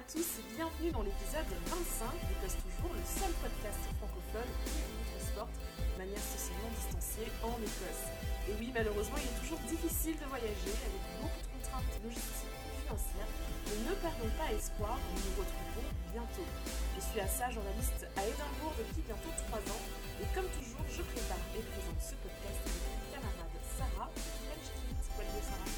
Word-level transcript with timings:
à 0.00 0.02
tous 0.08 0.40
bienvenue 0.56 0.88
dans 0.96 1.04
l'épisode 1.04 1.44
25 1.68 2.08
d'Écosse 2.24 2.56
Toujours, 2.56 2.88
le 2.96 3.04
seul 3.04 3.28
podcast 3.36 3.84
francophone 4.00 4.48
qui 4.64 4.72
vous 4.80 5.20
sport 5.28 5.52
de 5.76 5.96
manière 6.00 6.24
socialement 6.24 6.72
distanciée 6.72 7.28
en 7.44 7.52
Écosse. 7.60 8.08
Et 8.48 8.56
oui, 8.56 8.72
malheureusement, 8.72 9.20
il 9.20 9.28
est 9.28 9.38
toujours 9.44 9.60
difficile 9.68 10.16
de 10.16 10.24
voyager 10.24 10.72
avec 10.88 11.04
beaucoup 11.20 11.36
de 11.44 11.48
contraintes 11.52 12.00
logistiques 12.00 12.48
et 12.48 12.72
financières, 12.80 13.28
mais 13.68 13.76
ne 13.76 13.94
perdons 14.00 14.32
pas 14.40 14.48
espoir, 14.56 14.96
nous 14.96 15.20
nous 15.20 15.36
retrouverons 15.36 15.92
bientôt. 16.16 16.48
Je 16.96 17.00
suis 17.04 17.20
Assa, 17.20 17.52
journaliste 17.52 18.08
à 18.16 18.24
Édimbourg 18.24 18.72
depuis 18.80 19.04
bientôt 19.04 19.36
3 19.52 19.60
ans, 19.68 19.84
et 20.16 20.28
comme 20.32 20.48
toujours, 20.56 20.86
je 20.88 21.04
prépare 21.12 21.44
et 21.52 21.60
présente 21.60 22.00
ce 22.00 22.16
podcast 22.24 22.56
avec 22.64 22.88
mon 22.88 23.04
camarade 23.20 23.52
Sarah, 23.76 24.08
Sarah. 24.16 25.68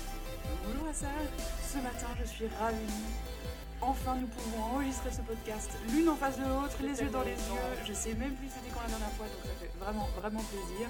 Bonjour 0.62 0.86
Assa, 0.86 1.10
ce 1.58 1.78
matin 1.82 2.14
je 2.22 2.26
suis 2.30 2.46
ravie 2.46 3.02
enfin 3.82 4.16
nous 4.16 4.28
pouvons 4.28 4.62
enregistrer 4.62 5.10
ce 5.10 5.20
podcast 5.20 5.70
l'une 5.90 6.08
en 6.08 6.14
face 6.14 6.38
de 6.38 6.44
l'autre, 6.44 6.78
les 6.80 7.00
yeux 7.00 7.10
dans 7.10 7.22
les 7.22 7.34
yeux. 7.34 7.68
Je 7.84 7.92
sais 7.92 8.14
même 8.14 8.34
plus 8.34 8.48
c'était 8.48 8.70
quand 8.72 8.82
la 8.82 8.88
dernière 8.88 9.12
fois, 9.12 9.26
donc 9.26 9.42
ça 9.42 9.54
fait 9.58 9.70
vraiment, 9.78 10.08
vraiment 10.16 10.42
plaisir. 10.42 10.88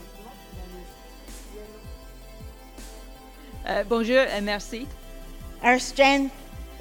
euh, 3.68 3.84
bonjour 3.84 4.18
et 4.18 4.42
merci. 4.42 4.88
Our 5.64 5.80
strength 5.80 6.32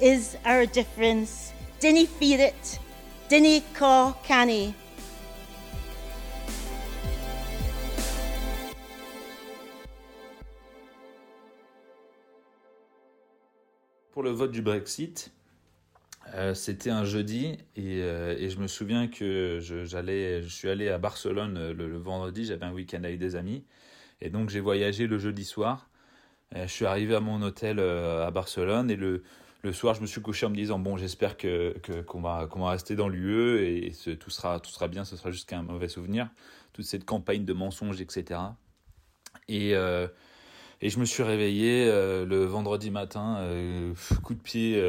is 0.01 0.37
our 0.45 0.65
difference. 0.65 1.53
Dinny 1.79 2.05
feed 2.05 2.39
it. 2.39 2.79
Dinny 3.29 3.61
call 3.73 4.13
canny. 4.27 4.73
Pour 14.11 14.23
le 14.23 14.31
vote 14.31 14.51
du 14.51 14.61
Brexit, 14.61 15.31
euh, 16.33 16.53
c'était 16.53 16.89
un 16.89 17.05
jeudi 17.05 17.57
et, 17.75 18.01
euh, 18.01 18.35
et, 18.37 18.49
je 18.49 18.59
me 18.59 18.67
souviens 18.67 19.07
que 19.07 19.59
je, 19.61 19.85
j'allais, 19.85 20.41
je 20.41 20.47
suis 20.49 20.69
allé 20.69 20.89
à 20.89 20.97
Barcelone 20.97 21.71
le, 21.71 21.87
le 21.87 21.97
vendredi, 21.97 22.45
j'avais 22.45 22.65
un 22.65 22.73
week-end 22.73 23.03
avec 23.03 23.17
des 23.17 23.35
amis 23.35 23.65
et 24.21 24.29
donc 24.29 24.49
j'ai 24.49 24.59
voyagé 24.59 25.07
le 25.07 25.17
jeudi 25.17 25.45
soir 25.45 25.88
euh, 25.88 25.88
je 26.55 26.67
suis 26.67 26.85
arrivé 26.85 27.15
à 27.15 27.19
mon 27.19 27.41
hôtel 27.41 27.77
euh, 27.79 28.25
à 28.25 28.31
Barcelone 28.31 28.89
et 28.89 28.95
le, 28.95 29.23
le 29.61 29.73
soir, 29.73 29.93
je 29.93 30.01
me 30.01 30.07
suis 30.07 30.21
couché 30.21 30.45
en 30.45 30.49
me 30.49 30.55
disant 30.55 30.79
bon, 30.79 30.97
j'espère 30.97 31.37
que 31.37 31.75
qu'on 32.07 32.21
va 32.21 32.47
qu'on 32.47 32.61
va 32.61 32.71
rester 32.71 32.95
dans 32.95 33.07
l'UE 33.07 33.59
et 33.63 33.91
tout 34.17 34.29
sera 34.29 34.59
tout 34.59 34.71
sera 34.71 34.87
bien, 34.87 35.05
ce 35.05 35.15
sera 35.15 35.31
juste 35.31 35.49
qu'un 35.49 35.63
mauvais 35.63 35.89
souvenir. 35.89 36.29
Toute 36.73 36.85
cette 36.85 37.05
campagne 37.05 37.45
de 37.45 37.53
mensonges, 37.53 38.01
etc. 38.01 38.39
Et 39.47 39.75
euh, 39.75 40.07
et 40.81 40.89
je 40.89 40.99
me 40.99 41.05
suis 41.05 41.23
réveillé 41.23 41.85
le 41.87 42.45
vendredi 42.45 42.89
matin, 42.89 43.45
coup 44.23 44.33
de 44.33 44.39
pied, 44.39 44.81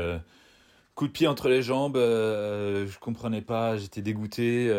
coup 0.94 1.08
de 1.08 1.12
pied 1.12 1.26
entre 1.26 1.48
les 1.48 1.62
jambes. 1.62 1.96
je 1.96 2.98
comprenais 3.00 3.42
pas, 3.42 3.76
j'étais 3.76 4.00
dégoûté. 4.00 4.72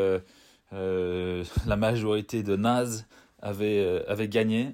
la 0.72 1.76
majorité 1.76 2.44
de 2.44 2.56
nazes 2.56 3.08
avait 3.42 4.06
avait 4.08 4.30
gagné 4.30 4.74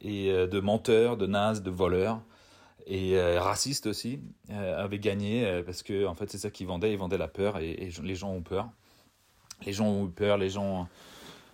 et 0.00 0.30
euh, 0.30 0.46
de 0.46 0.60
menteurs, 0.60 1.16
de 1.16 1.26
nazes, 1.26 1.62
de 1.62 1.70
voleurs. 1.70 2.20
Et 2.86 3.18
euh, 3.18 3.40
racistes 3.40 3.86
aussi 3.86 4.20
euh, 4.50 4.82
avaient 4.82 4.98
gagné 4.98 5.62
parce 5.66 5.82
que 5.82 6.06
en 6.06 6.14
fait 6.14 6.30
c'est 6.30 6.38
ça 6.38 6.50
qu'ils 6.50 6.66
vendaient, 6.66 6.92
ils 6.92 6.98
vendaient 6.98 7.18
la 7.18 7.28
peur 7.28 7.58
et, 7.58 7.90
les 8.02 8.14
gens 8.14 8.32
ont 8.32 8.42
peur. 8.42 8.68
Les 9.66 9.72
gens 9.72 9.86
ont 9.86 10.06
eu 10.06 10.10
peur, 10.10 10.38
les 10.38 10.50
gens 10.50 10.88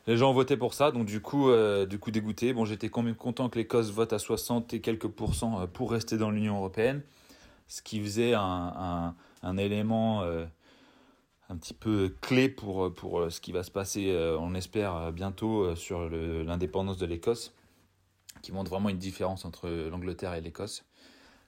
les 0.06 0.18
gens 0.18 0.30
ont 0.30 0.34
voté 0.34 0.58
pour 0.58 0.74
ça, 0.74 0.90
donc 0.90 1.06
du 1.06 1.22
coup, 1.22 1.50
du 1.88 1.98
coup 1.98 2.10
dégoûté. 2.10 2.52
Bon, 2.52 2.66
j'étais 2.66 2.90
quand 2.90 3.02
même 3.02 3.14
content 3.14 3.48
que 3.48 3.58
l'Écosse 3.58 3.90
vote 3.90 4.12
à 4.12 4.18
60 4.18 4.74
et 4.74 4.80
quelques 4.82 5.08
pourcents 5.08 5.66
pour 5.66 5.90
rester 5.90 6.18
dans 6.18 6.30
l'Union 6.30 6.58
européenne, 6.58 7.00
ce 7.68 7.80
qui 7.80 8.00
faisait 8.00 8.34
un, 8.34 9.14
un, 9.42 9.56
élément 9.56 10.22
un 10.22 11.56
petit 11.56 11.72
peu 11.72 12.14
clé 12.20 12.50
pour, 12.50 12.92
pour 12.92 13.32
ce 13.32 13.40
qui 13.40 13.50
va 13.52 13.62
se 13.62 13.70
passer, 13.70 14.14
on 14.38 14.54
espère, 14.54 15.10
bientôt 15.10 15.74
sur 15.74 16.10
l'indépendance 16.10 16.98
de 16.98 17.06
l'Écosse 17.06 17.54
qui 18.44 18.52
montre 18.52 18.70
vraiment 18.70 18.90
une 18.90 18.98
différence 18.98 19.46
entre 19.46 19.68
l'Angleterre 19.68 20.34
et 20.34 20.40
l'Écosse. 20.42 20.84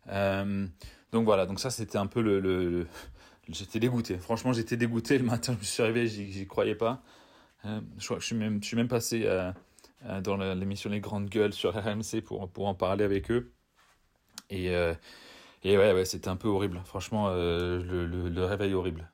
Euh, 0.09 0.67
donc 1.13 1.27
voilà, 1.27 1.45
donc 1.45 1.61
ça 1.61 1.69
c'était 1.69 1.99
un 1.99 2.07
peu 2.07 2.23
le, 2.23 2.87
j'étais 3.49 3.79
dégoûté. 3.79 4.17
Franchement, 4.17 4.53
j'étais 4.55 4.79
dégoûté 4.79 5.19
le 5.19 5.25
matin. 5.25 5.53
Je 5.53 5.59
me 5.59 5.65
suis 5.65 5.83
réveillé, 5.83 6.31
j'y 6.31 6.47
croyais 6.47 6.75
pas. 6.75 7.03
Euh, 7.67 7.81
je 7.99 8.19
suis 8.21 8.35
même, 8.35 8.63
je 8.63 8.67
suis 8.67 8.77
même 8.77 8.89
passé 8.89 9.25
euh, 9.27 9.53
dans 10.23 10.37
l'émission 10.55 10.89
Les 10.89 11.01
Grandes 11.01 11.29
Gueules 11.29 11.53
sur 11.53 11.75
RMC 11.75 12.23
pour 12.25 12.51
pour 12.51 12.67
en 12.67 12.75
parler 12.75 13.05
avec 13.05 13.31
eux. 13.31 13.53
Et 14.49 14.67
et 15.65 15.77
ouais, 15.77 15.93
ouais 15.93 16.05
c'était 16.07 16.29
un 16.29 16.37
peu 16.37 16.49
horrible. 16.49 16.81
Franchement, 16.85 17.29
le 17.29 18.45
réveil 18.45 18.73
horrible. 18.73 19.11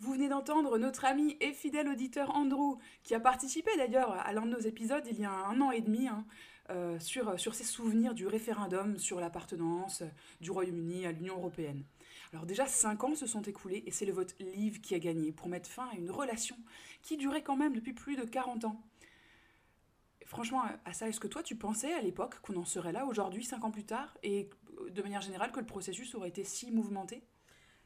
Vous 0.00 0.12
venez 0.12 0.28
d'entendre 0.28 0.76
notre 0.76 1.04
ami 1.04 1.36
et 1.40 1.52
fidèle 1.52 1.88
auditeur 1.88 2.34
Andrew, 2.34 2.78
qui 3.04 3.14
a 3.14 3.20
participé 3.20 3.70
d'ailleurs 3.78 4.10
à 4.10 4.32
l'un 4.32 4.44
de 4.44 4.50
nos 4.50 4.58
épisodes 4.58 5.04
il 5.10 5.20
y 5.20 5.24
a 5.24 5.32
un 5.32 5.60
an 5.60 5.70
et 5.70 5.80
demi, 5.80 6.08
hein, 6.08 6.26
euh, 6.70 6.98
sur, 6.98 7.38
sur 7.38 7.54
ses 7.54 7.64
souvenirs 7.64 8.14
du 8.14 8.26
référendum 8.26 8.98
sur 8.98 9.20
l'appartenance 9.20 10.02
du 10.40 10.50
Royaume-Uni 10.50 11.06
à 11.06 11.12
l'Union 11.12 11.36
européenne. 11.36 11.84
Alors 12.32 12.46
déjà, 12.46 12.66
cinq 12.66 13.04
ans 13.04 13.14
se 13.14 13.26
sont 13.26 13.42
écoulés 13.42 13.82
et 13.86 13.90
c'est 13.90 14.06
le 14.06 14.12
vote 14.12 14.34
Leave 14.40 14.80
qui 14.80 14.94
a 14.94 14.98
gagné 14.98 15.30
pour 15.30 15.48
mettre 15.48 15.68
fin 15.68 15.88
à 15.92 15.94
une 15.94 16.10
relation 16.10 16.56
qui 17.02 17.16
durait 17.16 17.42
quand 17.42 17.56
même 17.56 17.74
depuis 17.74 17.92
plus 17.92 18.16
de 18.16 18.24
40 18.24 18.64
ans. 18.64 18.80
franchement, 20.26 20.62
à 20.84 20.92
ça, 20.92 21.08
est-ce 21.08 21.20
que 21.20 21.28
toi 21.28 21.42
tu 21.42 21.54
pensais 21.54 21.92
à 21.92 22.00
l'époque 22.00 22.40
qu'on 22.40 22.56
en 22.56 22.64
serait 22.64 22.92
là 22.92 23.06
aujourd'hui, 23.06 23.44
cinq 23.44 23.62
ans 23.62 23.70
plus 23.70 23.84
tard, 23.84 24.16
et 24.22 24.48
de 24.90 25.02
manière 25.02 25.20
générale 25.20 25.52
que 25.52 25.60
le 25.60 25.66
processus 25.66 26.14
aurait 26.14 26.30
été 26.30 26.44
si 26.44 26.72
mouvementé? 26.72 27.22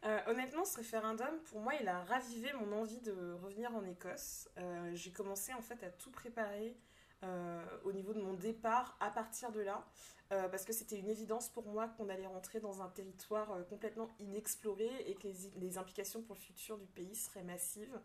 Euh, 0.05 0.21
honnêtement, 0.29 0.65
ce 0.65 0.77
référendum, 0.77 1.41
pour 1.51 1.61
moi, 1.61 1.73
il 1.81 1.89
a 1.89 2.05
ravivé 2.05 2.53
mon 2.53 2.73
envie 2.73 3.01
de 3.01 3.33
revenir 3.43 3.75
en 3.75 3.85
Écosse. 3.85 4.49
Euh, 4.57 4.93
j'ai 4.95 5.11
commencé 5.11 5.53
en 5.53 5.61
fait 5.61 5.83
à 5.83 5.91
tout 5.91 6.11
préparer 6.11 6.77
euh, 7.25 7.65
au 7.85 7.93
niveau 7.93 8.12
de 8.12 8.20
mon 8.20 8.35
départ 8.35 8.97
à 9.00 9.11
partir 9.11 9.50
de 9.50 9.61
là, 9.61 9.85
euh, 10.31 10.49
parce 10.49 10.65
que 10.65 10.73
c'était 10.73 10.97
une 10.97 11.09
évidence 11.09 11.49
pour 11.49 11.67
moi 11.67 11.88
qu'on 11.88 12.09
allait 12.09 12.29
rentrer 12.29 12.61
dans 12.61 12.81
un 12.81 12.88
territoire 12.88 13.50
euh, 13.50 13.65
complètement 13.65 14.09
inexploré 14.20 14.88
et 15.06 15.15
que 15.15 15.26
les, 15.26 15.35
les, 15.56 15.79
implications 15.79 16.23
pour 16.23 16.37
le 16.37 16.41
futur 16.41 16.79
du 16.79 16.87
pays 16.87 17.17
seraient 17.17 17.43
massives. 17.43 17.99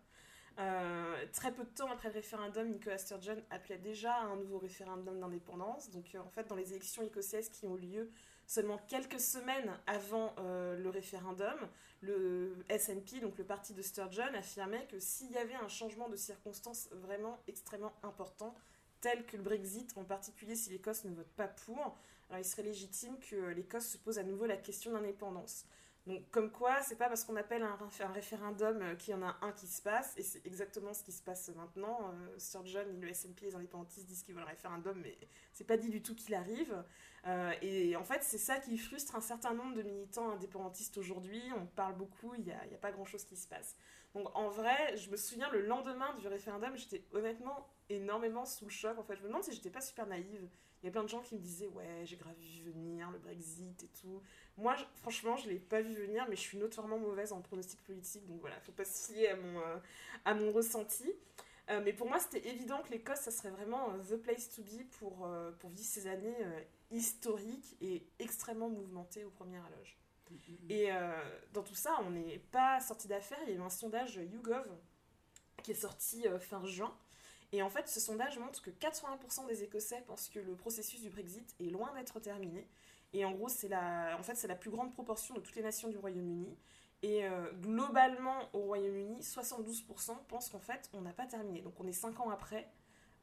très 1.31 1.51
peu 1.54 1.63
de 1.63 1.69
temps 1.69 1.92
après 1.92 2.10
le 2.10 2.15
référendum, 2.15 2.69
Nicola 2.69 2.98
Sturgeon 2.98 3.38
appelait 3.51 3.77
déjà 3.77 4.13
à 4.13 4.24
un 4.24 4.36
nouveau 4.36 4.57
référendum 4.57 5.19
d'indépendance. 5.19 5.92
Donc 5.92 6.06
en 6.19 6.30
fait, 6.30 6.48
dans 6.48 6.56
les 6.56 6.71
élections 6.71 7.04
écossaises 7.04 7.50
qui 7.50 7.68
ont 7.68 7.75
lieu 7.75 8.09
seulement 8.48 8.80
quelques 8.88 9.19
semaines 9.19 9.77
avant 9.86 10.36
le 10.38 10.89
référendum, 10.89 11.56
le 12.01 12.56
SNP, 12.69 13.19
donc 13.21 13.38
le 13.38 13.44
parti 13.44 13.74
de 13.74 13.81
Sturgeon, 13.81 14.33
affirmait 14.36 14.86
que 14.88 15.00
s'il 15.00 15.31
y 15.31 15.38
avait 15.38 15.56
un 15.56 15.68
changement 15.68 16.09
de 16.09 16.16
circonstances 16.16 16.89
vraiment 16.92 17.39
extrêmement 17.48 17.94
important, 18.04 18.56
tel 19.04 19.26
que 19.26 19.36
le 19.36 19.44
Brexit, 19.44 19.94
en 19.98 20.06
particulier 20.06 20.56
si 20.56 20.70
l'Écosse 20.70 21.04
ne 21.04 21.14
vote 21.14 21.32
pas 21.36 21.50
pour, 21.50 21.98
alors 22.30 22.40
il 22.40 22.46
serait 22.46 22.64
légitime 22.64 23.20
que 23.20 23.36
l'Écosse 23.50 23.88
se 23.88 23.98
pose 23.98 24.18
à 24.18 24.24
nouveau 24.24 24.46
la 24.46 24.56
question 24.56 24.94
d'indépendance. 24.94 25.66
Donc, 26.08 26.30
comme 26.32 26.52
quoi, 26.52 26.82
c'est 26.82 26.98
pas 26.98 27.08
parce 27.08 27.24
qu'on 27.24 27.36
appelle 27.36 27.64
un, 27.64 27.78
référendum 28.14 28.82
euh, 28.82 28.96
qu'il 28.96 29.12
y 29.12 29.14
en 29.14 29.22
a 29.22 29.38
un 29.42 29.52
qui 29.54 29.68
se 29.68 29.82
passe, 29.82 30.14
et 30.18 30.24
c'est 30.24 30.46
exactement 30.46 30.94
ce 30.94 31.04
qui 31.04 31.12
se 31.14 31.22
passe 31.22 31.50
maintenant. 31.56 32.12
Euh, 32.14 32.40
Sturgeon 32.40 32.86
et 32.90 33.06
le 33.06 33.14
SNP, 33.14 33.46
les 33.46 33.56
indépendantistes, 33.56 34.06
disent 34.06 34.24
qu'ils 34.24 34.36
veulent 34.36 34.44
un 34.44 34.48
référendum, 34.48 35.00
mais 35.02 35.18
c'est 35.54 35.64
pas 35.66 35.78
dit 35.78 35.90
du 35.90 36.02
tout 36.02 36.16
qu'il 36.16 36.36
arrive. 36.36 36.84
Euh, 37.28 37.54
et 37.62 37.96
en 37.96 38.04
fait, 38.04 38.22
c'est 38.22 38.38
ça 38.38 38.60
qui 38.60 38.78
frustre 38.78 39.16
un 39.16 39.22
certain 39.22 39.54
nombre 39.54 39.76
de 39.76 39.84
militants 39.84 40.30
indépendantistes 40.32 40.98
aujourd'hui. 40.98 41.42
On 41.58 41.66
parle 41.68 41.96
beaucoup, 41.96 42.34
il 42.36 42.44
n'y 42.44 42.52
a, 42.52 42.58
a, 42.58 42.78
pas 42.82 42.92
grand 42.92 43.06
chose 43.06 43.24
qui 43.24 43.38
se 43.38 43.48
passe. 43.48 43.78
Donc, 44.14 44.28
en 44.36 44.50
vrai, 44.50 44.98
je 44.98 45.10
me 45.10 45.16
souviens 45.16 45.50
le 45.52 45.62
lendemain 45.62 46.14
du 46.16 46.28
référendum, 46.28 46.76
j'étais 46.76 47.06
honnêtement 47.14 47.73
énormément 47.89 48.45
sous 48.45 48.65
le 48.65 48.71
choc. 48.71 48.97
En 48.97 49.03
fait, 49.03 49.15
je 49.15 49.21
me 49.21 49.27
demande 49.27 49.44
si 49.44 49.53
j'étais 49.53 49.69
pas 49.69 49.81
super 49.81 50.07
naïve. 50.07 50.47
Il 50.81 50.88
y 50.88 50.89
a 50.89 50.91
plein 50.91 51.03
de 51.03 51.09
gens 51.09 51.21
qui 51.21 51.35
me 51.35 51.39
disaient 51.39 51.68
Ouais, 51.68 52.01
j'ai 52.03 52.18
grave 52.18 52.35
vu 52.38 52.71
venir 52.71 53.09
le 53.12 53.19
Brexit 53.19 53.83
et 53.83 53.89
tout. 54.01 54.21
Moi, 54.57 54.75
je, 54.75 54.83
franchement, 54.95 55.38
je 55.38 55.50
l'ai 55.50 55.59
pas 55.59 55.81
vu 55.81 55.94
venir, 55.95 56.25
mais 56.30 56.35
je 56.35 56.41
suis 56.41 56.57
notoirement 56.57 57.00
mauvaise 57.00 57.31
en 57.31 57.41
pronostic 57.41 57.81
politique, 57.83 58.27
donc 58.27 58.41
voilà, 58.41 58.59
faut 58.62 58.71
pas 58.74 58.85
se 58.85 59.12
fier 59.12 59.30
à 59.30 59.35
mon, 59.35 59.59
euh, 59.59 59.77
à 60.25 60.33
mon 60.33 60.51
ressenti. 60.51 61.13
Euh, 61.69 61.81
mais 61.83 61.94
pour 61.94 62.07
moi, 62.07 62.19
c'était 62.19 62.47
évident 62.50 62.81
que 62.81 62.91
l'Écosse, 62.91 63.19
ça 63.19 63.31
serait 63.31 63.50
vraiment 63.50 63.91
euh, 63.91 64.15
the 64.15 64.21
place 64.21 64.50
to 64.50 64.62
be 64.63 64.83
pour, 65.00 65.25
euh, 65.25 65.51
pour 65.59 65.69
vivre 65.69 65.88
ces 65.88 66.07
années 66.07 66.35
historiques 66.91 67.77
et 67.81 68.06
extrêmement 68.19 68.69
mouvementées 68.69 69.24
aux 69.24 69.30
premières 69.30 69.69
loges. 69.77 69.97
Et 70.68 70.89
dans 71.53 71.62
tout 71.62 71.75
ça, 71.75 71.95
on 72.06 72.09
n'est 72.09 72.39
pas 72.39 72.80
sorti 72.80 73.07
d'affaire. 73.07 73.38
Il 73.44 73.50
y 73.50 73.51
a 73.53 73.56
eu 73.57 73.62
un 73.62 73.69
sondage 73.69 74.15
YouGov 74.15 74.65
qui 75.62 75.71
est 75.71 75.75
sorti 75.75 76.25
fin 76.39 76.65
juin 76.65 76.95
et 77.54 77.62
en 77.62 77.70
fait, 77.70 77.88
ce 77.88 78.00
sondage 78.00 78.40
montre 78.40 78.62
que 78.64 78.72
80% 78.72 79.46
des 79.48 79.64
Écossais 79.64 80.04
pensent 80.08 80.28
que 80.28 80.40
le 80.40 80.56
processus 80.56 81.02
du 81.02 81.12
Brexit 81.12 81.56
est 81.60 81.70
loin 81.70 81.94
d'être 81.94 82.20
terminé. 82.20 82.68
Et 83.14 83.24
en 83.26 83.32
gros, 83.32 83.48
c'est 83.48 83.68
la, 83.68 84.18
en 84.20 84.24
fait, 84.24 84.42
la 84.48 84.56
plus 84.56 84.72
grande 84.72 84.92
proportion 84.92 85.36
de 85.36 85.40
toutes 85.40 85.56
les 85.56 85.62
nations 85.62 85.88
du 85.88 85.98
Royaume-Uni. 85.98 86.58
Et 87.04 87.26
euh, 87.26 87.52
globalement, 87.62 88.50
au 88.54 88.62
Royaume-Uni, 88.62 89.20
72% 89.20 90.18
pensent 90.28 90.50
qu'en 90.50 90.60
fait, 90.60 90.90
on 90.94 91.02
n'a 91.02 91.14
pas 91.14 91.28
terminé. 91.28 91.62
Donc 91.62 91.80
on 91.80 91.86
est 91.86 91.94
5 91.94 92.20
ans 92.22 92.32
après. 92.32 92.68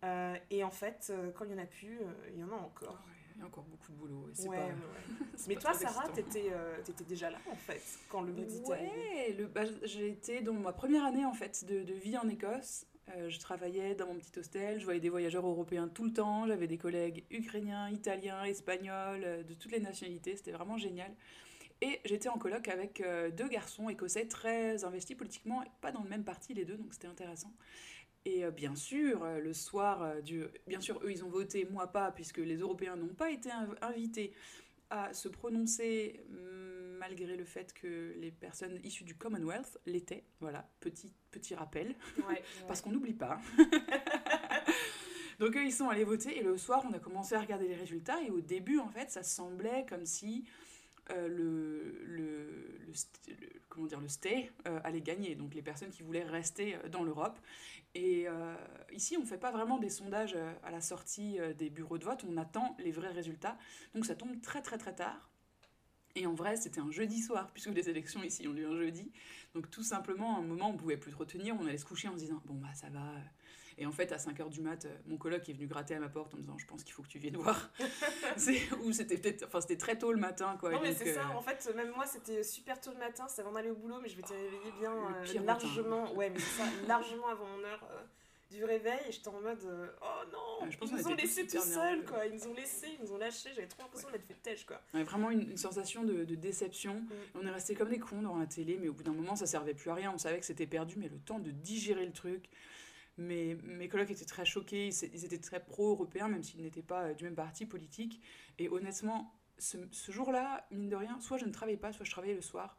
Euh, 0.05 0.37
et 0.50 0.62
en 0.62 0.71
fait, 0.71 1.09
euh, 1.11 1.32
quand 1.32 1.44
il 1.44 1.50
n'y 1.50 1.61
en 1.61 1.65
a 1.65 1.67
plus, 1.67 1.99
il 2.32 2.38
y 2.38 2.44
en 2.44 2.53
a 2.53 2.55
encore. 2.55 3.03
Oh, 3.03 3.09
ouais, 3.09 3.17
il 3.35 3.41
y 3.41 3.43
a 3.43 3.47
encore 3.47 3.65
beaucoup 3.65 3.91
de 3.91 3.97
boulot. 3.97 4.29
Ouais, 4.47 4.59
pas... 4.59 4.65
ouais. 4.65 4.75
Mais 5.49 5.56
toi, 5.56 5.75
Sarah, 5.75 6.09
t'étais 6.11 6.53
étais 6.87 7.05
déjà 7.05 7.31
là, 7.31 7.38
en 7.50 7.56
fait, 7.56 7.82
quand 8.09 8.21
le 8.21 8.32
Brexit 8.32 8.65
ouais, 8.69 8.77
arrivé. 8.77 9.47
Bah, 9.47 9.62
j'ai 9.82 10.09
été 10.09 10.41
dans 10.41 10.55
ma 10.55 10.73
première 10.73 11.05
année, 11.05 11.25
en 11.25 11.35
fait, 11.35 11.65
de, 11.65 11.82
de 11.82 11.94
vie 11.94 12.17
en 12.17 12.29
Écosse. 12.29 12.87
Euh, 13.16 13.28
je 13.28 13.38
travaillais 13.38 13.94
dans 13.94 14.06
mon 14.06 14.14
petit 14.14 14.38
hostel, 14.38 14.78
je 14.78 14.84
voyais 14.84 15.00
des 15.00 15.08
voyageurs 15.08 15.46
européens 15.46 15.88
tout 15.88 16.04
le 16.04 16.12
temps, 16.12 16.46
j'avais 16.46 16.66
des 16.66 16.78
collègues 16.78 17.24
ukrainiens, 17.30 17.88
italiens, 17.90 18.44
espagnols, 18.44 19.22
euh, 19.24 19.42
de 19.42 19.54
toutes 19.54 19.72
les 19.72 19.80
nationalités, 19.80 20.36
c'était 20.36 20.52
vraiment 20.52 20.76
génial. 20.76 21.10
Et 21.80 22.00
j'étais 22.04 22.28
en 22.28 22.38
colloque 22.38 22.68
avec 22.68 23.00
euh, 23.00 23.30
deux 23.30 23.48
garçons 23.48 23.88
écossais 23.88 24.26
très 24.26 24.84
investis 24.84 25.16
politiquement, 25.16 25.64
pas 25.80 25.92
dans 25.92 26.02
le 26.02 26.08
même 26.08 26.24
parti 26.24 26.52
les 26.54 26.64
deux, 26.64 26.76
donc 26.76 26.92
c'était 26.92 27.08
intéressant. 27.08 27.52
Et 28.26 28.44
bien 28.50 28.76
sûr, 28.76 29.24
le 29.24 29.54
soir, 29.54 30.12
bien 30.66 30.80
sûr, 30.82 31.00
eux, 31.02 31.10
ils 31.10 31.24
ont 31.24 31.30
voté, 31.30 31.66
moi 31.70 31.86
pas, 31.86 32.12
puisque 32.12 32.36
les 32.36 32.56
Européens 32.56 32.94
n'ont 32.94 33.14
pas 33.14 33.30
été 33.30 33.50
inv 33.50 33.74
invités 33.80 34.34
à 34.90 35.14
se 35.14 35.26
prononcer 35.26 36.20
malgré 37.00 37.35
le 37.35 37.44
fait 37.44 37.73
que 37.73 38.14
les 38.19 38.31
personnes 38.31 38.79
issues 38.85 39.05
du 39.05 39.17
Commonwealth 39.17 39.79
l'étaient. 39.87 40.25
Voilà, 40.38 40.70
petit, 40.81 41.12
petit 41.31 41.55
rappel, 41.55 41.97
ouais, 42.19 42.25
ouais. 42.29 42.43
parce 42.69 42.82
qu'on 42.82 42.93
n'oublie 42.93 43.14
pas. 43.14 43.41
Donc 45.41 45.56
eux, 45.56 45.64
ils 45.64 45.73
sont 45.73 45.88
allés 45.88 46.05
voter 46.05 46.38
et 46.38 46.43
le 46.43 46.58
soir, 46.58 46.85
on 46.87 46.93
a 46.93 46.99
commencé 46.99 47.35
à 47.35 47.41
regarder 47.41 47.67
les 47.67 47.75
résultats 47.75 48.23
et 48.23 48.31
au 48.31 48.43
début, 48.43 48.79
en 48.79 48.91
fait, 48.91 49.11
ça 49.11 49.23
semblait 49.23 49.87
comme 49.88 50.05
si 50.05 50.44
euh, 51.12 51.29
le, 51.29 52.05
le, 52.05 52.79
le, 52.87 52.93
le, 53.29 53.49
comment 53.70 53.87
dire, 53.87 54.00
le 54.00 54.08
stay 54.08 54.50
euh, 54.69 54.79
allait 54.85 55.00
gagner, 55.00 55.35
donc 55.35 55.55
les 55.55 55.62
personnes 55.62 55.91
qui 55.91 56.03
voulaient 56.03 56.25
rester 56.25 56.76
dans 56.93 57.03
l'Europe. 57.03 57.38
Et 57.94 58.29
euh, 58.29 58.55
ici, 58.93 59.17
on 59.17 59.23
ne 59.23 59.26
fait 59.26 59.38
pas 59.38 59.50
vraiment 59.50 59.79
des 59.79 59.88
sondages 59.88 60.37
à 60.62 60.70
la 60.70 60.82
sortie 60.82 61.38
des 61.56 61.70
bureaux 61.70 61.96
de 61.96 62.05
vote, 62.05 62.25
on 62.29 62.37
attend 62.37 62.76
les 62.79 62.93
vrais 62.93 63.08
résultats. 63.11 63.56
Donc 63.94 64.05
ça 64.05 64.14
tombe 64.14 64.41
très 64.43 64.61
très 64.61 64.76
très 64.76 64.94
tard. 64.94 65.30
Et 66.16 66.26
en 66.26 66.34
vrai, 66.34 66.56
c'était 66.56 66.80
un 66.80 66.90
jeudi 66.90 67.20
soir, 67.20 67.50
puisque 67.52 67.70
les 67.70 67.88
élections 67.88 68.22
ici 68.22 68.46
ont 68.48 68.52
lieu 68.52 68.66
un 68.66 68.76
jeudi. 68.76 69.10
Donc 69.54 69.70
tout 69.70 69.82
simplement, 69.82 70.36
à 70.36 70.38
un 70.40 70.42
moment, 70.42 70.70
on 70.70 70.72
ne 70.72 70.78
pouvait 70.78 70.96
plus 70.96 71.12
trop 71.12 71.24
tenir, 71.24 71.56
on 71.60 71.66
allait 71.66 71.78
se 71.78 71.84
coucher 71.84 72.08
en 72.08 72.14
se 72.14 72.18
disant, 72.18 72.40
bon 72.44 72.54
bah 72.54 72.74
ça 72.74 72.88
va. 72.90 73.04
Et 73.78 73.86
en 73.86 73.92
fait, 73.92 74.12
à 74.12 74.16
5h 74.16 74.50
du 74.50 74.60
mat, 74.60 74.86
mon 75.06 75.16
coloc 75.16 75.48
est 75.48 75.52
venu 75.52 75.66
gratter 75.66 75.94
à 75.94 76.00
ma 76.00 76.08
porte 76.08 76.34
en 76.34 76.36
me 76.36 76.42
disant, 76.42 76.58
je 76.58 76.66
pense 76.66 76.84
qu'il 76.84 76.92
faut 76.92 77.02
que 77.02 77.08
tu 77.08 77.18
viennes 77.18 77.36
voir. 77.36 77.70
Ou 78.84 78.92
c'était 78.92 79.16
peut-être, 79.16 79.46
enfin 79.46 79.60
c'était 79.60 79.78
très 79.78 79.96
tôt 79.96 80.12
le 80.12 80.18
matin, 80.18 80.56
quoi. 80.58 80.72
Non 80.72 80.80
mais 80.82 80.92
c'est 80.92 81.10
euh... 81.10 81.14
ça, 81.14 81.28
en 81.30 81.40
fait, 81.40 81.74
même 81.74 81.92
moi, 81.92 82.06
c'était 82.06 82.42
super 82.42 82.80
tôt 82.80 82.90
le 82.92 82.98
matin, 82.98 83.26
c'était 83.28 83.42
avant 83.42 83.52
d'aller 83.52 83.70
au 83.70 83.76
boulot, 83.76 84.00
mais 84.02 84.08
je 84.08 84.16
m'étais 84.16 84.34
réveillée 84.34 84.72
bien 84.78 84.92
euh, 84.92 85.44
largement, 85.44 86.02
matin. 86.02 86.14
ouais, 86.14 86.30
mais 86.30 86.40
ça, 86.40 86.64
largement 86.86 87.28
avant 87.28 87.46
mon 87.46 87.64
heure. 87.64 87.88
Euh 87.92 88.02
du 88.50 88.64
réveil 88.64 88.99
et 89.08 89.12
j'étais 89.12 89.29
en 89.29 89.41
mode 89.41 89.62
euh, 89.64 89.88
oh 90.02 90.26
non 90.32 90.64
ouais, 90.64 90.70
je 90.70 90.79
pense 90.79 90.91
ils 90.91 90.97
nous 90.97 91.08
ont 91.08 91.14
laissé 91.14 91.47
tout 91.47 91.61
seuls 91.61 92.05
quoi. 92.05 92.26
Ils 92.26 92.35
nous 92.35 92.49
ont 92.49 92.55
laissé 92.55 92.87
ils 92.99 93.05
nous 93.05 93.12
ont 93.12 93.19
lâché 93.19 93.50
j'avais 93.55 93.69
trop 93.69 93.82
l'impression 93.82 94.08
ouais. 94.08 94.14
d'être 94.14 94.26
fait 94.26 94.35
têche 94.43 94.67
quoi. 94.67 94.81
Ouais, 94.93 95.05
vraiment 95.05 95.31
une, 95.31 95.50
une, 95.50 95.56
sensation 95.56 96.05
de, 96.05 96.25
de 96.25 96.35
déception. 96.35 96.94
Mm. 96.94 97.11
on 97.37 97.47
est 97.47 97.50
resté 97.50 97.75
comme 97.75 97.88
des 97.88 97.99
cons 97.99 98.23
devant 98.23 98.38
la 98.38 98.47
télé 98.47 98.79
mais 98.81 98.88
au 98.88 98.93
bout 98.93 99.05
d'un 99.05 99.12
moment 99.12 99.37
ça 99.37 99.47
servait 99.47 99.75
plus 99.75 99.91
à 99.91 99.94
rien. 99.94 100.12
On 100.12 100.19
savait 100.19 100.41
que 100.41 100.47
c'était 100.47 100.67
perdu 100.67 100.97
mais 100.99 101.08
le 101.08 101.19
temps 101.19 101.38
de 101.38 101.50
digérer 101.50 102.05
le 102.05 102.12
truc. 102.12 102.49
Mais 103.19 103.56
mes 103.64 103.88
collègues 103.88 104.12
étaient 104.12 104.25
très 104.25 104.47
choqués. 104.47 104.88
Ils 104.88 105.25
étaient 105.25 105.38
très 105.38 105.62
pro-européens 105.62 106.29
même 106.29 106.43
s'ils 106.43 106.62
n'étaient 106.62 106.82
pas 106.82 107.13
du 107.13 107.24
même 107.24 107.34
parti 107.34 107.67
politique. 107.67 108.20
Et 108.58 108.69
honnêtement 108.69 109.32
ce, 109.58 109.77
ce 109.93 110.10
jour 110.10 110.32
là 110.32 110.67
mine 110.70 110.89
de 110.89 110.96
rien 110.96 111.20
soit 111.20 111.39
je 111.39 111.44
ne 111.44 111.53
travaillais 111.53 111.79
pas 111.79 111.93
soit 111.93 112.05
je 112.05 112.10
travaillais 112.10 112.34
le 112.34 112.43
soir 112.43 112.77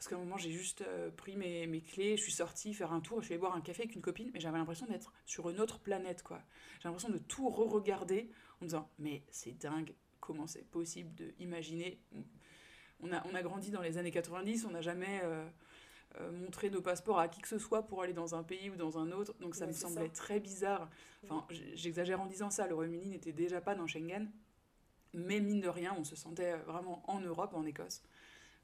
parce 0.00 0.08
qu'à 0.08 0.16
un 0.16 0.20
moment, 0.20 0.38
j'ai 0.38 0.50
juste 0.50 0.80
euh, 0.80 1.10
pris 1.10 1.36
mes, 1.36 1.66
mes, 1.66 1.82
clés, 1.82 2.16
je 2.16 2.22
suis 2.22 2.32
sortie 2.32 2.72
faire 2.72 2.90
un 2.94 3.00
tour, 3.00 3.20
je 3.20 3.26
suis 3.26 3.34
allée 3.34 3.40
boire 3.40 3.54
un 3.54 3.60
café 3.60 3.82
avec 3.82 3.94
une 3.94 4.00
copine, 4.00 4.30
mais 4.32 4.40
j'avais 4.40 4.56
l'impression 4.56 4.86
d'être 4.86 5.12
sur 5.26 5.50
une 5.50 5.60
autre 5.60 5.78
planète, 5.78 6.22
quoi. 6.22 6.40
J'ai 6.78 6.88
l'impression 6.88 7.10
de 7.10 7.18
tout 7.18 7.50
re-regarder 7.50 8.30
en 8.54 8.64
me 8.64 8.68
disant, 8.70 8.88
mais 8.98 9.22
c'est 9.30 9.52
dingue, 9.58 9.92
comment 10.18 10.46
c'est 10.46 10.64
possible 10.64 11.10
d'imaginer. 11.36 12.00
On 13.00 13.12
a, 13.12 13.22
on 13.26 13.34
a 13.34 13.42
grandi 13.42 13.70
dans 13.70 13.82
les 13.82 13.98
années 13.98 14.10
90, 14.10 14.64
on 14.64 14.70
n'a 14.70 14.80
jamais 14.80 15.20
euh, 15.22 15.46
euh, 16.18 16.32
montré 16.32 16.70
nos 16.70 16.80
passeports 16.80 17.18
à 17.18 17.28
qui 17.28 17.42
que 17.42 17.48
ce 17.48 17.58
soit 17.58 17.82
pour 17.82 18.00
aller 18.00 18.14
dans 18.14 18.34
un 18.34 18.42
pays 18.42 18.70
ou 18.70 18.76
dans 18.76 18.96
un 18.96 19.12
autre, 19.12 19.34
donc 19.38 19.54
ça 19.54 19.66
ouais, 19.66 19.72
me 19.72 19.76
semblait 19.76 20.06
ça. 20.06 20.14
très 20.14 20.40
bizarre. 20.40 20.88
Enfin, 21.24 21.46
j'exagère 21.74 22.22
en 22.22 22.26
disant 22.26 22.48
ça, 22.48 22.66
le 22.66 22.74
Royaume-Uni 22.74 23.10
n'était 23.10 23.32
déjà 23.32 23.60
pas 23.60 23.74
dans 23.74 23.86
Schengen, 23.86 24.30
mais 25.12 25.40
mine 25.40 25.60
de 25.60 25.68
rien, 25.68 25.94
on 25.98 26.04
se 26.04 26.16
sentait 26.16 26.56
vraiment 26.60 27.02
en 27.06 27.20
Europe, 27.20 27.52
en 27.52 27.66
Écosse. 27.66 28.02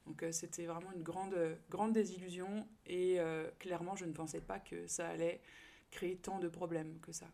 Donc 0.06 0.22
euh, 0.22 0.32
c'était 0.32 0.66
vraiment 0.66 0.92
une 0.92 1.02
grande, 1.02 1.36
grande 1.68 1.92
désillusion 1.92 2.66
et 2.86 3.20
euh, 3.20 3.50
clairement 3.58 3.96
je 3.96 4.04
ne 4.04 4.12
pensais 4.12 4.40
pas 4.40 4.60
que 4.60 4.86
ça 4.86 5.08
allait 5.08 5.40
créer 5.90 6.16
tant 6.16 6.38
de 6.38 6.48
problèmes 6.48 6.98
que 7.00 7.12
ça. 7.12 7.26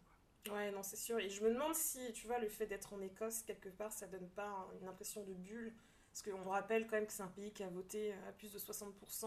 Ouais, 0.50 0.72
non, 0.72 0.82
c'est 0.82 0.96
sûr. 0.96 1.18
Et 1.20 1.28
je 1.28 1.42
me 1.44 1.52
demande 1.52 1.74
si, 1.74 2.12
tu 2.12 2.26
vois, 2.26 2.38
le 2.40 2.48
fait 2.48 2.66
d'être 2.66 2.92
en 2.92 3.00
Écosse, 3.00 3.42
quelque 3.42 3.68
part, 3.68 3.92
ça 3.92 4.08
donne 4.08 4.28
pas 4.30 4.68
une 4.80 4.88
impression 4.88 5.22
de 5.22 5.34
bulle. 5.34 5.72
Parce 6.10 6.22
qu'on 6.22 6.50
rappelle 6.50 6.86
quand 6.88 6.96
même 6.96 7.06
que 7.06 7.12
c'est 7.12 7.22
un 7.22 7.28
pays 7.28 7.52
qui 7.52 7.62
a 7.62 7.68
voté 7.68 8.12
à 8.28 8.32
plus 8.32 8.52
de 8.52 8.58
60% 8.58 9.26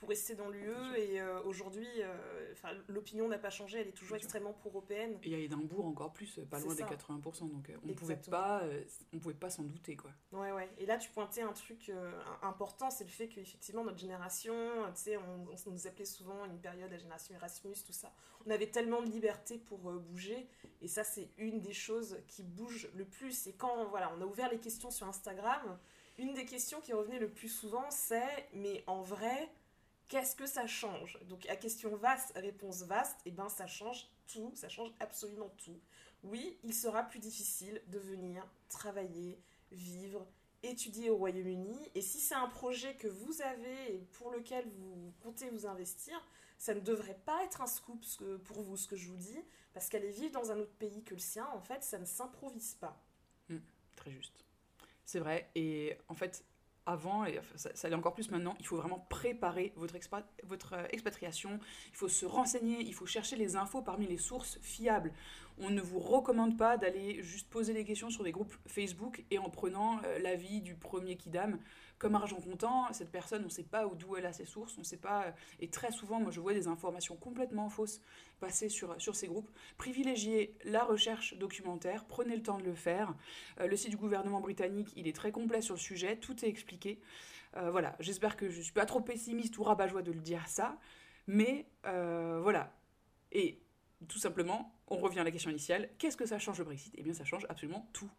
pour 0.00 0.08
rester 0.08 0.34
dans 0.34 0.48
l'UE 0.48 0.96
et 0.96 1.20
euh, 1.20 1.42
aujourd'hui 1.42 1.86
euh, 1.98 2.74
l'opinion 2.88 3.28
n'a 3.28 3.38
pas 3.38 3.50
changé 3.50 3.80
elle 3.80 3.88
est 3.88 3.92
toujours 3.92 4.16
extrêmement 4.16 4.54
pro-européenne. 4.54 5.18
Et 5.22 5.34
à 5.34 5.38
Édimbourg 5.38 5.84
encore 5.84 6.12
plus 6.12 6.40
pas 6.50 6.58
loin 6.58 6.74
des 6.74 6.82
80% 6.82 7.50
donc 7.50 7.68
euh, 7.68 7.76
on 7.86 7.92
pouvait 7.92 8.16
pas 8.16 8.62
euh, 8.62 8.82
on 9.12 9.18
pouvait 9.18 9.34
pas 9.34 9.50
s'en 9.50 9.62
douter 9.62 9.96
quoi. 9.96 10.10
Ouais 10.32 10.52
ouais. 10.52 10.68
Et 10.78 10.86
là 10.86 10.96
tu 10.96 11.10
pointais 11.10 11.42
un 11.42 11.52
truc 11.52 11.90
euh, 11.90 12.10
important 12.42 12.90
c'est 12.90 13.04
le 13.04 13.10
fait 13.10 13.28
qu'effectivement 13.28 13.84
notre 13.84 13.98
génération 13.98 14.54
on, 14.54 15.20
on, 15.20 15.70
nous 15.70 15.86
appelait 15.86 16.06
souvent 16.06 16.46
une 16.46 16.58
période 16.58 16.90
la 16.90 16.98
génération 16.98 17.34
Erasmus 17.34 17.76
tout 17.86 17.92
ça. 17.92 18.10
On 18.46 18.50
avait 18.50 18.70
tellement 18.70 19.02
de 19.02 19.10
liberté 19.10 19.58
pour 19.58 19.78
bouger 19.78 20.48
et 20.80 20.88
ça 20.88 21.04
c'est 21.04 21.28
une 21.36 21.60
des 21.60 21.74
choses 21.74 22.16
qui 22.26 22.42
bouge 22.42 22.88
le 22.94 23.04
plus. 23.04 23.46
Et 23.46 23.52
quand 23.52 23.84
voilà 23.90 24.10
on 24.16 24.22
a 24.22 24.24
ouvert 24.24 24.50
les 24.50 24.58
questions 24.58 24.90
sur 24.90 25.06
Instagram 25.06 25.78
une 26.18 26.34
des 26.34 26.44
questions 26.46 26.80
qui 26.80 26.92
revenait 26.92 27.18
le 27.18 27.28
plus 27.28 27.48
souvent 27.48 27.84
c'est 27.90 28.48
mais 28.54 28.82
en 28.86 29.02
vrai 29.02 29.50
qu'est-ce 30.10 30.36
que 30.36 30.44
ça 30.44 30.66
change? 30.66 31.18
Donc 31.28 31.48
à 31.48 31.56
question 31.56 31.96
vaste, 31.96 32.32
réponse 32.36 32.82
vaste, 32.82 33.18
et 33.24 33.30
eh 33.30 33.32
ben 33.32 33.48
ça 33.48 33.66
change 33.66 34.06
tout, 34.26 34.52
ça 34.54 34.68
change 34.68 34.92
absolument 35.00 35.48
tout. 35.64 35.80
Oui, 36.24 36.58
il 36.64 36.74
sera 36.74 37.04
plus 37.04 37.20
difficile 37.20 37.80
de 37.86 37.98
venir 37.98 38.46
travailler, 38.68 39.40
vivre, 39.72 40.26
étudier 40.62 41.08
au 41.08 41.16
Royaume-Uni. 41.16 41.78
Et 41.94 42.02
si 42.02 42.18
c'est 42.18 42.34
un 42.34 42.48
projet 42.48 42.94
que 42.96 43.08
vous 43.08 43.40
avez 43.40 43.94
et 43.94 43.98
pour 44.12 44.30
lequel 44.30 44.68
vous 44.68 45.14
comptez 45.22 45.48
vous 45.48 45.64
investir, 45.64 46.22
ça 46.58 46.74
ne 46.74 46.80
devrait 46.80 47.18
pas 47.24 47.42
être 47.44 47.62
un 47.62 47.66
scoop 47.66 48.04
pour 48.44 48.60
vous, 48.60 48.76
ce 48.76 48.86
que 48.86 48.96
je 48.96 49.08
vous 49.08 49.16
dis, 49.16 49.40
parce 49.72 49.88
qu'aller 49.88 50.10
vivre 50.10 50.32
dans 50.32 50.50
un 50.50 50.58
autre 50.58 50.74
pays 50.74 51.02
que 51.04 51.14
le 51.14 51.20
sien, 51.20 51.46
en 51.54 51.60
fait, 51.60 51.82
ça 51.82 51.98
ne 51.98 52.04
s'improvise 52.04 52.74
pas. 52.74 53.00
Hmm, 53.48 53.60
très 53.96 54.10
juste. 54.10 54.44
C'est 55.06 55.20
vrai. 55.20 55.48
Et 55.54 55.96
en 56.08 56.14
fait, 56.14 56.44
avant, 56.86 57.24
et 57.24 57.38
ça, 57.56 57.88
l'est 57.88 57.94
encore 57.94 58.14
plus 58.14 58.30
maintenant, 58.30 58.56
il 58.58 58.66
faut 58.66 58.76
vraiment 58.76 59.06
préparer 59.08 59.72
votre, 59.76 60.74
euh, 60.74 60.86
expatriation, 60.90 61.60
il 61.90 61.96
faut 61.96 62.08
se 62.08 62.26
renseigner, 62.26 62.80
il 62.80 62.94
faut 62.94 63.06
chercher 63.06 63.36
les 63.36 63.56
infos 63.56 63.82
parmi 63.82 64.06
les 64.06 64.18
sources 64.18 64.58
fiables. 64.62 65.12
On 65.58 65.70
ne 65.70 65.80
vous 65.80 65.98
recommande 65.98 66.56
pas 66.56 66.78
d'aller 66.78 67.22
juste 67.22 67.48
poser 67.50 67.74
des 67.74 67.84
questions 67.84 68.10
sur 68.10 68.24
des 68.24 68.32
groupes 68.32 68.54
Facebook 68.66 69.24
et 69.30 69.38
en 69.38 69.50
prenant 69.50 70.00
euh, 70.04 70.18
l'avis 70.18 70.62
du 70.62 70.74
premier 70.74 71.16
kidam 71.16 71.58
comme 72.00 72.16
argent 72.16 72.40
comptant. 72.40 72.92
Cette 72.92 73.12
personne, 73.12 73.42
on 73.42 73.44
ne 73.44 73.50
sait 73.50 73.62
pas 73.62 73.86
d'où 73.86 74.16
elle 74.16 74.26
a 74.26 74.32
ses 74.32 74.46
sources, 74.46 74.76
on 74.76 74.80
ne 74.80 74.84
sait 74.84 74.96
pas. 74.96 75.26
Euh, 75.26 75.32
et 75.60 75.68
très 75.68 75.92
souvent, 75.92 76.18
moi, 76.18 76.32
je 76.32 76.40
vois 76.40 76.54
des 76.54 76.66
informations 76.66 77.14
complètement 77.14 77.68
fausses 77.68 78.00
passer 78.40 78.70
sur, 78.70 78.96
ces 78.98 79.28
groupes. 79.28 79.50
Privilégiez 79.76 80.56
la 80.64 80.82
recherche 80.82 81.36
documentaire, 81.36 82.06
prenez 82.06 82.34
le 82.34 82.42
temps 82.42 82.58
de 82.58 82.64
le 82.64 82.74
faire. 82.74 83.14
Euh, 83.60 83.68
le 83.68 83.76
site 83.76 83.90
du 83.90 83.98
gouvernement 83.98 84.40
britannique, 84.40 84.88
il 84.96 85.06
est 85.06 85.14
très 85.14 85.30
complet 85.30 85.60
sur 85.60 85.74
le 85.74 85.80
sujet, 85.80 86.16
tout 86.16 86.44
est 86.44 86.48
expliqué. 86.48 86.98
voilà, 87.54 87.96
j'espère 88.00 88.36
que 88.36 88.48
je 88.48 88.58
ne 88.58 88.62
suis 88.62 88.72
pas 88.72 88.86
trop 88.86 89.00
pessimiste 89.00 89.58
ou 89.58 89.62
rabat-joie 89.64 90.02
de 90.02 90.12
le 90.12 90.20
dire 90.20 90.48
ça, 90.48 90.78
mais 91.26 91.66
voilà. 91.84 92.72
Et 93.32 93.60
tout 94.08 94.18
simplement, 94.18 94.72
on 94.86 94.96
revient 94.96 95.20
à 95.20 95.24
la 95.24 95.30
question 95.30 95.50
initiale, 95.50 95.90
qu'est-ce 95.98 96.16
que 96.16 96.26
ça 96.26 96.38
change 96.38 96.58
le 96.58 96.64
Brexit? 96.64 96.94
Eh 96.96 97.02
bien 97.02 97.12
ça 97.12 97.24
change 97.24 97.44
absolument 97.50 97.88
tout. 97.92 98.10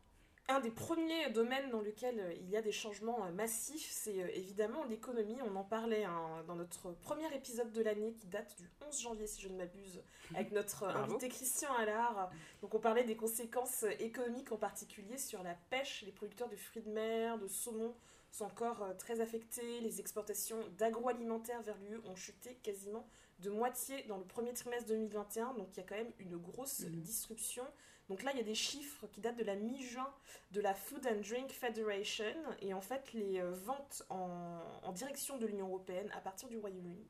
Un 0.52 0.60
des 0.60 0.70
premiers 0.70 1.30
domaines 1.30 1.70
dans 1.70 1.80
lequel 1.80 2.20
euh, 2.20 2.34
il 2.42 2.50
y 2.50 2.58
a 2.58 2.62
des 2.62 2.74
changements 2.74 3.26
euh, 3.26 3.32
massifs, 3.32 3.88
c'est 3.90 4.22
euh, 4.22 4.28
évidemment 4.34 4.84
l'économie. 4.84 5.38
On 5.50 5.56
en 5.56 5.64
parlait 5.64 6.04
hein, 6.04 6.44
dans 6.46 6.56
notre 6.56 6.92
premier 6.92 7.34
épisode 7.34 7.72
de 7.72 7.82
l'année 7.82 8.12
qui 8.12 8.28
date 8.28 8.58
du 8.58 8.70
11 8.86 9.00
janvier, 9.00 9.28
si 9.28 9.42
je 9.44 9.48
ne 9.48 9.56
m'abuse, 9.56 10.04
avec 10.36 10.52
notre 10.52 10.84
invité 10.84 11.30
Christian 11.30 11.74
Allard. 11.76 12.30
Donc 12.62 12.76
on 12.76 12.80
parlait 12.80 13.06
des 13.06 13.16
conséquences 13.16 13.86
économiques 14.00 14.52
en 14.52 14.58
particulier 14.58 15.18
sur 15.18 15.42
la 15.42 15.56
pêche. 15.70 16.04
Les 16.06 16.12
producteurs 16.12 16.50
de 16.50 16.58
fruits 16.58 16.84
de 16.84 16.92
mer, 16.92 17.40
de 17.40 17.48
saumon 17.48 17.96
sont 18.34 18.44
encore 18.44 18.86
très 18.98 19.22
affectés. 19.22 19.80
Les 19.80 20.02
exportations 20.02 20.60
d'agroalimentaire 20.78 21.62
vers 21.62 21.78
l'UE 21.78 22.02
ont 22.10 22.16
chuté 22.18 22.56
quasiment 22.56 23.08
de 23.40 23.50
moitié 23.50 24.04
dans 24.10 24.18
le 24.18 24.26
premier 24.26 24.52
trimestre 24.52 24.90
2021. 24.90 25.54
Donc 25.54 25.70
il 25.74 25.78
y 25.78 25.84
a 25.84 25.86
quand 25.88 25.96
même 25.96 26.12
une 26.20 26.36
grosse 26.36 26.82
mmh. 26.82 26.90
disruption. 27.00 27.64
Donc 28.10 28.24
là, 28.24 28.32
il 28.34 28.38
y 28.38 28.42
a 28.42 28.46
des 28.46 28.56
chiffres 28.56 29.08
qui 29.08 29.22
datent 29.22 29.38
de 29.38 29.44
la 29.44 29.56
mi-juin 29.56 30.12
de 30.52 30.62
la 30.62 30.74
Food 30.74 31.08
and 31.08 31.22
Drink 31.22 31.50
Federation. 31.52 32.36
Et 32.62 32.74
en 32.74 32.82
fait, 32.82 33.14
les 33.14 33.40
euh, 33.40 33.52
ventes 33.52 34.04
en, 34.10 34.92
direction 34.94 35.38
de 35.38 35.46
l'Union 35.46 35.68
Européenne 35.68 36.12
à 36.14 36.20
partir 36.20 36.50
du 36.50 36.58
Royaume-Uni 36.58 37.08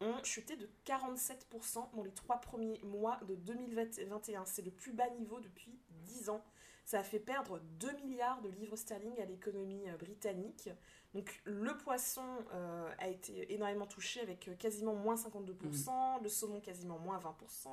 ont 0.00 0.24
chuté 0.24 0.56
de 0.56 0.66
47% 0.86 1.94
dans 1.94 2.02
les 2.02 2.12
trois 2.12 2.40
premiers 2.40 2.80
mois 2.82 3.20
de 3.28 3.34
2021. 3.34 4.46
C'est 4.46 4.62
le 4.62 4.70
plus 4.70 4.92
bas 4.92 5.10
niveau 5.10 5.40
depuis 5.40 5.78
10 5.90 6.30
ans. 6.30 6.42
Ça 6.86 7.00
a 7.00 7.02
fait 7.04 7.20
perdre 7.20 7.60
2 7.78 7.92
milliards 7.98 8.40
de 8.40 8.48
livres 8.48 8.76
sterling 8.76 9.20
à 9.20 9.26
l'économie 9.26 9.88
euh, 9.90 9.96
britannique. 9.96 10.70
Donc 11.12 11.40
le 11.44 11.76
poisson 11.76 12.24
euh, 12.52 12.90
a 12.98 13.08
été 13.08 13.52
énormément 13.52 13.86
touché 13.86 14.20
avec 14.20 14.50
quasiment 14.58 14.94
moins 14.94 15.16
52%, 15.16 16.18
mmh. 16.18 16.22
le 16.22 16.28
saumon 16.28 16.60
quasiment 16.60 16.98
moins 16.98 17.18
20%, 17.18 17.68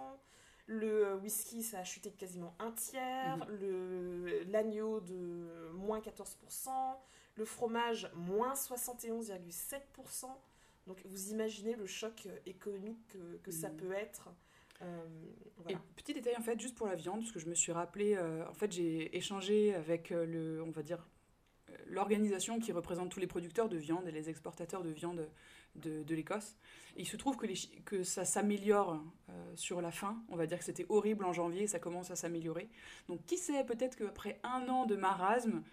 le 0.68 1.16
whisky, 1.16 1.64
ça 1.64 1.80
a 1.80 1.84
chuté 1.84 2.10
de 2.10 2.16
quasiment 2.16 2.54
un 2.60 2.72
tiers. 2.72 3.38
Mhm. 3.38 4.52
L'agneau 4.52 5.00
de 5.00 5.72
moins 5.74 6.00
14%. 6.00 7.00
Le 7.36 7.46
fromage, 7.46 8.12
moins 8.16 8.54
71,7%. 8.54 10.28
Donc 10.88 11.02
vous 11.06 11.32
imaginez 11.32 11.76
le 11.76 11.86
choc 11.86 12.24
euh, 12.26 12.38
économique 12.46 13.16
que, 13.44 13.52
ça 13.52 13.70
mhm. 13.70 13.78
peut 13.78 13.92
être. 13.94 14.30
Euh, 14.82 15.06
Et 15.70 15.78
petit 15.96 16.14
détail 16.14 16.36
en 16.38 16.42
fait, 16.42 16.60
juste 16.60 16.76
pour 16.76 16.88
la 16.88 16.96
viande, 16.96 17.22
parce 17.22 17.32
que 17.32 17.40
je 17.40 17.48
me 17.48 17.56
suis 17.56 17.72
rappelé, 17.72 18.16
euh, 18.16 18.48
en 18.48 18.54
fait 18.54 18.72
j'ai 18.72 19.16
échangé 19.16 19.74
avec 19.74 20.10
le, 20.10 20.62
on 20.64 20.72
va 20.72 20.84
dire, 20.84 21.08
l'organisation 21.88 22.60
qui 22.60 22.72
représente 22.72 23.10
tous 23.10 23.20
les 23.20 23.28
producteurs 23.28 23.70
de 23.70 23.78
viande 23.78 24.08
et 24.08 24.12
les 24.12 24.30
exportateurs 24.30 24.84
de 24.84 24.90
viande 24.90 25.28
de, 25.78 26.16
l'Écosse. 26.16 26.56
Il 26.96 27.08
se 27.08 27.18
trouve 27.18 27.38
que, 27.38 28.04
ça 28.04 28.26
s'améliore 28.26 29.04
euh, 29.30 29.56
sur 29.56 29.82
la 29.82 29.92
fin. 29.92 30.22
On 30.30 30.36
va 30.36 30.48
dire 30.48 30.58
que 30.58 30.64
c'était 30.64 30.86
horrible 30.90 31.26
en 31.26 31.34
janvier, 31.34 31.68
ça 31.68 31.80
commence 31.80 32.12
à 32.12 32.16
s'améliorer. 32.16 32.70
Donc 33.08 33.24
qui 33.26 33.38
sait, 33.38 33.64
peut-être 33.64 33.96
qu'après 33.96 34.40
un 34.44 34.68
an 34.70 34.86
de 34.86 34.96
marasme, 34.96 35.64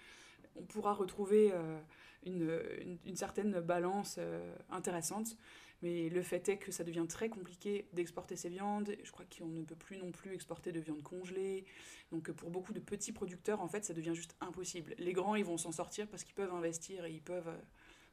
on 0.56 0.62
pourra 0.62 0.92
retrouver 0.92 1.50
euh, 1.52 1.78
une, 2.24 2.60
une, 3.04 3.16
certaine 3.16 3.60
balance 3.60 4.16
euh, 4.18 4.54
intéressante. 4.70 5.36
Mais 5.82 6.08
le 6.08 6.22
fait 6.22 6.48
est 6.48 6.56
que 6.56 6.72
ça 6.72 6.84
devient 6.84 7.04
très 7.08 7.28
compliqué 7.28 7.88
d'exporter 7.92 8.36
ces 8.36 8.48
viandes. 8.48 8.96
Je 9.02 9.10
crois 9.10 9.26
qu'on 9.36 9.46
ne 9.46 9.64
peut 9.64 9.74
plus 9.74 9.98
non 9.98 10.12
plus 10.12 10.32
exporter 10.32 10.72
de 10.72 10.80
viande 10.80 11.02
congelée. 11.02 11.66
Donc 12.10 12.30
pour 12.32 12.50
beaucoup 12.50 12.72
de 12.72 12.80
petits 12.80 13.12
producteurs, 13.12 13.60
en 13.60 13.68
fait, 13.68 13.84
ça 13.84 13.92
devient 13.92 14.14
juste 14.14 14.36
impossible. 14.40 14.94
Les 14.98 15.12
grands, 15.12 15.34
ils 15.34 15.44
vont 15.44 15.58
s'en 15.58 15.72
sortir 15.72 16.06
parce 16.08 16.24
qu'ils 16.24 16.34
peuvent 16.34 16.54
investir 16.54 17.04
et 17.04 17.12
ils 17.12 17.20
peuvent 17.20 17.52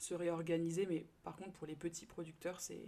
se 0.01 0.13
réorganiser. 0.13 0.85
Mais 0.85 1.05
par 1.23 1.35
contre, 1.35 1.51
pour 1.51 1.67
les 1.67 1.75
petits 1.75 2.05
producteurs, 2.05 2.59
c'est, 2.59 2.79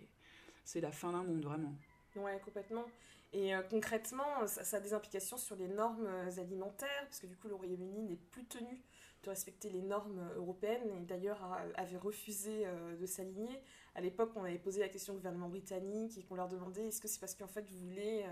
la 0.75 0.91
fin 0.91 1.11
d'un 1.11 1.23
monde, 1.23 1.43
vraiment. 1.43 1.75
Ouais, 2.15 2.39
complètement. 2.43 2.85
Et 3.31 3.55
euh, 3.55 3.61
concrètement, 3.63 4.45
ça, 4.45 4.77
a 4.77 4.79
des 4.79 4.93
implications 4.93 5.37
sur 5.37 5.55
les 5.55 5.67
normes 5.67 6.05
euh, 6.05 6.39
alimentaires, 6.39 7.03
parce 7.05 7.19
que 7.19 7.27
du 7.27 7.35
coup, 7.35 7.47
le 7.47 7.55
Royaume-Uni 7.55 8.03
n'est 8.03 8.19
plus 8.31 8.45
tenu 8.45 8.79
de 9.23 9.29
respecter 9.29 9.69
les 9.69 9.81
normes 9.81 10.19
euh, 10.19 10.37
européennes, 10.37 10.89
et 10.91 11.05
d'ailleurs 11.05 11.41
avait 11.75 11.97
refusé 11.97 12.65
de 12.99 13.05
s'aligner. 13.05 13.61
À 13.95 14.01
l'époque, 14.01 14.31
on 14.35 14.43
avait 14.43 14.57
posé 14.57 14.79
la 14.79 14.89
question 14.89 15.13
au 15.13 15.17
gouvernement 15.17 15.49
britannique 15.49 16.17
et 16.17 16.23
qu'on 16.23 16.35
leur 16.35 16.49
demandait 16.49 16.87
est-ce 16.87 16.99
que 16.99 17.07
c'est 17.07 17.19
parce 17.19 17.35
qu'en 17.35 17.47
fait 17.47 17.69
vous 17.69 17.77
voulez 17.89 18.25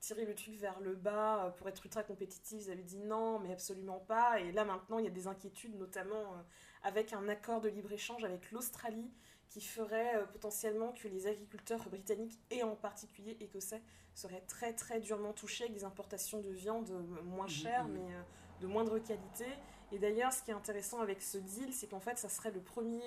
tirer 0.00 0.24
le 0.24 0.34
truc 0.34 0.54
vers 0.56 0.80
le 0.80 0.94
bas 0.94 1.54
pour 1.58 1.68
être 1.68 1.84
ultra 1.84 2.02
compétitif 2.02 2.66
Ils 2.66 2.70
avaient 2.70 2.82
dit 2.82 2.98
non, 2.98 3.38
mais 3.38 3.52
absolument 3.52 3.98
pas. 3.98 4.40
Et 4.40 4.52
là 4.52 4.64
maintenant, 4.64 4.98
il 4.98 5.04
y 5.04 5.08
a 5.08 5.12
des 5.12 5.26
inquiétudes, 5.26 5.76
notamment 5.76 6.34
avec 6.82 7.12
un 7.12 7.28
accord 7.28 7.60
de 7.60 7.68
libre-échange 7.68 8.24
avec 8.24 8.50
l'Australie 8.52 9.10
qui 9.48 9.60
ferait 9.60 10.16
euh, 10.16 10.24
potentiellement 10.26 10.92
que 10.92 11.08
les 11.08 11.26
agriculteurs 11.26 11.88
britanniques 11.88 12.38
et 12.50 12.62
en 12.62 12.74
particulier 12.76 13.36
écossais 13.40 13.82
seraient 14.14 14.42
très 14.46 14.72
très 14.72 15.00
durement 15.00 15.32
touchés 15.32 15.64
avec 15.64 15.74
des 15.74 15.84
importations 15.84 16.40
de 16.40 16.50
viande 16.50 16.90
euh, 16.90 17.22
moins 17.22 17.46
mmh, 17.46 17.50
chères 17.50 17.88
mmh. 17.88 17.92
mais 17.92 18.14
euh, 18.14 18.22
de 18.60 18.66
moindre 18.66 18.98
qualité. 18.98 19.46
Et 19.92 19.98
d'ailleurs, 19.98 20.32
ce 20.32 20.42
qui 20.42 20.50
est 20.50 20.54
intéressant 20.54 21.00
avec 21.00 21.22
ce 21.22 21.38
deal, 21.38 21.72
c'est 21.72 21.86
qu'en 21.86 22.00
fait, 22.00 22.18
ça 22.18 22.28
serait 22.28 22.50
le 22.50 22.60
premier 22.60 23.02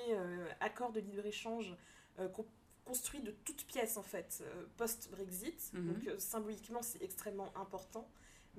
accord 0.60 0.92
de 0.92 1.00
libre-échange 1.00 1.76
construit 2.86 3.22
de 3.22 3.32
toutes 3.46 3.66
pièces 3.66 3.98
en 3.98 4.04
fait 4.04 4.44
post-Brexit. 4.78 5.72
Mmh. 5.74 5.88
Donc 5.88 6.10
symboliquement, 6.20 6.82
c'est 6.82 7.04
extrêmement 7.04 7.52
important. 7.56 8.08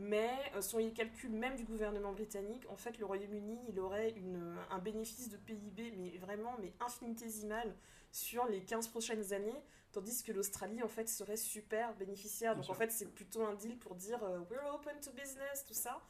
Mais 0.01 0.31
euh, 0.55 0.63
selon 0.63 0.85
les 0.85 0.93
calculs 0.93 1.31
même 1.31 1.57
du 1.57 1.65
gouvernement 1.65 2.13
britannique, 2.13 2.65
en 2.71 2.77
fait, 2.77 2.99
le 2.99 3.05
Royaume-Uni, 3.05 3.59
il 3.69 3.79
aurait 3.81 4.11
une, 4.11 4.57
un 4.71 4.79
bénéfice 4.79 5.29
de 5.29 5.37
PIB, 5.37 5.93
mais 5.99 6.17
vraiment 6.19 6.57
mais 6.61 6.73
infinitésimal 6.81 7.75
sur 8.11 8.47
les 8.47 8.63
15 8.63 8.89
prochaines 8.89 9.33
années, 9.33 9.63
tandis 9.93 10.23
que 10.23 10.33
l'Australie, 10.33 10.83
en 10.83 10.89
fait, 10.89 11.09
serait 11.09 11.37
super 11.37 11.95
bénéficiaire. 11.95 12.57
Donc, 12.57 12.69
en 12.71 12.75
fait, 12.75 12.91
c'est 12.91 13.13
plutôt 13.13 13.43
un 13.43 13.55
deal 13.55 13.77
pour 13.79 13.95
dire 13.95 14.23
euh, 14.23 14.39
we're 14.51 14.75
open 14.75 14.95
to 15.01 15.11
business, 15.13 15.65
tout 15.67 15.75
ça, 15.75 16.01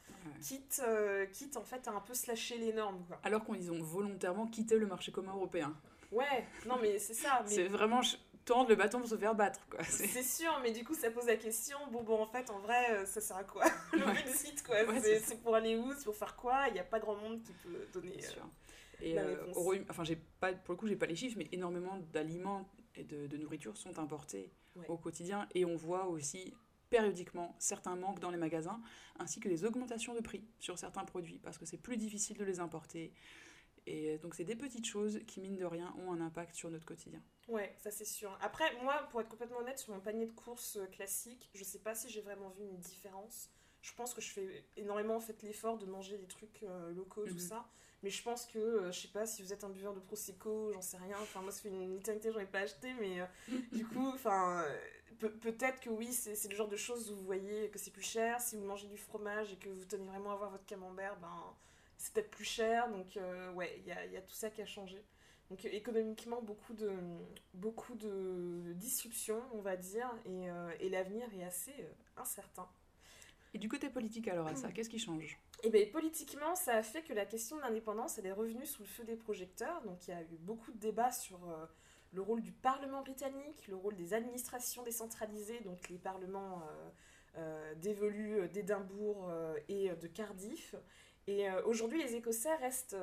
quitte, 0.41 0.81
euh, 0.85 1.25
quitte, 1.27 1.57
en 1.57 1.63
fait, 1.63 1.87
à 1.87 1.91
un 1.91 2.01
peu 2.01 2.13
slasher 2.13 2.57
les 2.57 2.73
normes. 2.73 3.03
Quoi. 3.07 3.19
Alors 3.23 3.45
qu'ils 3.45 3.71
ont 3.71 3.81
volontairement 3.81 4.47
quitté 4.47 4.77
le 4.77 4.87
marché 4.87 5.11
commun 5.11 5.33
européen. 5.33 5.75
Ouais, 6.11 6.45
non, 6.65 6.77
mais 6.81 6.99
c'est 6.99 7.13
ça. 7.13 7.43
C'est 7.47 7.67
vraiment 7.67 8.01
tendre 8.45 8.69
le 8.69 8.75
bâton 8.75 8.99
pour 8.99 9.09
se 9.09 9.17
faire 9.17 9.35
battre. 9.35 9.65
quoi. 9.69 9.83
C'est 9.83 10.23
sûr, 10.23 10.59
mais 10.61 10.71
du 10.71 10.83
coup, 10.83 10.93
ça 10.93 11.09
pose 11.11 11.25
la 11.25 11.37
question 11.37 11.77
bon, 11.91 12.03
bon, 12.03 12.21
en 12.21 12.25
fait, 12.25 12.49
en 12.49 12.59
vrai, 12.59 12.91
euh, 12.91 13.05
ça 13.05 13.21
sert 13.21 13.37
à 13.37 13.43
quoi 13.43 13.63
Le 13.93 13.99
Brexit, 13.99 14.63
quoi? 14.63 14.77
c'est 15.01 15.41
pour 15.41 15.55
aller 15.55 15.77
où? 15.77 15.93
C'est 15.93 16.05
pour 16.05 16.15
faire 16.15 16.35
quoi? 16.35 16.67
Il 16.67 16.73
n'y 16.73 16.79
a 16.79 16.83
pas 16.83 16.99
grand 16.99 17.15
monde 17.15 17.41
qui 17.43 17.53
peut 17.53 17.87
donner. 17.93 18.17
Euh, 18.17 18.27
sûr. 18.27 18.47
Et 19.01 19.17
euh, 19.17 19.35
enfin, 19.89 20.03
j'ai 20.03 20.15
pas, 20.15 20.53
pour 20.53 20.73
le 20.73 20.77
coup, 20.77 20.87
j'ai 20.87 20.95
pas 20.95 21.07
les 21.07 21.15
chiffres, 21.15 21.35
mais 21.37 21.47
énormément 21.51 21.97
d'aliments 22.13 22.69
et 22.95 23.03
de, 23.03 23.27
de, 23.27 23.37
nourriture 23.37 23.77
sont 23.77 23.99
importés 23.99 24.51
au 24.87 24.97
quotidien. 24.97 25.47
Et 25.53 25.65
on 25.65 25.75
voit 25.75 26.07
aussi 26.07 26.53
périodiquement 26.89 27.55
certains 27.57 27.95
manques 27.95 28.19
dans 28.19 28.31
les 28.31 28.37
magasins, 28.37 28.81
ainsi 29.17 29.39
que 29.39 29.47
des 29.47 29.65
augmentations 29.65 30.13
de 30.13 30.19
prix 30.19 30.43
sur 30.59 30.77
certains 30.77 31.05
produits, 31.05 31.39
parce 31.39 31.57
que 31.57 31.65
c'est 31.65 31.77
plus 31.77 31.97
difficile 31.97 32.37
de 32.37 32.43
les 32.43 32.59
importer. 32.59 33.13
Et 33.87 34.17
donc 34.19 34.35
c'est 34.35 34.43
des 34.43 34.55
petites 34.55 34.85
choses 34.85 35.21
qui, 35.25 35.39
mine 35.39 35.57
de 35.57 35.65
rien, 35.65 35.93
ont 35.97 36.11
un 36.11 36.21
impact 36.21 36.53
sur 36.53 36.69
notre 36.69 36.85
quotidien. 36.85 37.21
Ouais, 37.47 37.73
ça 37.77 37.91
c'est 37.91 38.05
sûr. 38.05 38.37
Après, 38.41 38.65
moi, 38.83 39.07
pour 39.09 39.21
être 39.21 39.29
complètement 39.29 39.57
honnête, 39.57 39.79
sur 39.79 39.93
mon 39.93 39.99
panier 39.99 40.27
de 40.27 40.31
courses 40.31 40.77
euh, 40.77 40.85
classique, 40.85 41.49
je 41.53 41.63
sais 41.63 41.79
pas 41.79 41.95
si 41.95 42.09
j'ai 42.09 42.21
vraiment 42.21 42.49
vu 42.49 42.63
une 42.65 42.79
différence. 42.79 43.49
Je 43.81 43.93
pense 43.93 44.13
que 44.13 44.21
je 44.21 44.29
fais 44.29 44.65
énormément 44.77 45.15
en 45.15 45.19
fait 45.19 45.41
l'effort 45.41 45.77
de 45.77 45.85
manger 45.85 46.17
des 46.17 46.27
trucs 46.27 46.61
euh, 46.63 46.91
locaux, 46.91 47.25
tout 47.25 47.33
mhm. 47.33 47.39
ça. 47.39 47.67
Mais 48.03 48.09
je 48.09 48.23
pense 48.23 48.45
que, 48.47 48.57
euh, 48.57 48.91
je 48.91 49.01
sais 49.01 49.07
pas, 49.09 49.25
si 49.25 49.43
vous 49.43 49.53
êtes 49.53 49.63
un 49.63 49.69
buveur 49.69 49.93
de 49.93 49.99
Prosecco, 49.99 50.71
j'en 50.73 50.81
sais 50.81 50.97
rien. 50.97 51.17
Enfin, 51.21 51.41
moi, 51.41 51.51
ça 51.51 51.61
fait 51.61 51.69
une 51.69 51.97
éternité, 51.97 52.31
j'en 52.31 52.39
ai 52.39 52.45
pas 52.45 52.61
acheté, 52.61 52.93
mais 52.99 53.19
du 53.71 53.85
coup, 53.85 54.09
enfin, 54.13 54.65
peut-être 55.19 55.79
que 55.79 55.89
oui, 55.89 56.11
c'est 56.11 56.49
le 56.49 56.55
genre 56.55 56.67
de 56.67 56.75
choses 56.75 57.11
où 57.11 57.15
vous 57.15 57.25
voyez 57.25 57.69
que 57.69 57.77
c'est 57.77 57.91
plus 57.91 58.01
cher. 58.01 58.41
Si 58.41 58.55
vous 58.55 58.65
mangez 58.65 58.87
du 58.87 58.97
fromage 58.97 59.53
et 59.53 59.57
que 59.57 59.69
vous 59.69 59.85
tenez 59.85 60.05
vraiment 60.05 60.31
à 60.31 60.33
avoir 60.33 60.49
votre 60.49 60.65
camembert, 60.65 61.17
ben, 61.19 61.55
c'est 61.97 62.13
peut-être 62.13 62.31
plus 62.31 62.45
cher. 62.45 62.89
Donc, 62.89 63.17
euh, 63.17 63.53
ouais, 63.53 63.75
il 63.79 63.85
y 63.85 63.91
a, 63.91 64.05
y 64.07 64.17
a, 64.17 64.21
tout 64.21 64.33
ça 64.33 64.49
qui 64.49 64.61
a 64.61 64.65
changé. 64.65 65.03
Donc, 65.51 65.63
économiquement, 65.65 66.41
beaucoup 66.41 66.73
de, 66.73 66.91
beaucoup 67.53 67.93
de 67.95 68.73
disruptions, 68.77 69.43
on 69.53 69.59
va 69.59 69.75
dire, 69.75 70.09
et, 70.25 70.47
et 70.79 70.89
l'avenir 70.89 71.27
est 71.37 71.43
assez 71.43 71.73
incertain. 72.15 72.67
Et 73.53 73.57
du 73.57 73.67
côté 73.67 73.89
politique, 73.89 74.27
alors, 74.27 74.47
à 74.47 74.55
ça, 74.55 74.69
hmm. 74.69 74.73
qu'est-ce 74.73 74.89
qui 74.89 74.99
change? 74.99 75.37
Eh 75.63 75.69
bien, 75.69 75.85
politiquement, 75.91 76.55
ça 76.55 76.75
a 76.75 76.83
fait 76.83 77.01
que 77.01 77.13
la 77.13 77.25
question 77.25 77.57
de 77.57 77.61
l'indépendance, 77.61 78.17
elle 78.17 78.25
est 78.25 78.31
revenue 78.31 78.65
sous 78.65 78.83
le 78.83 78.87
feu 78.87 79.03
des 79.03 79.17
projecteurs. 79.17 79.81
Donc, 79.83 80.07
il 80.07 80.11
y 80.11 80.13
a 80.13 80.21
eu 80.21 80.37
beaucoup 80.39 80.71
de 80.71 80.77
débats 80.77 81.11
sur 81.11 81.39
le 82.13 82.21
rôle 82.21 82.41
du 82.41 82.51
Parlement 82.51 83.01
britannique, 83.01 83.67
le 83.67 83.75
rôle 83.75 83.95
des 83.95 84.13
administrations 84.13 84.83
décentralisées, 84.83 85.59
donc 85.61 85.89
les 85.89 85.97
parlements 85.97 86.61
euh, 86.61 86.89
euh, 87.37 87.75
d'évolu 87.75 88.47
d'Édimbourg 88.49 89.29
euh, 89.29 89.57
et 89.69 89.89
de 89.89 90.07
Cardiff. 90.07 90.75
Et 91.27 91.49
aujourd'hui, 91.65 92.01
les 92.01 92.15
Écossais 92.15 92.55
restent 92.55 92.97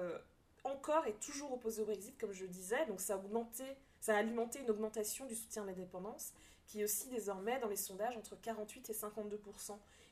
encore 0.64 1.06
et 1.06 1.14
toujours 1.14 1.52
opposés 1.52 1.82
au 1.82 1.84
Brexit, 1.84 2.18
comme 2.18 2.32
je 2.32 2.42
le 2.42 2.48
disais, 2.48 2.84
donc 2.86 3.00
ça 3.00 3.14
a, 3.14 3.16
augmenté, 3.16 3.64
ça 4.00 4.16
a 4.16 4.18
alimenté 4.18 4.58
une 4.58 4.70
augmentation 4.70 5.24
du 5.24 5.36
soutien 5.36 5.62
à 5.62 5.66
l'indépendance, 5.66 6.32
qui 6.66 6.80
est 6.80 6.84
aussi 6.84 7.08
désormais 7.10 7.60
dans 7.60 7.68
les 7.68 7.76
sondages 7.76 8.16
entre 8.16 8.34
48 8.38 8.90
et 8.90 8.92
52 8.92 9.40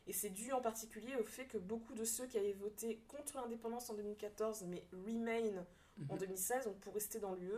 Et 0.07 0.13
c'est 0.13 0.31
dû 0.31 0.53
en 0.53 0.61
particulier 0.61 1.17
au 1.17 1.25
fait 1.25 1.47
que 1.47 1.59
beaucoup 1.59 1.95
de 1.95 2.05
ceux 2.05 2.27
qui 2.27 2.39
avaient 2.39 2.53
voté 2.53 3.03
contre 3.09 3.37
l'indépendance 3.37 3.91
en 3.91 3.95
2014, 3.95 4.65
mais 4.69 4.85
Remain 4.93 5.65
en 6.09 6.17
2016, 6.17 6.59
mhm. 6.59 6.73
donc 6.73 6.81
pour 6.81 6.95
rester 6.95 7.19
dans 7.19 7.35
l'UE, 7.35 7.53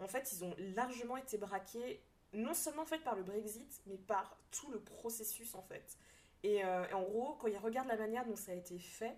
en 0.00 0.08
fait, 0.08 0.32
ils 0.32 0.44
ont 0.44 0.54
largement 0.74 1.16
été 1.16 1.38
braqués, 1.38 2.02
non 2.32 2.54
seulement 2.54 2.84
fait 2.84 2.98
par 2.98 3.14
le 3.14 3.22
Brexit, 3.22 3.80
mais 3.86 3.96
par 3.96 4.36
tout 4.50 4.70
le 4.70 4.80
processus 4.80 5.54
en 5.54 5.62
fait. 5.62 5.96
Et, 6.42 6.64
euh, 6.64 6.84
en 6.92 7.02
gros, 7.02 7.34
quand 7.36 7.46
ils 7.46 7.56
regardent 7.56 7.88
la 7.88 7.96
manière 7.96 8.26
dont 8.26 8.36
ça 8.36 8.52
a 8.52 8.54
été 8.54 8.78
fait, 8.78 9.16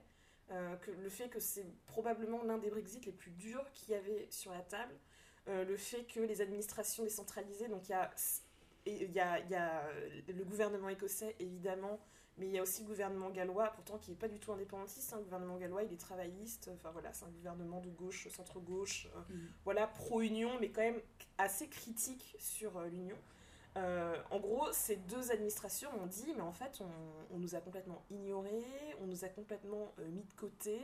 euh, 0.52 0.76
que 0.76 0.92
le 0.92 1.08
fait 1.08 1.28
que 1.28 1.40
c'est 1.40 1.66
probablement 1.86 2.44
l'un 2.44 2.58
des 2.58 2.70
Brexit 2.70 3.04
les 3.04 3.12
plus 3.12 3.32
durs 3.32 3.68
qu'il 3.72 3.94
y 3.94 3.96
avait 3.96 4.28
sur 4.30 4.52
la 4.52 4.60
table, 4.60 4.94
euh, 5.48 5.64
le 5.64 5.76
fait 5.76 6.04
que 6.04 6.20
les 6.20 6.40
administrations 6.40 7.02
décentralisées, 7.02 7.68
donc 7.68 7.88
il 7.88 7.92
y 7.92 7.94
a, 7.94 8.10
y, 8.86 9.50
y 9.50 9.54
a 9.54 9.90
le 10.28 10.44
gouvernement 10.44 10.88
écossais 10.88 11.34
évidemment, 11.40 11.98
mais 12.38 12.46
il 12.46 12.52
y 12.52 12.58
a 12.58 12.62
aussi 12.62 12.82
le 12.82 12.88
gouvernement 12.88 13.30
gallois, 13.30 13.70
pourtant 13.74 13.96
qui 13.98 14.10
n'est 14.10 14.16
pas 14.16 14.28
du 14.28 14.38
tout 14.38 14.52
indépendantiste. 14.52 15.12
Hein. 15.12 15.18
Le 15.18 15.24
gouvernement 15.24 15.56
gallois, 15.56 15.82
il 15.82 15.92
est 15.92 16.00
travailliste. 16.00 16.70
Enfin 16.74 16.90
voilà, 16.90 17.12
c'est 17.12 17.24
un 17.24 17.30
gouvernement 17.30 17.80
de 17.80 17.88
gauche, 17.88 18.28
centre-gauche. 18.28 19.08
Euh, 19.14 19.34
mm. 19.34 19.48
Voilà, 19.64 19.86
pro-Union, 19.86 20.50
mais 20.60 20.70
quand 20.70 20.82
même 20.82 21.00
assez 21.38 21.68
critique 21.68 22.36
sur 22.38 22.76
euh, 22.76 22.88
l'Union. 22.88 23.16
Euh, 23.76 24.16
en 24.30 24.38
gros, 24.38 24.70
ces 24.72 24.96
deux 24.96 25.30
administrations 25.30 25.90
ont 26.02 26.06
dit, 26.06 26.32
mais 26.34 26.42
en 26.42 26.52
fait, 26.52 26.80
on, 26.80 27.34
on 27.34 27.38
nous 27.38 27.54
a 27.54 27.60
complètement 27.60 28.02
ignorés, 28.10 28.64
on 29.00 29.06
nous 29.06 29.24
a 29.24 29.28
complètement 29.28 29.92
mis 30.10 30.24
de 30.24 30.32
côté. 30.34 30.80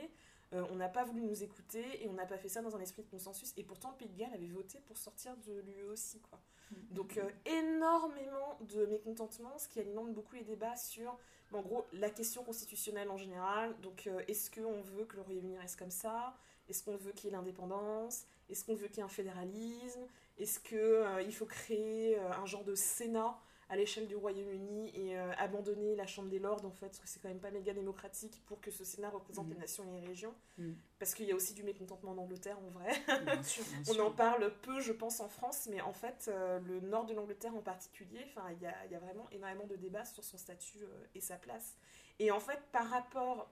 on 0.51 0.75
n'a 0.75 0.89
pas 0.89 1.03
voulu 1.03 1.23
nous 1.23 1.41
écouter 1.41 2.03
et 2.03 2.07
on 2.07 2.13
n'a 2.13 2.27
pas 2.27 2.37
fait 2.37 2.49
ça 2.49 2.61
dans 2.61 2.75
un 2.75 2.79
esprit 2.79 3.01
de 3.01 3.09
consensus. 3.09 3.51
Et 3.57 3.63
pourtant, 3.63 3.89
le 3.89 3.97
Pays 3.97 4.09
de 4.09 4.17
Galles 4.19 4.33
avait 4.35 4.47
voté 4.47 4.79
pour 4.85 4.97
sortir 4.97 5.35
de 5.37 5.59
l'UE 5.61 5.85
aussi. 5.85 6.19
Quoi. 6.19 6.39
Mm. 6.69 6.93
Donc, 6.93 7.19
énormément 7.47 8.59
de 8.61 8.85
mécontentement, 8.85 9.57
ce 9.57 9.67
qui 9.67 9.79
alimente 9.79 10.13
beaucoup 10.13 10.35
les 10.35 10.43
débats 10.43 10.75
sur 10.75 11.17
en 11.55 11.61
gros, 11.61 11.85
la 11.93 12.09
question 12.09 12.43
constitutionnelle 12.43 13.09
en 13.09 13.17
général, 13.17 13.75
donc 13.81 14.07
euh, 14.07 14.21
est-ce 14.27 14.49
qu'on 14.51 14.81
veut 14.81 15.05
que 15.05 15.15
le 15.15 15.21
Royaume-Uni 15.21 15.57
reste 15.57 15.77
comme 15.77 15.91
ça? 15.91 16.35
Est-ce 16.69 16.83
qu'on 16.83 16.95
veut 16.95 17.11
qu'il 17.11 17.29
y 17.29 17.33
ait 17.33 17.35
l'indépendance? 17.35 18.25
Est-ce 18.49 18.65
qu'on 18.65 18.75
veut 18.75 18.87
qu'il 18.87 18.97
y 18.97 18.99
ait 19.01 19.03
un 19.03 19.09
fédéralisme? 19.09 20.01
Est-ce 20.37 20.59
qu'il 20.59 20.77
euh, 20.77 21.31
faut 21.31 21.45
créer 21.45 22.17
euh, 22.17 22.31
un 22.31 22.45
genre 22.45 22.63
de 22.63 22.75
Sénat 22.75 23.37
à 23.73 23.75
l'échelle 23.75 24.05
du 24.05 24.15
Royaume-Uni 24.15 24.91
et 24.93 25.17
euh, 25.17 25.31
abandonner 25.39 25.95
la 25.95 26.05
Chambre 26.05 26.29
des 26.29 26.37
Lords, 26.37 26.63
en 26.63 26.69
fait, 26.69 26.85
parce 26.85 26.99
que 26.99 27.07
c'est 27.07 27.19
quand 27.19 27.27
même 27.27 27.39
pas 27.39 27.49
méga 27.49 27.73
démocratique 27.73 28.39
pour 28.45 28.61
que 28.61 28.69
ce 28.69 28.83
Sénat 28.83 29.09
représente 29.09 29.49
les 29.49 29.55
mm. 29.55 29.59
nations 29.59 29.83
et 29.83 29.99
les 29.99 30.07
régions. 30.07 30.35
Mm. 30.59 30.73
Parce 30.99 31.15
qu'il 31.15 31.25
y 31.25 31.31
a 31.31 31.35
aussi 31.35 31.55
du 31.55 31.63
mécontentement 31.63 32.11
en 32.11 32.19
Angleterre, 32.19 32.59
en 32.59 32.69
vrai. 32.69 32.91
On 33.89 33.99
en 33.99 34.11
parle 34.11 34.53
peu, 34.61 34.79
je 34.79 34.93
pense, 34.93 35.19
en 35.21 35.27
France, 35.27 35.67
mais 35.71 35.81
en 35.81 35.91
fait, 35.91 36.27
euh, 36.27 36.59
le 36.59 36.81
nord 36.81 37.07
de 37.07 37.15
l'Angleterre 37.15 37.55
en 37.55 37.63
particulier, 37.63 38.23
il 38.51 38.61
y 38.61 38.67
a, 38.67 38.85
y 38.85 38.95
a, 38.95 38.99
vraiment 38.99 39.27
énormément 39.31 39.65
de 39.65 39.75
débats 39.75 40.05
sur 40.05 40.23
son 40.23 40.37
statut 40.37 40.83
euh, 40.83 41.05
et 41.15 41.19
sa 41.19 41.37
place. 41.37 41.75
Et 42.19 42.29
en 42.29 42.39
fait, 42.39 42.59
par 42.71 42.87
rapport 42.91 43.49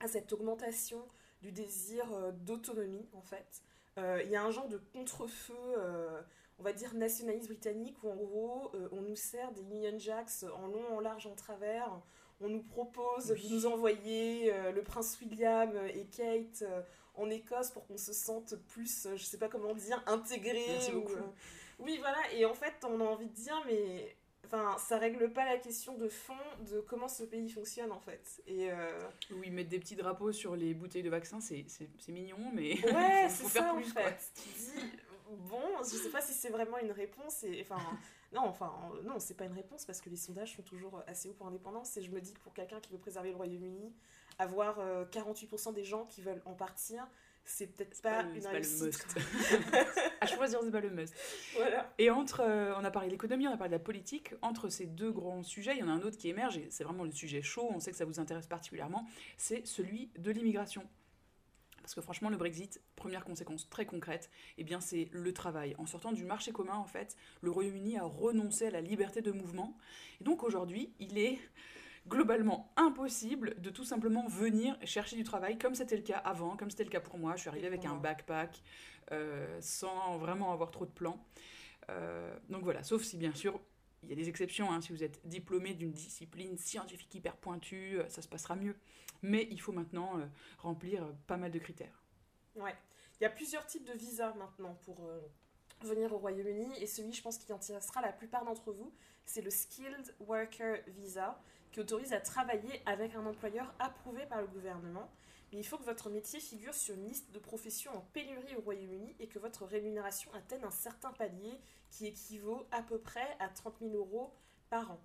à 0.00 0.08
cette 0.08 0.32
augmentation 0.32 1.06
du 1.40 1.52
désir 1.52 2.04
d'autonomie, 2.32 3.08
en 3.12 3.22
fait, 3.22 3.62
il 3.96 4.28
y 4.28 4.34
a 4.34 4.42
un 4.42 4.50
genre 4.50 4.68
de 4.68 4.78
contre-feu 4.78 5.54
on 6.58 6.62
va 6.62 6.72
dire, 6.72 6.94
nationaliste 6.94 7.48
britannique, 7.48 8.02
où 8.02 8.10
en 8.10 8.16
gros, 8.16 8.70
euh, 8.74 8.88
on 8.92 9.02
nous 9.02 9.16
sert 9.16 9.52
des 9.52 9.62
Union 9.62 9.98
Jacks 9.98 10.44
en 10.54 10.68
long, 10.68 10.96
en 10.96 11.00
large, 11.00 11.26
en 11.26 11.34
travers. 11.34 11.90
On 12.40 12.48
nous 12.48 12.62
propose 12.62 13.28
de 13.28 13.54
nous 13.54 13.66
envoyer 13.66 14.52
euh, 14.52 14.72
le 14.72 14.82
prince 14.82 15.18
William 15.20 15.70
et 15.94 16.04
Kate 16.06 16.62
euh, 16.62 16.82
en 17.14 17.30
Écosse 17.30 17.70
pour 17.70 17.86
qu'on 17.86 17.96
se 17.96 18.12
sente 18.12 18.54
plus, 18.68 19.08
je 19.16 19.22
sais 19.22 19.38
pas 19.38 19.48
comment 19.48 19.74
dire, 19.74 20.02
intégré. 20.06 20.64
oui, 21.78 21.98
voilà. 21.98 22.18
Et 22.34 22.44
en 22.44 22.54
fait, 22.54 22.74
on 22.84 23.00
a 23.00 23.04
envie 23.04 23.28
de 23.28 23.34
dire, 23.34 23.62
mais 23.66 24.16
Enfin, 24.44 24.76
ça 24.78 24.96
règle 24.96 25.32
pas 25.32 25.44
la 25.44 25.58
question 25.58 25.96
de 25.96 26.08
fond 26.08 26.32
de 26.70 26.78
comment 26.78 27.08
ce 27.08 27.24
pays 27.24 27.50
fonctionne 27.50 27.90
en 27.90 27.98
fait. 27.98 28.40
Et 28.46 28.68
Oui, 29.32 29.50
mettre 29.50 29.70
des 29.70 29.80
petits 29.80 29.96
drapeaux 29.96 30.30
sur 30.30 30.54
les 30.54 30.72
bouteilles 30.72 31.02
de 31.02 31.10
vaccins, 31.10 31.40
c'est 31.40 31.66
mignon, 32.06 32.38
mais 32.52 32.74
ouais, 32.84 33.28
faire 33.28 33.74
plus. 33.74 33.90
En 33.90 33.94
fait. 33.94 34.32
Tu 34.36 34.48
dis, 34.50 34.92
bon, 35.30 35.62
je 35.82 35.96
sais 35.96 36.10
pas 36.10 36.20
si 36.20 36.32
c'est 36.32 36.50
vraiment 36.50 36.78
une 36.78 36.92
réponse. 36.92 37.44
Et, 37.44 37.60
enfin, 37.62 37.78
non, 38.32 38.42
enfin, 38.42 38.72
non, 39.04 39.18
c'est 39.18 39.36
pas 39.36 39.44
une 39.44 39.52
réponse 39.52 39.84
parce 39.84 40.00
que 40.00 40.10
les 40.10 40.16
sondages 40.16 40.56
sont 40.56 40.62
toujours 40.62 41.02
assez 41.06 41.28
hauts 41.28 41.34
pour 41.34 41.46
l'indépendance. 41.46 41.96
Et 41.96 42.02
je 42.02 42.10
me 42.10 42.20
dis 42.20 42.32
que 42.32 42.40
pour 42.40 42.54
quelqu'un 42.54 42.80
qui 42.80 42.92
veut 42.92 42.98
préserver 42.98 43.30
le 43.30 43.36
Royaume-Uni, 43.36 43.92
avoir 44.38 44.78
48% 45.10 45.68
euh, 45.68 45.72
des 45.72 45.84
gens 45.84 46.04
qui 46.04 46.20
veulent 46.20 46.42
en 46.44 46.54
partir, 46.54 47.06
c'est 47.46 47.68
peut-être 47.68 48.02
pas, 48.02 48.22
une 48.22 48.46
réussite. 48.46 49.06
à 50.20 50.26
choisir, 50.26 50.60
c'est 50.62 50.70
pas 50.70 50.80
le 50.80 50.90
must. 50.90 51.14
Voilà. 51.54 51.92
Et 51.96 52.10
entre, 52.10 52.40
euh, 52.40 52.74
on 52.76 52.84
a 52.84 52.90
parlé 52.90 53.08
de 53.08 53.12
l'économie, 53.12 53.46
on 53.46 53.52
a 53.52 53.56
parlé 53.56 53.70
de 53.70 53.76
la 53.76 53.84
politique. 53.84 54.34
Entre 54.42 54.68
ces 54.68 54.86
deux 54.86 55.12
grands 55.12 55.44
sujets, 55.44 55.74
il 55.74 55.78
y 55.78 55.82
en 55.82 55.88
a 55.88 55.92
un 55.92 56.02
autre 56.02 56.18
qui 56.18 56.28
émerge, 56.28 56.58
et 56.58 56.66
c'est 56.70 56.84
vraiment 56.84 57.04
le 57.04 57.12
sujet 57.12 57.42
chaud, 57.42 57.68
on 57.70 57.78
sait 57.78 57.92
que 57.92 57.96
ça 57.96 58.04
vous 58.04 58.18
intéresse 58.18 58.48
particulièrement, 58.48 59.06
c'est 59.36 59.64
celui 59.64 60.10
de 60.18 60.30
l'immigration. 60.32 60.82
Parce 61.86 61.94
que 61.94 62.00
franchement, 62.00 62.30
le 62.30 62.36
Brexit, 62.36 62.80
première 62.96 63.24
conséquence 63.24 63.70
très 63.70 63.86
concrète, 63.86 64.28
eh 64.58 64.64
bien 64.64 64.80
c'est 64.80 65.08
le 65.12 65.32
travail. 65.32 65.76
En 65.78 65.86
sortant 65.86 66.10
du 66.10 66.24
marché 66.24 66.50
commun, 66.50 66.74
en 66.74 66.84
fait, 66.84 67.16
le 67.42 67.50
Royaume-Uni 67.52 67.96
a 67.96 68.02
renoncé 68.02 68.66
à 68.66 68.70
la 68.70 68.80
liberté 68.80 69.22
de 69.22 69.30
mouvement. 69.30 69.78
Et 70.20 70.24
donc 70.24 70.42
aujourd'hui, 70.42 70.92
il 70.98 71.16
est 71.16 71.38
globalement 72.08 72.72
impossible 72.76 73.54
de 73.60 73.70
tout 73.70 73.84
simplement 73.84 74.26
venir 74.26 74.76
chercher 74.82 75.14
du 75.14 75.22
travail 75.22 75.58
comme 75.58 75.76
c'était 75.76 75.94
le 75.94 76.02
cas 76.02 76.18
avant, 76.18 76.56
comme 76.56 76.72
c'était 76.72 76.82
le 76.82 76.90
cas 76.90 76.98
pour 76.98 77.18
moi. 77.18 77.36
Je 77.36 77.42
suis 77.42 77.50
arrivée 77.50 77.68
avec 77.68 77.84
un 77.84 77.94
backpack 77.94 78.64
euh, 79.12 79.56
sans 79.60 80.18
vraiment 80.18 80.52
avoir 80.52 80.72
trop 80.72 80.86
de 80.86 80.90
plans. 80.90 81.24
Euh, 81.88 82.36
donc 82.48 82.64
voilà, 82.64 82.82
sauf 82.82 83.04
si 83.04 83.16
bien 83.16 83.32
sûr 83.32 83.60
il 84.06 84.10
y 84.10 84.12
a 84.12 84.16
des 84.16 84.28
exceptions, 84.28 84.70
hein, 84.70 84.80
si 84.80 84.92
vous 84.92 85.02
êtes 85.02 85.20
diplômé 85.26 85.74
d'une 85.74 85.90
discipline 85.90 86.56
scientifique 86.56 87.12
hyper 87.12 87.36
pointue, 87.36 87.98
euh, 87.98 88.08
ça 88.08 88.22
se 88.22 88.28
passera 88.28 88.54
mieux. 88.54 88.76
Mais 89.22 89.48
il 89.50 89.60
faut 89.60 89.72
maintenant 89.72 90.18
euh, 90.18 90.26
remplir 90.58 91.02
euh, 91.02 91.12
pas 91.26 91.36
mal 91.36 91.50
de 91.50 91.58
critères. 91.58 92.04
Ouais, 92.54 92.74
il 93.20 93.24
y 93.24 93.26
a 93.26 93.30
plusieurs 93.30 93.66
types 93.66 93.84
de 93.84 93.92
visas 93.92 94.32
maintenant 94.34 94.78
pour 94.84 95.10
venir 95.82 96.12
au 96.12 96.18
Royaume-Uni, 96.18 96.80
et 96.80 96.86
celui, 96.86 97.12
je 97.12 97.20
pense, 97.20 97.36
qui 97.36 97.52
intéressera 97.52 98.00
la 98.00 98.12
plupart 98.12 98.44
d'entre 98.44 98.72
vous, 98.72 98.94
c'est 99.26 99.42
le 99.42 99.50
Skilled 99.50 100.14
Worker 100.20 100.82
Visa, 100.86 101.38
qui 101.72 101.80
autorise 101.80 102.12
à 102.12 102.20
travailler 102.20 102.80
avec 102.86 103.14
un 103.14 103.26
employeur 103.26 103.74
approuvé 103.78 104.24
par 104.26 104.40
le 104.40 104.46
gouvernement 104.46 105.10
mais 105.52 105.58
il 105.58 105.64
faut 105.64 105.78
que 105.78 105.84
votre 105.84 106.10
métier 106.10 106.40
figure 106.40 106.74
sur 106.74 106.94
une 106.94 107.06
liste 107.06 107.30
de 107.32 107.38
professions 107.38 107.96
en 107.96 108.00
pénurie 108.12 108.56
au 108.56 108.60
Royaume-Uni 108.62 109.14
et 109.20 109.28
que 109.28 109.38
votre 109.38 109.64
rémunération 109.64 110.32
atteigne 110.34 110.64
un 110.64 110.70
certain 110.70 111.12
palier 111.12 111.60
qui 111.90 112.06
équivaut 112.06 112.66
à 112.70 112.82
peu 112.82 112.98
près 112.98 113.36
à 113.38 113.48
30 113.48 113.76
000 113.80 113.94
euros 113.94 114.32
par 114.70 114.90
an. 114.90 115.00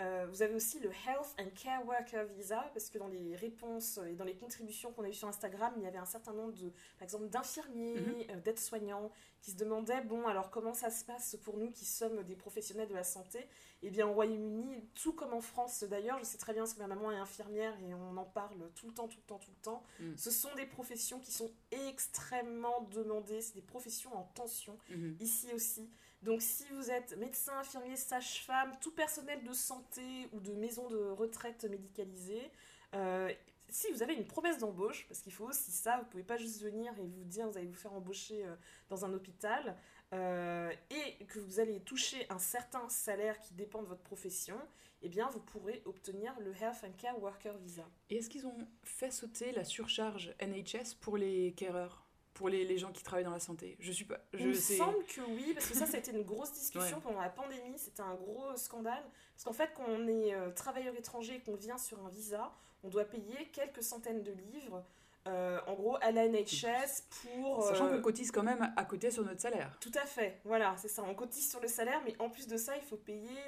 Euh, 0.00 0.26
vous 0.28 0.42
avez 0.42 0.54
aussi 0.54 0.80
le 0.80 0.88
Health 0.88 1.34
and 1.38 1.50
Care 1.54 1.86
Worker 1.86 2.24
Visa, 2.36 2.70
parce 2.72 2.88
que 2.88 2.98
dans 2.98 3.08
les 3.08 3.36
réponses 3.36 4.00
et 4.08 4.14
dans 4.14 4.24
les 4.24 4.34
contributions 4.34 4.90
qu'on 4.92 5.04
a 5.04 5.08
eues 5.08 5.14
sur 5.14 5.28
Instagram, 5.28 5.72
il 5.76 5.82
y 5.82 5.86
avait 5.86 5.98
un 5.98 6.06
certain 6.06 6.32
nombre 6.32 6.54
de, 6.54 6.70
par 6.98 7.02
exemple, 7.02 7.28
d'infirmiers, 7.28 8.00
mhm. 8.00 8.14
euh, 8.30 8.40
d'aides-soignants, 8.40 9.10
qui 9.40 9.50
se 9.50 9.56
demandaient, 9.56 10.00
bon, 10.02 10.26
alors 10.26 10.50
comment 10.50 10.72
ça 10.72 10.90
se 10.90 11.04
passe 11.04 11.36
pour 11.42 11.56
nous 11.56 11.70
qui 11.70 11.84
sommes 11.84 12.22
des 12.24 12.36
professionnels 12.36 12.88
de 12.88 12.94
la 12.94 13.04
santé? 13.04 13.46
Eh 13.82 13.90
bien, 13.90 14.06
au 14.06 14.12
Royaume-Uni, 14.12 14.88
tout 14.94 15.12
comme 15.12 15.34
en 15.34 15.40
France 15.40 15.82
d'ailleurs, 15.82 16.18
je 16.20 16.24
sais 16.24 16.38
très 16.38 16.52
bien 16.52 16.62
parce 16.62 16.74
que 16.74 16.80
ma 16.80 16.86
maman 16.86 17.10
est 17.10 17.16
infirmière 17.16 17.74
et 17.80 17.92
on 17.94 18.16
en 18.16 18.24
parle 18.24 18.70
tout 18.74 18.86
le 18.86 18.94
temps, 18.94 19.08
tout 19.08 19.18
le 19.18 19.26
temps, 19.26 19.38
tout 19.38 19.50
le 19.50 19.62
temps, 19.62 19.82
mm. 19.98 20.16
ce 20.16 20.30
sont 20.30 20.54
des 20.54 20.66
professions 20.66 21.18
qui 21.18 21.32
sont 21.32 21.50
extrêmement 21.72 22.88
demandées, 22.92 23.40
c'est 23.40 23.54
des 23.54 23.62
professions 23.62 24.16
en 24.16 24.24
tension, 24.34 24.78
mhm. 24.90 25.16
ici 25.20 25.52
aussi. 25.54 25.90
Donc 26.22 26.40
si 26.40 26.64
vous 26.72 26.90
êtes 26.90 27.16
médecin, 27.18 27.58
infirmier, 27.58 27.96
sage-femme, 27.96 28.72
tout 28.80 28.92
personnel 28.92 29.42
de 29.42 29.52
santé 29.52 30.28
ou 30.32 30.40
de 30.40 30.52
maison 30.52 30.88
de 30.88 30.96
retraite 30.96 31.64
médicalisée, 31.64 32.50
euh, 32.94 33.32
si 33.68 33.90
vous 33.90 34.02
avez 34.02 34.14
une 34.14 34.26
promesse 34.26 34.58
d'embauche, 34.58 35.06
parce 35.08 35.20
qu'il 35.20 35.32
faut 35.32 35.46
aussi 35.46 35.72
ça, 35.72 35.98
vous 35.98 36.04
pouvez 36.04 36.22
pas 36.22 36.36
juste 36.36 36.62
venir 36.62 36.92
et 36.98 37.06
vous 37.06 37.24
dire 37.24 37.48
vous 37.48 37.56
allez 37.56 37.66
vous 37.66 37.74
faire 37.74 37.94
embaucher 37.94 38.44
euh, 38.44 38.54
dans 38.90 39.04
un 39.04 39.12
hôpital, 39.14 39.76
euh, 40.12 40.70
et 40.90 41.24
que 41.24 41.38
vous 41.38 41.58
allez 41.58 41.80
toucher 41.80 42.26
un 42.30 42.38
certain 42.38 42.86
salaire 42.88 43.40
qui 43.40 43.54
dépend 43.54 43.82
de 43.82 43.88
votre 43.88 44.02
profession, 44.02 44.58
eh 45.00 45.08
bien 45.08 45.28
vous 45.30 45.40
pourrez 45.40 45.82
obtenir 45.86 46.38
le 46.40 46.52
Health 46.54 46.84
and 46.84 46.92
Care 46.98 47.20
Worker 47.20 47.56
Visa. 47.58 47.88
Et 48.10 48.18
est-ce 48.18 48.28
qu'ils 48.28 48.46
ont 48.46 48.68
fait 48.84 49.10
sauter 49.10 49.52
la 49.52 49.64
surcharge 49.64 50.34
NHS 50.40 50.94
pour 51.00 51.16
les 51.16 51.54
carers 51.54 52.01
pour 52.34 52.48
les, 52.48 52.64
les, 52.64 52.78
gens 52.78 52.90
qui 52.92 53.02
travaillent 53.02 53.24
dans 53.24 53.30
la 53.30 53.40
santé 53.40 53.76
Je 53.78 53.92
suis 53.92 54.04
pas. 54.04 54.18
Je 54.32 54.38
Il 54.38 54.48
me 54.48 54.54
semble 54.54 55.04
que 55.04 55.20
oui, 55.28 55.52
parce 55.54 55.66
que 55.66 55.74
ça, 55.74 55.86
ça 55.86 55.96
a 55.96 56.00
été 56.00 56.12
une 56.12 56.22
grosse 56.22 56.52
discussion 56.52 56.96
Ouais. 56.96 57.02
pendant 57.02 57.20
la 57.20 57.28
pandémie. 57.28 57.76
C'était 57.78 58.02
un 58.02 58.14
gros 58.14 58.56
scandale. 58.56 59.02
Parce 59.34 59.44
qu'en 59.44 59.52
fait, 59.52 59.70
quand 59.76 59.84
on 59.88 60.06
est 60.08 60.34
euh, 60.34 60.50
travailleur 60.50 60.94
étranger 60.96 61.36
et 61.36 61.40
qu'on 61.40 61.54
vient 61.56 61.78
sur 61.78 62.04
un 62.04 62.08
visa, 62.08 62.52
on 62.82 62.88
doit 62.88 63.04
payer 63.04 63.48
quelques 63.52 63.82
centaines 63.82 64.22
de 64.22 64.32
livres, 64.32 64.84
euh, 65.28 65.60
en 65.66 65.74
gros, 65.74 65.96
à 66.00 66.10
la 66.10 66.26
NHS 66.26 67.02
pour. 67.22 67.64
Sachant 67.64 67.86
euh, 67.86 67.96
qu'on 67.96 68.02
cotise 68.02 68.30
quand 68.32 68.42
même 68.42 68.72
à 68.76 68.84
côté 68.84 69.10
sur 69.10 69.24
notre 69.24 69.40
salaire. 69.40 69.76
Tout 69.80 69.92
à 69.94 70.06
fait, 70.06 70.40
voilà, 70.44 70.74
c'est 70.78 70.88
ça. 70.88 71.02
On 71.04 71.14
cotise 71.14 71.48
sur 71.48 71.60
le 71.60 71.68
salaire, 71.68 72.00
mais 72.04 72.16
en 72.18 72.28
plus 72.28 72.48
de 72.48 72.56
ça, 72.56 72.76
il 72.76 72.82
faut 72.82 72.96
payer 72.96 73.38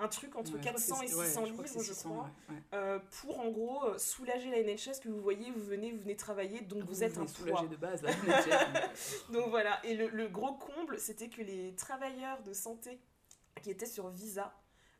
un 0.00 0.08
truc 0.08 0.34
entre 0.36 0.52
Ouais, 0.54 0.58
je 0.62 0.68
crois 0.68 0.72
que 0.72 0.78
400 0.78 1.02
et 1.02 1.06
c'est- 1.08 1.14
ouais, 1.14 1.26
600 1.26 1.44
je 1.46 1.52
crois 1.52 1.64
que 1.64 1.68
livres, 1.70 1.82
je 1.82 1.92
600, 1.92 2.10
crois, 2.10 2.30
euh, 2.74 2.98
pour 3.20 3.40
en 3.40 3.50
gros 3.50 3.84
euh, 3.84 3.98
soulager 3.98 4.50
la 4.50 4.58
NHS 4.62 5.00
que 5.02 5.08
vous 5.08 5.20
voyez, 5.20 5.50
vous 5.50 5.62
venez, 5.62 5.92
vous 5.92 6.00
venez 6.00 6.16
travailler, 6.16 6.60
donc 6.62 6.84
vous, 6.84 7.02
êtes 7.04 7.16
un 7.16 7.20
venez 7.20 7.28
soulagé 7.32 7.52
poids. 7.58 7.68
de 7.68 7.76
base, 7.76 8.02
la 8.02 8.10
NHS. 8.12 9.26
Donc 9.32 9.48
voilà, 9.50 9.84
et 9.84 9.94
le, 9.94 10.08
le 10.08 10.28
gros 10.28 10.54
comble, 10.54 10.98
c'était 10.98 11.28
que 11.28 11.42
les 11.42 11.74
travailleurs 11.74 12.42
de 12.42 12.52
santé 12.52 13.00
qui 13.62 13.70
étaient 13.70 13.86
sur 13.86 14.08
visa 14.08 14.54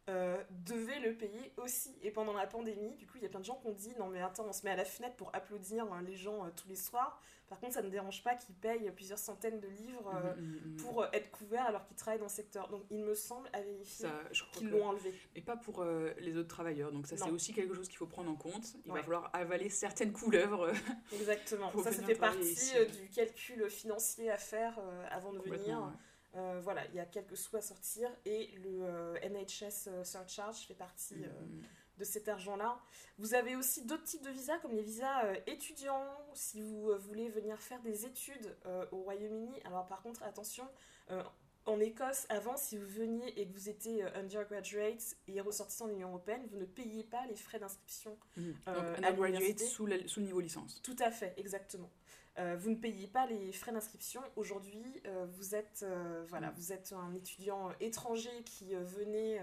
euh, 0.08 0.42
devaient 0.50 0.98
le 1.00 1.14
payer 1.14 1.52
aussi. 1.56 1.96
Et 2.02 2.10
pendant 2.10 2.32
la 2.32 2.46
pandémie, 2.46 2.94
du 2.96 3.06
coup, 3.06 3.16
il 3.18 3.22
y 3.22 3.26
a 3.26 3.28
plein 3.28 3.38
de 3.40 3.44
gens 3.44 3.56
qui 3.56 3.68
ont 3.68 3.72
dit 3.72 3.94
non 3.98 4.08
mais 4.08 4.20
attends, 4.20 4.44
on 4.48 4.52
se 4.52 4.64
met 4.64 4.70
à 4.70 4.76
la 4.76 4.84
fenêtre 4.84 5.14
pour 5.16 5.30
applaudir 5.34 5.84
hein, 5.92 6.02
les 6.02 6.16
gens 6.16 6.44
euh, 6.44 6.50
tous 6.56 6.68
les 6.68 6.76
soirs. 6.76 7.20
Par 7.50 7.60
contre, 7.60 7.74
ça 7.74 7.82
ne 7.82 7.90
dérange 7.90 8.22
pas 8.24 8.34
qu'ils 8.36 8.54
payent 8.54 8.90
plusieurs 8.92 9.18
centaines 9.18 9.60
de 9.60 9.68
livres 9.68 10.10
euh, 10.14 10.34
Mm, 10.36 10.40
mm, 10.40 10.72
mm. 10.72 10.76
pour 10.76 11.02
euh, 11.02 11.08
être 11.12 11.30
couverts 11.30 11.66
alors 11.66 11.84
qu'ils 11.84 11.96
travaillent 11.96 12.20
dans 12.20 12.24
le 12.24 12.30
secteur. 12.30 12.68
Donc 12.68 12.84
il 12.90 13.04
me 13.04 13.14
semble 13.14 13.50
à 13.52 13.60
vérifier 13.60 14.08
qu'ils 14.54 14.70
l'ont 14.70 14.86
enlevé. 14.86 15.12
Et 15.34 15.42
pas 15.42 15.56
pour 15.56 15.82
euh, 15.82 16.14
les 16.20 16.36
autres 16.38 16.48
travailleurs. 16.48 16.92
Donc 16.92 17.06
ça, 17.06 17.16
c'est 17.18 17.30
aussi 17.30 17.52
quelque 17.52 17.74
chose 17.74 17.88
qu'il 17.88 17.98
faut 17.98 18.06
prendre 18.06 18.30
en 18.30 18.36
compte. 18.36 18.74
Il 18.86 18.92
Ouais. 18.92 18.98
va 18.98 19.02
falloir 19.02 19.30
avaler 19.34 19.68
certaines 19.68 20.12
couleuvres. 20.12 20.70
Exactement. 21.12 21.70
Ça, 21.82 21.92
ça 21.92 22.02
fait 22.04 22.14
partie 22.14 22.40
ici, 22.52 22.72
du 23.00 23.10
calcul 23.10 23.68
financier 23.68 24.30
à 24.30 24.38
faire 24.38 24.78
avant 25.10 25.32
de 25.34 25.40
venir. 25.40 25.80
ouais. 25.82 25.92
Euh, 26.36 26.60
voilà, 26.62 26.86
il 26.86 26.94
y 26.94 27.00
a 27.00 27.06
quelques 27.06 27.36
sous 27.36 27.56
à 27.56 27.60
sortir 27.60 28.08
et 28.24 28.52
le 28.62 28.84
euh, 28.84 29.18
NHS 29.28 30.04
Surcharge 30.04 30.58
fait 30.64 30.74
partie 30.74 31.16
Mm, 31.16 31.24
euh, 31.24 31.40
mm. 31.40 31.62
De 32.00 32.04
cet 32.04 32.28
argent-là. 32.28 32.80
Vous 33.18 33.34
avez 33.34 33.54
aussi 33.54 33.84
d'autres 33.84 34.04
types 34.04 34.22
de 34.24 34.30
visas, 34.30 34.58
comme 34.58 34.72
les 34.72 34.82
visas 34.82 35.24
euh, 35.26 35.36
étudiants, 35.46 36.06
si 36.34 36.60
vous 36.60 36.90
euh, 36.90 36.96
voulez 36.96 37.28
venir 37.28 37.60
faire 37.60 37.80
des 37.82 38.06
études 38.06 38.56
euh, 38.66 38.86
au 38.90 39.02
Royaume-Uni. 39.02 39.60
Alors 39.64 39.86
par 39.86 40.02
contre, 40.02 40.22
attention, 40.24 40.66
euh, 41.10 41.22
en 41.66 41.78
Écosse, 41.78 42.24
avant, 42.30 42.56
si 42.56 42.78
vous 42.78 42.88
veniez 42.88 43.38
et 43.38 43.46
que 43.46 43.52
vous 43.52 43.68
étiez 43.68 44.02
undergraduate 44.16 45.14
et 45.28 45.40
ressortissant 45.42 45.86
de 45.86 45.92
l'Union 45.92 46.08
Européenne, 46.08 46.42
vous 46.50 46.56
ne 46.56 46.64
payez 46.64 47.04
pas 47.04 47.26
les 47.28 47.36
frais 47.36 47.58
d'inscription. 47.58 48.16
Mm. 48.36 48.40
Euh, 48.68 48.74
Donc, 48.74 49.04
à 49.04 49.08
undergraduate 49.08 49.58
sous, 49.60 49.84
la- 49.86 50.08
sous 50.08 50.20
le 50.20 50.26
niveau 50.26 50.40
licence. 50.40 50.80
Tout 50.82 50.96
à 50.98 51.10
fait, 51.10 51.34
exactement. 51.36 51.90
Euh, 52.38 52.56
vous 52.58 52.70
ne 52.70 52.76
payez 52.76 53.08
pas 53.08 53.26
les 53.26 53.52
frais 53.52 53.72
d'inscription. 53.72 54.22
Aujourd'hui, 54.36 55.02
euh, 55.04 55.26
vous, 55.32 55.54
êtes, 55.54 55.80
euh, 55.82 56.24
voilà, 56.28 56.48
Mm. 56.50 56.54
vous 56.56 56.72
êtes 56.72 56.92
un 56.94 57.12
étudiant 57.14 57.70
étranger 57.80 58.30
qui 58.46 58.74
venait 58.74 59.40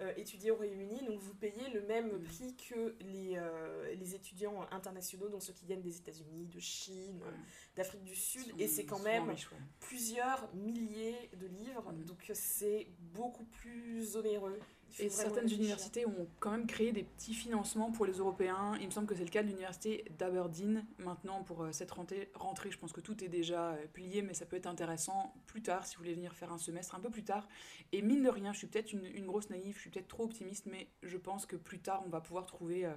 euh, 0.00 0.04
euh, 0.04 0.12
étudier 0.16 0.50
au 0.50 0.56
Royaume-Uni, 0.56 1.02
donc 1.06 1.20
vous 1.20 1.34
payez 1.34 1.68
le 1.72 1.82
même 1.82 2.16
Mm. 2.18 2.22
prix 2.24 2.56
que 2.56 2.96
les, 3.00 3.34
euh, 3.36 3.94
les 3.94 4.14
étudiants 4.14 4.66
internationaux, 4.70 5.28
donc 5.28 5.42
ceux 5.42 5.52
qui 5.52 5.66
viennent 5.66 5.82
des 5.82 5.96
États-Unis, 5.96 6.46
de 6.46 6.60
Chine, 6.60 7.20
Ouais. 7.22 7.30
d'Afrique 7.76 8.02
du 8.04 8.14
Sud, 8.16 8.50
Sont- 8.50 8.58
et 8.58 8.66
c'est 8.68 8.84
quand 8.84 8.98
même 9.00 9.28
riches, 9.30 9.50
ouais. 9.52 9.58
plusieurs 9.80 10.52
milliers 10.54 11.30
de 11.36 11.46
livres, 11.46 11.92
Mm. 11.92 12.04
donc 12.04 12.30
c'est 12.34 12.88
beaucoup 12.98 13.44
plus 13.44 14.16
onéreux. 14.16 14.58
Et 14.98 15.08
certaines 15.08 15.50
universités 15.50 16.06
ont 16.06 16.28
quand 16.40 16.52
même 16.52 16.66
créé 16.66 16.92
des 16.92 17.02
petits 17.02 17.34
financements 17.34 17.90
pour 17.90 18.06
les 18.06 18.14
Européens. 18.14 18.76
Il 18.80 18.86
me 18.86 18.90
semble 18.90 19.06
que 19.06 19.14
c'est 19.14 19.24
le 19.24 19.30
cas 19.30 19.42
de 19.42 19.48
l'université 19.48 20.04
d'Aberdeen. 20.18 20.86
Maintenant, 20.98 21.42
pour 21.42 21.64
euh, 21.64 21.72
cette 21.72 21.90
rentrée, 21.90 22.30
rentrée, 22.34 22.70
je 22.70 22.78
pense 22.78 22.92
que 22.92 23.00
tout 23.00 23.22
est 23.24 23.28
déjà 23.28 23.72
euh, 23.72 23.86
plié, 23.92 24.22
mais 24.22 24.34
ça 24.34 24.46
peut 24.46 24.56
être 24.56 24.66
intéressant 24.66 25.34
plus 25.46 25.62
tard 25.62 25.86
si 25.86 25.96
vous 25.96 26.02
voulez 26.02 26.14
venir 26.14 26.34
faire 26.34 26.52
un 26.52 26.58
semestre 26.58 26.94
un 26.94 27.00
peu 27.00 27.10
plus 27.10 27.24
tard. 27.24 27.48
Et 27.92 28.02
mine 28.02 28.22
de 28.22 28.28
rien, 28.28 28.52
je 28.52 28.58
suis 28.58 28.66
peut-être 28.66 28.92
une, 28.92 29.06
une 29.06 29.26
grosse 29.26 29.50
naïve, 29.50 29.74
je 29.74 29.80
suis 29.80 29.90
peut-être 29.90 30.08
trop 30.08 30.24
optimiste, 30.24 30.66
mais 30.66 30.88
je 31.02 31.16
pense 31.16 31.46
que 31.46 31.56
plus 31.56 31.80
tard, 31.80 32.02
on 32.06 32.08
va 32.08 32.20
pouvoir 32.20 32.46
trouver 32.46 32.86
euh, 32.86 32.94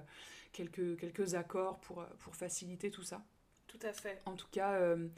quelques, 0.52 0.98
quelques 0.98 1.34
accords 1.34 1.80
pour, 1.80 2.04
pour 2.20 2.36
faciliter 2.36 2.90
tout 2.90 3.02
ça. 3.02 3.24
Tout 3.68 3.78
à 3.82 3.92
fait. 3.92 4.20
En 4.24 4.34
tout 4.34 4.48
cas, 4.50 4.72
euh, 4.74 5.08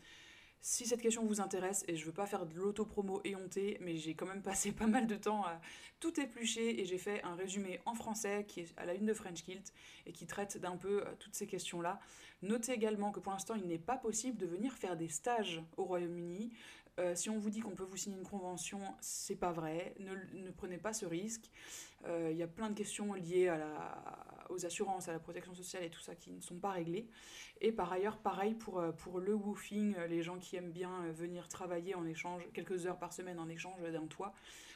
si 0.62 0.86
cette 0.86 1.00
question 1.00 1.24
vous 1.24 1.40
intéresse, 1.40 1.84
et 1.88 1.96
je 1.96 2.04
veux 2.04 2.12
pas 2.12 2.26
faire 2.26 2.46
de 2.46 2.54
l'autopromo 2.54 3.20
éhontée, 3.24 3.78
mais 3.80 3.96
j'ai 3.96 4.14
quand 4.14 4.26
même 4.26 4.42
passé 4.50 4.72
pas 4.72 4.86
mal 4.86 5.06
de 5.06 5.16
temps 5.16 5.44
à 5.44 5.60
tout 6.00 6.18
éplucher 6.20 6.80
et 6.80 6.84
j'ai 6.84 6.98
fait 6.98 7.22
un 7.22 7.34
résumé 7.34 7.80
en 7.86 7.94
français 7.94 8.44
qui 8.48 8.60
est 8.60 8.74
à 8.76 8.84
la 8.86 8.94
une 8.94 9.06
de 9.06 9.14
French 9.14 9.42
Kilt 9.42 9.72
et 10.06 10.12
qui 10.12 10.26
traite 10.26 10.58
d'un 10.58 10.76
peu 10.76 11.02
euh, 11.02 11.10
toutes 11.18 11.34
ces 11.34 11.46
questions-là. 11.46 12.00
Notez 12.42 12.72
également 12.72 13.10
que 13.10 13.20
pour 13.20 13.32
l'instant, 13.32 13.54
il 13.54 13.66
n'est 13.66 13.78
pas 13.78 13.96
possible 13.96 14.38
de 14.38 14.46
venir 14.46 14.72
faire 14.72 14.96
des 14.96 15.08
stages 15.08 15.62
au 15.76 15.84
Royaume-Uni. 15.84 16.52
Euh, 16.98 17.14
si 17.14 17.30
on 17.30 17.38
vous 17.38 17.50
dit 17.50 17.60
qu'on 17.60 17.74
peut 17.74 17.84
vous 17.84 17.96
signer 17.96 18.16
une 18.16 18.26
convention, 18.26 18.80
c'est 19.00 19.36
pas 19.36 19.52
vrai. 19.52 19.94
Ne, 20.00 20.14
ne 20.42 20.50
prenez 20.50 20.78
pas 20.78 20.92
ce 20.92 21.06
risque. 21.06 21.50
Euh, 22.06 22.30
Il 22.32 22.36
y 22.36 22.42
a 22.42 22.48
plein 22.48 22.70
de 22.70 22.74
questions 22.74 23.12
liées 23.12 23.48
à 23.48 23.58
la, 23.58 24.39
aux 24.50 24.66
assurances, 24.66 25.08
à 25.08 25.12
la 25.12 25.18
protection 25.18 25.54
sociale 25.54 25.84
et 25.84 25.90
tout 25.90 26.00
ça 26.00 26.14
qui 26.14 26.32
ne 26.32 26.40
sont 26.40 26.58
pas 26.58 26.70
réglées. 26.70 27.08
Et 27.60 27.72
par 27.72 27.92
ailleurs, 27.92 28.18
pareil 28.18 28.54
pour, 28.54 28.78
euh, 28.78 28.92
pour 28.92 29.20
le 29.20 29.34
woofing, 29.34 29.94
euh, 29.96 30.06
les 30.06 30.22
gens 30.22 30.38
qui 30.38 30.56
aiment 30.56 30.72
bien 30.72 31.04
euh, 31.04 31.12
venir 31.12 31.48
travailler 31.48 31.94
en 31.94 32.06
échange, 32.06 32.42
quelques 32.54 32.86
heures 32.86 32.98
par 32.98 33.12
semaine 33.12 33.38
en 33.38 33.48
échange 33.48 33.80
d'un 33.82 34.06
toit. 34.06 34.32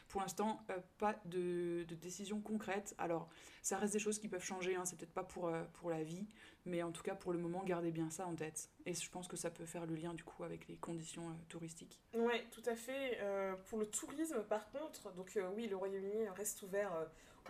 Pour 0.09 0.21
l'instant, 0.21 0.61
pas 0.99 1.19
de, 1.25 1.87
décision 2.03 2.39
concrète. 2.39 2.95
Alors, 2.99 3.31
ça 3.63 3.79
reste 3.79 3.95
des 3.95 3.99
choses 3.99 4.19
qui 4.19 4.29
peuvent 4.29 4.45
changer, 4.45 4.77
hein, 4.77 4.85
c'est 4.85 4.97
peut-être 4.97 5.15
pas 5.15 5.25
pour, 5.25 5.51
pour 5.73 5.89
la 5.89 6.05
vie, 6.05 6.27
mais 6.67 6.83
en 6.83 6.93
tout 6.93 7.03
cas, 7.03 7.15
pour 7.15 7.33
le 7.33 7.39
moment, 7.39 7.65
gardez 7.65 7.91
bien 7.91 8.11
ça 8.11 8.27
en 8.27 8.35
tête. 8.35 8.69
Et 8.85 8.93
je 8.93 9.11
pense 9.11 9.27
que 9.29 9.37
ça 9.37 9.51
peut 9.51 9.65
faire 9.65 9.87
le 9.87 9.95
lien 9.95 10.13
du 10.13 10.23
coup 10.23 10.45
avec 10.45 10.69
les 10.69 10.77
conditions 10.77 11.35
touristiques. 11.49 12.03
Oui, 12.13 12.35
tout 12.51 12.63
à 12.67 12.77
fait. 12.77 13.19
Pour 13.65 13.79
le 13.79 13.87
tourisme, 13.87 14.45
par 14.45 14.71
contre, 14.71 15.11
donc 15.15 15.37
oui, 15.57 15.69
le 15.69 15.77
Royaume-Uni 15.77 16.29
reste 16.37 16.63
ouvert 16.63 16.93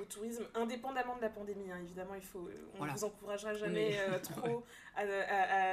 au 0.00 0.04
tourisme, 0.04 0.44
indépendamment 0.54 1.16
de 1.16 1.20
la 1.22 1.28
pandémie. 1.30 1.70
hein. 1.70 1.78
Évidemment, 1.82 2.14
il 2.14 2.22
faut, 2.22 2.40
on 2.40 2.72
ne 2.72 2.78
Voilà. 2.78 2.92
vous 2.94 3.04
encouragera 3.04 3.54
jamais 3.54 3.90
Mais- 3.90 4.00
euh, 4.00 4.18
trop 4.22 4.64
à, 4.96 5.00
à- 5.02 5.04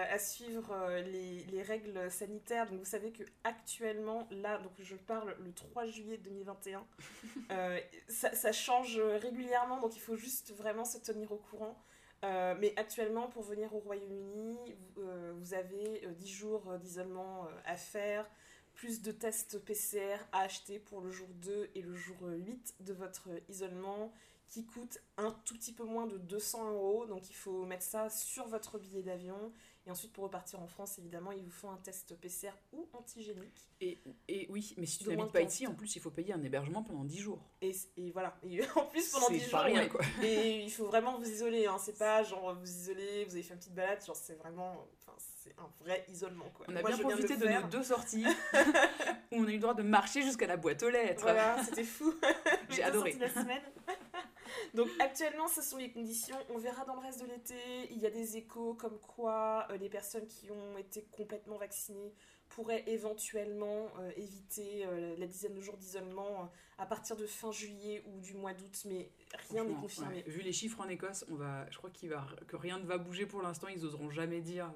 à- 0.09 0.13
à 0.13 0.19
suivre 0.19 0.71
euh, 0.71 1.01
les, 1.01 1.43
les 1.45 1.61
règles 1.63 2.09
sanitaires. 2.11 2.69
Donc, 2.69 2.79
vous 2.79 2.85
savez 2.85 3.11
que 3.11 3.23
actuellement, 3.43 4.27
là, 4.31 4.57
donc 4.59 4.73
je 4.79 4.95
parle 4.95 5.35
le 5.43 5.51
3 5.53 5.85
juillet 5.85 6.17
2021, 6.17 6.85
euh, 7.51 7.79
ça, 8.07 8.31
ça 8.35 8.51
change 8.51 8.99
régulièrement, 8.99 9.79
donc 9.79 9.95
il 9.95 10.01
faut 10.01 10.15
juste 10.15 10.53
vraiment 10.55 10.85
se 10.85 10.97
tenir 10.99 11.31
au 11.31 11.37
courant. 11.37 11.77
Euh, 12.23 12.53
mais 12.59 12.71
actuellement, 12.77 13.27
pour 13.29 13.41
venir 13.41 13.73
au 13.73 13.79
Royaume-Uni, 13.79 14.75
vous, 14.95 15.01
vous 15.39 15.53
avez 15.55 16.05
euh, 16.05 16.11
10 16.11 16.27
jours 16.31 16.77
d'isolement 16.77 17.47
à 17.65 17.75
faire, 17.75 18.29
plus 18.73 19.01
de 19.01 19.11
tests 19.11 19.59
PCR 19.59 20.17
à 20.31 20.41
acheter 20.41 20.79
pour 20.79 21.01
le 21.01 21.11
jour 21.11 21.27
2 21.41 21.71
et 21.75 21.81
le 21.81 21.95
jour 21.95 22.17
8 22.21 22.75
de 22.79 22.93
votre 22.93 23.29
isolement, 23.49 24.11
qui 24.51 24.65
coûte 24.65 24.99
un 25.17 25.31
tout 25.45 25.55
petit 25.55 25.71
peu 25.71 25.85
moins 25.85 26.07
de 26.07 26.17
200 26.17 26.71
euros. 26.73 27.05
Donc 27.05 27.29
il 27.29 27.35
faut 27.35 27.65
mettre 27.65 27.83
ça 27.83 28.09
sur 28.09 28.47
votre 28.47 28.77
billet 28.79 29.01
d'avion. 29.01 29.53
Et 29.87 29.91
ensuite, 29.91 30.13
pour 30.13 30.25
repartir 30.25 30.61
en 30.61 30.67
France, 30.67 30.99
évidemment, 30.99 31.31
ils 31.31 31.43
vous 31.43 31.49
font 31.49 31.71
un 31.71 31.77
test 31.77 32.15
PCR 32.15 32.51
ou 32.71 32.87
antigénique. 32.93 33.67
Et, 33.79 33.99
et 34.27 34.45
oui, 34.51 34.75
mais 34.77 34.85
si 34.85 34.99
tu 34.99 35.09
n'habites 35.09 35.31
pas 35.31 35.41
15 35.41 35.53
ici, 35.53 35.67
en 35.67 35.73
plus, 35.73 35.95
il 35.95 36.01
faut 36.01 36.11
payer 36.11 36.33
un 36.33 36.43
hébergement 36.43 36.83
pendant 36.83 37.03
10 37.03 37.17
jours. 37.17 37.49
Et, 37.61 37.71
et 37.97 38.11
voilà. 38.11 38.37
Et 38.43 38.61
en 38.75 38.85
plus, 38.85 39.09
pendant 39.09 39.27
C'est 39.27 39.37
10 39.39 39.49
jours, 39.49 39.59
rien, 39.61 39.87
quoi. 39.87 40.01
Et 40.21 40.61
il 40.63 40.69
faut 40.69 40.85
vraiment 40.85 41.17
vous 41.17 41.27
isoler, 41.27 41.65
hein. 41.65 41.77
c'est 41.79 41.97
pas 41.97 42.21
genre 42.23 42.53
vous 42.53 42.69
isolez, 42.69 43.25
vous 43.25 43.31
avez 43.33 43.43
fait 43.43 43.53
une 43.53 43.59
petite 43.59 43.73
balade, 43.73 44.05
genre 44.05 44.15
c'est 44.15 44.35
vraiment, 44.35 44.87
enfin 44.99 45.15
c'est 45.43 45.57
un 45.57 45.69
vrai 45.83 46.05
isolement 46.09 46.49
quoi. 46.53 46.65
On 46.69 46.75
a 46.75 46.81
Moi, 46.81 46.91
bien 46.91 46.99
profité 46.99 47.35
de, 47.35 47.45
faire. 47.45 47.61
nos 47.61 47.67
deux 47.67 47.83
sorties 47.83 48.25
où 49.31 49.37
on 49.37 49.47
a 49.47 49.49
eu 49.49 49.53
le 49.53 49.59
droit 49.59 49.73
de 49.73 49.81
marcher 49.81 50.21
jusqu'à 50.21 50.45
la 50.45 50.57
boîte 50.57 50.83
aux 50.83 50.89
lettres. 50.89 51.23
Voilà, 51.23 51.61
c'était 51.63 51.83
fou. 51.83 52.13
J'ai 52.69 52.83
adoré. 52.83 53.13
de 53.13 53.21
la 53.21 53.29
semaine. 53.29 53.63
Donc 54.75 54.89
actuellement, 54.99 55.47
ce 55.47 55.61
sont 55.61 55.77
les 55.77 55.91
conditions. 55.91 56.37
On 56.49 56.57
verra 56.57 56.85
dans 56.85 56.93
le 56.95 57.01
reste 57.01 57.21
de 57.21 57.27
l'été. 57.27 57.55
Il 57.89 57.97
y 57.97 58.05
a 58.05 58.11
des 58.11 58.37
échos 58.37 58.75
comme 58.75 58.99
quoi 58.99 59.67
euh, 59.71 59.77
les 59.77 59.89
personnes 59.89 60.27
qui 60.27 60.51
ont 60.51 60.77
été 60.77 61.07
complètement 61.11 61.57
vaccinées 61.57 62.13
pourraient 62.49 62.83
éventuellement 62.85 63.87
euh, 63.99 64.11
éviter 64.17 64.85
euh, 64.85 65.15
la 65.17 65.25
dizaine 65.25 65.53
de 65.53 65.61
jours 65.61 65.77
d'isolement 65.77 66.51
à 66.77 66.85
partir 66.85 67.15
de 67.15 67.25
fin 67.25 67.51
juillet 67.51 68.03
ou 68.07 68.19
du 68.19 68.33
mois 68.33 68.53
d'août, 68.53 68.83
mais 68.85 69.09
rien 69.49 69.63
n'est 69.63 69.73
confirmé. 69.73 70.17
ouais. 70.17 70.23
Vu 70.27 70.41
les 70.41 70.51
chiffres 70.51 70.81
en 70.81 70.89
Écosse, 70.89 71.23
on 71.31 71.35
va, 71.35 71.65
je 71.71 71.77
crois 71.77 71.89
qu'il 71.89 72.09
va, 72.09 72.27
que 72.47 72.57
rien 72.57 72.77
ne 72.77 72.85
va 72.85 72.97
bouger 72.97 73.25
pour 73.25 73.41
l'instant. 73.41 73.69
Ils 73.69 73.85
oseront 73.85 74.09
jamais 74.09 74.41
dire. 74.41 74.69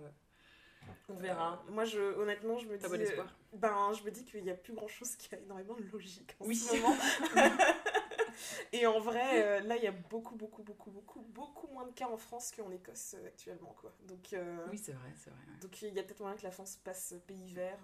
On 1.10 1.14
verra. 1.16 1.64
Moi, 1.70 1.86
je, 1.86 2.00
honnêtement, 2.18 2.58
je 2.58 2.68
me 2.68 2.78
dis. 2.78 2.88
Bon 2.88 2.94
euh, 2.96 3.24
Ben, 3.54 3.94
je 3.94 4.04
me 4.04 4.12
dis 4.12 4.24
qu'il 4.26 4.44
n'y 4.44 4.50
a 4.52 4.56
plus 4.56 4.74
grand 4.74 4.88
chose 4.88 5.16
qui 5.16 5.34
a 5.36 5.38
énormément 5.40 5.76
de 5.76 5.84
logique 5.92 6.36
en 6.40 6.46
Oui. 6.46 6.56
ce 6.56 6.76
moment. 6.76 6.96
Et 8.74 8.86
en 8.86 9.00
vrai, 9.00 9.44
euh, 9.44 9.60
là, 9.62 9.78
il 9.78 9.84
y 9.84 9.88
a 9.88 9.92
beaucoup, 9.94 10.36
beaucoup, 10.36 10.62
beaucoup, 10.62 10.92
beaucoup, 10.92 11.22
beaucoup 11.22 11.68
moins 11.68 11.86
de 11.86 11.92
cas 11.94 12.10
en 12.10 12.18
France 12.18 12.52
qu'en 12.52 12.70
Écosse 12.70 13.16
euh, 13.18 13.28
actuellement, 13.28 13.74
quoi. 13.80 13.96
Donc, 14.08 14.36
Oui, 14.70 14.78
c'est 14.78 14.92
vrai, 14.92 15.10
c'est 15.16 15.30
vrai. 15.30 15.40
ouais. 15.48 15.60
donc 15.62 15.82
il 15.82 15.94
y 15.94 16.00
a 16.00 16.04
peut-être 16.04 16.20
moyen 16.20 16.36
que 16.36 16.44
la 16.44 16.52
France 16.52 16.76
passe 16.84 17.14
pays 17.28 17.54
vert. 17.54 17.80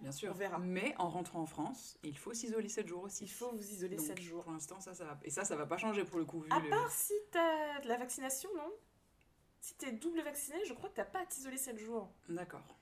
Bien 0.00 0.10
sûr. 0.12 0.30
On 0.30 0.34
verra. 0.34 0.58
Mais 0.58 0.94
en 0.98 1.10
rentrant 1.10 1.40
en 1.42 1.46
France, 1.46 1.98
il 2.02 2.16
faut 2.16 2.32
s'isoler 2.32 2.70
7 2.70 2.88
jours 2.88 3.02
aussi. 3.02 3.24
il 3.24 3.30
faut 3.30 3.50
vous 3.50 3.70
isoler 3.70 3.96
Donc, 3.96 4.06
7 4.06 4.20
jours. 4.20 4.42
Pour 4.44 4.52
l'instant, 4.52 4.80
ça, 4.80 4.94
ça 4.94 5.04
va. 5.04 5.18
Et 5.22 5.28
ça, 5.30 5.44
ça 5.44 5.54
va 5.54 5.66
pas 5.66 5.76
changer 5.76 6.04
pour 6.04 6.18
le 6.18 6.24
coup. 6.24 6.40
Vu 6.40 6.48
À 6.50 6.60
le- 6.60 6.70
part 6.70 6.90
si 6.90 7.12
t'as 7.30 7.80
de 7.80 7.88
la 7.88 7.98
vaccination, 7.98 8.48
non? 8.56 8.72
Si 9.60 9.74
t'es 9.74 9.92
double 9.92 10.22
vacciné, 10.22 10.58
je 10.66 10.72
crois 10.72 10.88
que 10.90 10.96
t'as 10.96 11.04
pas 11.04 11.20
à 11.20 11.26
t'isoler 11.26 11.58
7 11.58 11.78
jours. 11.78 12.10
D'accord. 12.28 12.76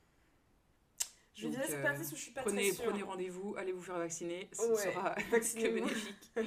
Je 1.34 1.42
vais 1.42 1.48
Donc, 1.48 1.60
dire 1.60 1.68
cette 1.70 1.78
euh, 1.78 1.82
partie 1.82 2.02
où 2.12 2.16
je 2.16 2.20
suis 2.22 2.32
pas 2.32 2.42
Prenez, 2.42 2.68
très 2.68 2.76
sûre. 2.76 2.84
prenez 2.90 3.02
rendez-vous, 3.02 3.54
allez 3.56 3.72
vous 3.72 3.82
faire 3.82 3.98
vacciner. 3.98 4.48
Ce 4.52 4.62
Ouais, 4.62 4.76
sera 4.92 5.14
que 5.30 5.68
bénéfique. 5.74 6.32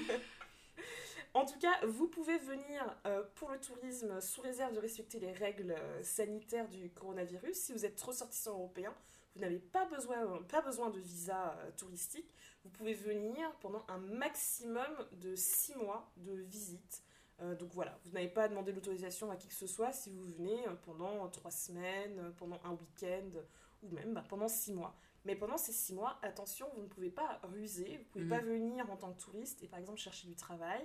En 1.34 1.46
tout 1.46 1.58
cas, 1.60 1.80
vous 1.86 2.10
pouvez 2.10 2.38
venir 2.39 2.94
euh, 3.06 3.24
pour 3.36 3.52
le 3.52 3.58
tourisme 3.60 4.20
sous 4.20 4.41
réserve 4.41 4.74
de 4.74 4.80
respecter 4.80 5.17
les 5.17 5.32
règles 5.32 5.72
euh, 5.72 6.04
sanitaires 6.04 6.67
du 6.67 6.89
coronavirus. 6.89 7.56
Si 7.56 7.72
vous 7.72 7.86
êtes 7.86 8.02
ressortissant 8.02 8.52
européen, 8.52 8.94
vous 9.36 9.41
n'avez 9.41 9.60
pas 9.60 9.86
besoin, 9.86 10.17
euh, 10.26 10.41
pas 10.41 10.60
besoin 10.62 10.89
de 10.89 11.00
visa 11.00 11.56
euh, 11.60 11.72
touristique. 11.78 12.30
Vous 12.65 12.70
pouvez 12.70 12.94
venir 12.94 13.50
pendant 13.62 13.86
un 13.88 14.00
maximum 14.00 15.08
de 15.13 15.34
6 15.34 15.76
mois 15.76 16.12
de 16.17 16.34
visite. 16.34 17.02
Euh, 17.42 17.56
donc 17.56 17.72
voilà, 17.74 17.98
vous 18.06 18.12
n'avez 18.12 18.28
pas 18.28 18.44
à 18.44 18.48
demander 18.48 18.72
l'autorisation 18.72 19.32
à 19.32 19.36
qui 19.36 19.48
que 19.48 19.54
ce 19.54 19.68
soit 19.68 19.92
si 19.92 20.12
vous 20.12 20.24
venez 20.24 20.68
euh, 20.68 20.74
pendant 20.86 21.28
3 21.28 21.52
semaines, 21.52 22.20
euh, 22.20 22.32
pendant 22.38 22.60
un 22.64 22.72
week-end 22.72 23.40
ou 23.84 23.90
même 23.92 24.14
bah, 24.14 24.24
pendant 24.28 24.48
6 24.48 24.74
mois. 24.74 24.96
Mais 25.26 25.36
pendant 25.36 25.58
ces 25.58 25.72
6 25.72 25.94
mois, 25.94 26.20
attention, 26.22 26.68
vous 26.76 26.82
ne 26.84 26.88
pouvez 26.88 27.10
pas 27.10 27.40
ruser, 27.44 27.98
vous 27.98 28.20
ne 28.20 28.26
pouvez 28.26 28.26
pas 28.26 28.44
venir 28.44 28.90
en 28.90 28.98
tant 28.98 29.12
que 29.12 29.22
touriste 29.22 29.64
et 29.64 29.68
par 29.68 29.80
exemple 29.80 30.00
chercher 30.00 30.28
du 30.28 30.36
travail. 30.36 30.84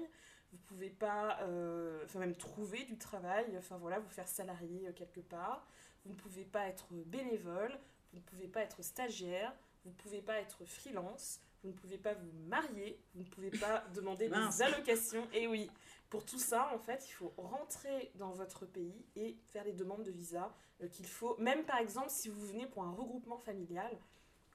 Vous 0.52 0.58
pouvez 0.58 0.90
pas, 0.90 1.38
euh, 1.42 2.02
enfin 2.04 2.20
même 2.20 2.36
trouver 2.36 2.84
du 2.84 2.96
travail, 2.96 3.46
enfin 3.58 3.76
voilà, 3.78 3.98
vous 3.98 4.08
faire 4.08 4.28
salarié 4.28 4.90
quelque 4.94 5.20
part, 5.20 5.66
vous 6.04 6.12
ne 6.12 6.16
pouvez 6.16 6.44
pas 6.44 6.68
être 6.68 6.86
bénévole, 6.92 7.76
vous 8.12 8.18
ne 8.18 8.22
pouvez 8.22 8.46
pas 8.46 8.60
être 8.60 8.82
stagiaire, 8.82 9.52
vous 9.84 9.90
ne 9.90 9.96
pouvez 9.96 10.22
pas 10.22 10.38
être 10.38 10.64
freelance, 10.64 11.40
vous 11.66 11.72
ne 11.72 11.76
pouvez 11.78 11.98
pas 11.98 12.14
vous 12.14 12.30
marier, 12.48 12.98
vous 13.14 13.22
ne 13.22 13.28
pouvez 13.28 13.50
pas 13.50 13.84
demander 13.94 14.28
des 14.50 14.62
allocations, 14.62 15.26
et 15.32 15.46
oui, 15.48 15.70
pour 16.10 16.24
tout 16.24 16.38
ça, 16.38 16.72
en 16.74 16.78
fait, 16.78 17.04
il 17.08 17.12
faut 17.12 17.32
rentrer 17.36 18.12
dans 18.14 18.30
votre 18.30 18.64
pays 18.66 19.04
et 19.16 19.36
faire 19.46 19.64
les 19.64 19.72
demandes 19.72 20.04
de 20.04 20.10
visa 20.12 20.54
euh, 20.82 20.88
qu'il 20.88 21.06
faut, 21.06 21.36
même 21.38 21.64
par 21.64 21.78
exemple 21.78 22.10
si 22.10 22.28
vous 22.28 22.46
venez 22.46 22.66
pour 22.66 22.84
un 22.84 22.92
regroupement 22.92 23.38
familial, 23.38 23.90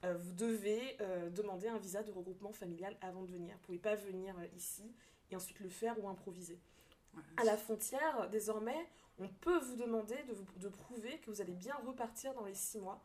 euh, 0.04 0.16
vous 0.16 0.32
devez 0.32 0.96
euh, 1.00 1.28
demander 1.30 1.68
un 1.68 1.78
visa 1.78 2.02
de 2.02 2.10
regroupement 2.10 2.52
familial 2.52 2.96
avant 3.02 3.22
de 3.22 3.30
venir. 3.30 3.54
Vous 3.54 3.60
ne 3.60 3.66
pouvez 3.66 3.78
pas 3.78 3.94
venir 3.94 4.34
ici 4.56 4.90
et 5.30 5.36
ensuite 5.36 5.60
le 5.60 5.68
faire 5.68 6.02
ou 6.02 6.08
improviser. 6.08 6.58
Ouais. 7.14 7.22
À 7.36 7.44
la 7.44 7.56
frontière, 7.58 8.28
désormais, 8.30 8.88
on 9.18 9.28
peut 9.28 9.58
vous 9.58 9.76
demander 9.76 10.16
de, 10.24 10.32
vous- 10.32 10.46
de 10.58 10.68
prouver 10.68 11.18
que 11.18 11.30
vous 11.30 11.40
allez 11.42 11.52
bien 11.52 11.74
repartir 11.86 12.32
dans 12.34 12.44
les 12.46 12.54
six 12.54 12.78
mois. 12.80 13.00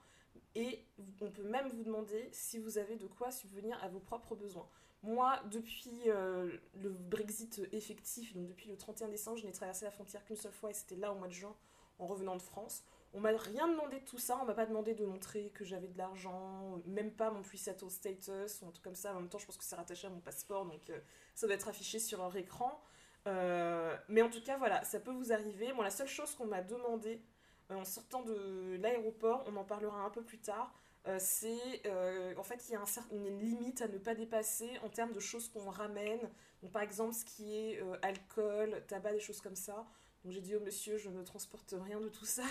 Et 0.55 0.83
on 1.21 1.29
peut 1.31 1.43
même 1.43 1.67
vous 1.69 1.83
demander 1.83 2.29
si 2.31 2.57
vous 2.57 2.77
avez 2.77 2.95
de 2.95 3.07
quoi 3.07 3.31
subvenir 3.31 3.81
à 3.83 3.87
vos 3.87 3.99
propres 3.99 4.35
besoins. 4.35 4.67
Moi, 5.03 5.39
depuis 5.51 6.01
euh, 6.07 6.57
le 6.81 6.89
Brexit 6.89 7.61
effectif, 7.71 8.33
donc 8.33 8.47
depuis 8.47 8.69
le 8.69 8.77
31 8.77 9.09
décembre, 9.09 9.37
je 9.37 9.45
n'ai 9.45 9.51
traversé 9.51 9.85
la 9.85 9.91
frontière 9.91 10.25
qu'une 10.25 10.35
seule 10.35 10.51
fois 10.51 10.71
et 10.71 10.73
c'était 10.73 10.95
là 10.95 11.11
au 11.11 11.15
mois 11.15 11.27
de 11.27 11.33
juin, 11.33 11.55
en 11.99 12.07
revenant 12.07 12.35
de 12.35 12.41
France. 12.41 12.83
On 13.13 13.19
m'a 13.19 13.29
rien 13.29 13.67
demandé 13.67 13.99
de 13.99 14.05
tout 14.05 14.17
ça, 14.17 14.37
on 14.41 14.45
m'a 14.45 14.53
pas 14.53 14.65
demandé 14.65 14.93
de 14.93 15.05
montrer 15.05 15.49
que 15.51 15.63
j'avais 15.63 15.87
de 15.87 15.97
l'argent, 15.97 16.81
même 16.85 17.11
pas 17.11 17.31
mon 17.31 17.41
pre-settle 17.41 17.89
status 17.89 18.61
ou 18.61 18.67
un 18.67 18.71
truc 18.71 18.83
comme 18.83 18.95
ça. 18.95 19.13
En 19.15 19.19
même 19.19 19.29
temps, 19.29 19.37
je 19.37 19.45
pense 19.45 19.57
que 19.57 19.63
c'est 19.63 19.75
rattaché 19.75 20.07
à 20.07 20.09
mon 20.09 20.19
passeport, 20.19 20.65
donc 20.65 20.89
euh, 20.89 20.99
ça 21.35 21.47
doit 21.47 21.55
être 21.55 21.67
affiché 21.67 21.99
sur 21.99 22.19
leur 22.19 22.35
écran. 22.35 22.81
Euh, 23.27 23.95
mais 24.07 24.21
en 24.21 24.29
tout 24.29 24.41
cas, 24.41 24.57
voilà, 24.57 24.83
ça 24.83 24.99
peut 24.99 25.11
vous 25.11 25.31
arriver. 25.31 25.73
Bon, 25.73 25.81
la 25.81 25.89
seule 25.89 26.07
chose 26.07 26.33
qu'on 26.35 26.47
m'a 26.47 26.61
demandé 26.61 27.21
en 27.69 27.85
sortant 27.85 28.23
de 28.23 28.77
l'aéroport, 28.81 29.43
on 29.47 29.55
en 29.55 29.63
parlera 29.63 30.01
un 30.01 30.09
peu 30.09 30.21
plus 30.21 30.39
tard, 30.39 30.73
euh, 31.07 31.17
c'est 31.19 31.81
euh, 31.85 32.33
en 32.37 32.43
fait 32.43 32.67
il 32.67 32.73
y 32.73 32.75
a 32.75 32.81
un 32.81 32.85
une 33.11 33.39
limite 33.39 33.81
à 33.81 33.87
ne 33.87 33.97
pas 33.97 34.13
dépasser 34.13 34.69
en 34.83 34.89
termes 34.89 35.13
de 35.13 35.19
choses 35.19 35.47
qu'on 35.49 35.69
ramène. 35.69 36.19
Donc, 36.61 36.71
par 36.71 36.81
exemple, 36.81 37.13
ce 37.13 37.23
qui 37.23 37.55
est 37.55 37.81
euh, 37.81 37.95
alcool, 38.01 38.83
tabac, 38.87 39.13
des 39.13 39.19
choses 39.19 39.39
comme 39.39 39.55
ça. 39.55 39.85
Donc 40.23 40.33
j'ai 40.33 40.41
dit 40.41 40.55
au 40.55 40.59
monsieur, 40.59 40.97
je 40.97 41.09
ne 41.09 41.23
transporte 41.23 41.73
rien 41.79 42.01
de 42.01 42.09
tout 42.09 42.25
ça. 42.25 42.43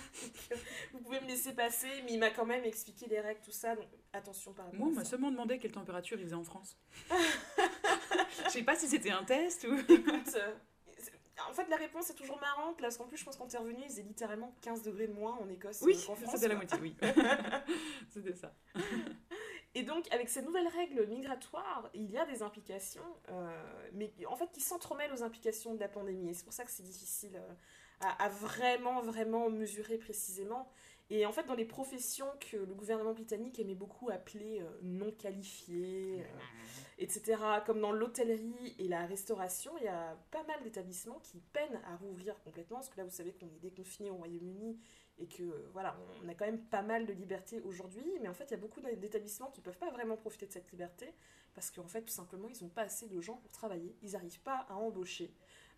Vous 0.92 1.00
pouvez 1.00 1.20
me 1.20 1.26
laisser 1.26 1.52
passer, 1.52 1.88
mais 2.05 2.12
il 2.12 2.18
m'a 2.18 2.31
quand 2.31 2.46
même 2.46 2.64
expliqué 2.64 3.07
les 3.07 3.20
règles, 3.20 3.40
tout 3.42 3.50
ça. 3.50 3.74
Donc 3.74 3.88
attention 4.12 4.52
par 4.55 4.66
rapport 4.66 4.81
Moi, 4.81 4.88
on 4.88 4.94
m'a 4.94 5.05
seulement 5.05 5.31
demandé 5.31 5.59
quelle 5.59 5.72
température 5.72 6.18
il 6.18 6.24
faisait 6.24 6.35
en 6.35 6.44
France. 6.44 6.79
Je 8.46 8.50
sais 8.50 8.62
pas 8.62 8.76
si 8.76 8.87
c'était 8.88 9.11
un 9.11 9.24
test 9.24 9.64
ou. 9.64 9.74
Écoute, 9.92 10.37
euh, 10.37 10.55
en 11.49 11.53
fait, 11.53 11.68
la 11.68 11.77
réponse 11.77 12.11
est 12.11 12.14
toujours 12.14 12.40
marrante, 12.40 12.79
parce 12.81 12.96
qu'en 12.96 13.07
plus, 13.07 13.16
je 13.16 13.25
pense 13.25 13.37
quand 13.37 13.46
t'es 13.46 13.59
revenu, 13.59 13.79
il 13.83 13.88
faisait 13.88 14.03
littéralement 14.03 14.55
15 14.62 14.83
degrés 14.83 15.07
de 15.07 15.12
moins 15.12 15.37
en 15.37 15.49
Écosse 15.49 15.83
Oui, 15.83 15.94
euh, 16.09 16.14
c'était 16.27 16.49
la 16.49 16.57
moitié, 16.57 16.79
oui. 16.81 16.96
c'était 18.11 18.35
ça. 18.35 18.53
Et 19.75 19.83
donc, 19.83 20.11
avec 20.11 20.31
ces 20.31 20.40
nouvelles 20.40 20.68
règles 20.68 21.07
migratoires, 21.07 21.90
il 21.92 22.11
y 22.11 22.16
a 22.16 22.25
des 22.25 22.42
implications, 22.42 23.05
euh, 23.29 23.88
mais 23.92 24.11
en 24.27 24.37
fait, 24.37 24.51
qui 24.51 24.62
s'entremêlent 24.62 25.12
aux 25.12 25.22
implications 25.22 25.75
de 25.75 25.81
la 25.81 25.88
pandémie. 25.88 26.31
Et 26.31 26.35
c'est 26.35 26.44
pour 26.44 26.55
ça 26.55 26.64
que 26.64 26.70
c'est 26.70 26.83
difficile 26.83 27.37
euh, 27.37 27.53
à, 28.01 28.25
à 28.25 28.29
vraiment, 28.31 29.03
vraiment 29.03 29.51
mesurer 29.51 29.99
précisément. 29.99 30.70
Et 31.09 31.25
en 31.25 31.33
fait, 31.33 31.45
dans 31.45 31.55
les 31.55 31.64
professions 31.64 32.27
que 32.51 32.57
le 32.57 32.75
gouvernement 32.75 33.12
britannique 33.12 33.61
aimait 33.61 33.77
beaucoup 33.77 34.11
appeler 34.11 34.61
euh, 34.61 34.79
non 34.83 35.12
qualifiées, 35.12 36.21
euh, 36.21 36.38
etc., 36.99 37.40
comme 37.64 37.81
dans 37.81 37.92
l'hôtellerie 37.92 38.75
et 38.79 38.88
la 38.88 39.07
restauration, 39.07 39.73
il 39.79 39.85
y 39.85 39.88
a 39.88 40.19
pas 40.33 40.42
mal 40.45 40.61
d'établissements 40.64 41.21
qui 41.21 41.40
peinent 41.53 41.81
à 41.85 41.97
rouvrir 41.97 42.40
complètement, 42.42 42.79
parce 42.79 42.88
que 42.88 42.97
là, 42.97 43.05
vous 43.05 43.14
savez 43.14 43.33
qu'on 43.33 43.47
est 43.47 43.61
déconfiné 43.61 44.11
au 44.11 44.16
Royaume-Uni 44.16 44.81
et 45.19 45.29
que 45.29 45.45
euh, 45.45 45.69
voilà, 45.73 45.97
on 46.25 46.29
a 46.29 46.35
quand 46.35 46.45
même 46.45 46.64
pas 46.64 46.83
mal 46.83 47.07
de 47.07 47.12
liberté 47.12 47.61
aujourd'hui, 47.61 48.05
mais 48.21 48.29
en 48.29 48.35
fait, 48.35 48.47
il 48.47 48.51
y 48.51 48.55
a 48.55 48.59
beaucoup 48.61 48.81
d'établissements 48.81 49.51
qui 49.51 49.61
peuvent 49.61 49.79
pas 49.79 49.90
vraiment 49.90 50.16
profiter 50.16 50.47
de 50.47 50.53
cette 50.53 50.73
liberté 50.73 51.14
parce 51.55 51.71
qu'en 51.71 51.87
fait, 51.87 52.03
tout 52.03 52.12
simplement, 52.12 52.49
ils 52.49 52.62
n'ont 52.62 52.69
pas 52.69 52.83
assez 52.83 53.07
de 53.07 53.21
gens 53.21 53.37
pour 53.37 53.53
travailler, 53.53 53.97
ils 54.03 54.12
n'arrivent 54.12 54.42
pas 54.42 54.66
à 54.69 54.75
embaucher. 54.75 55.33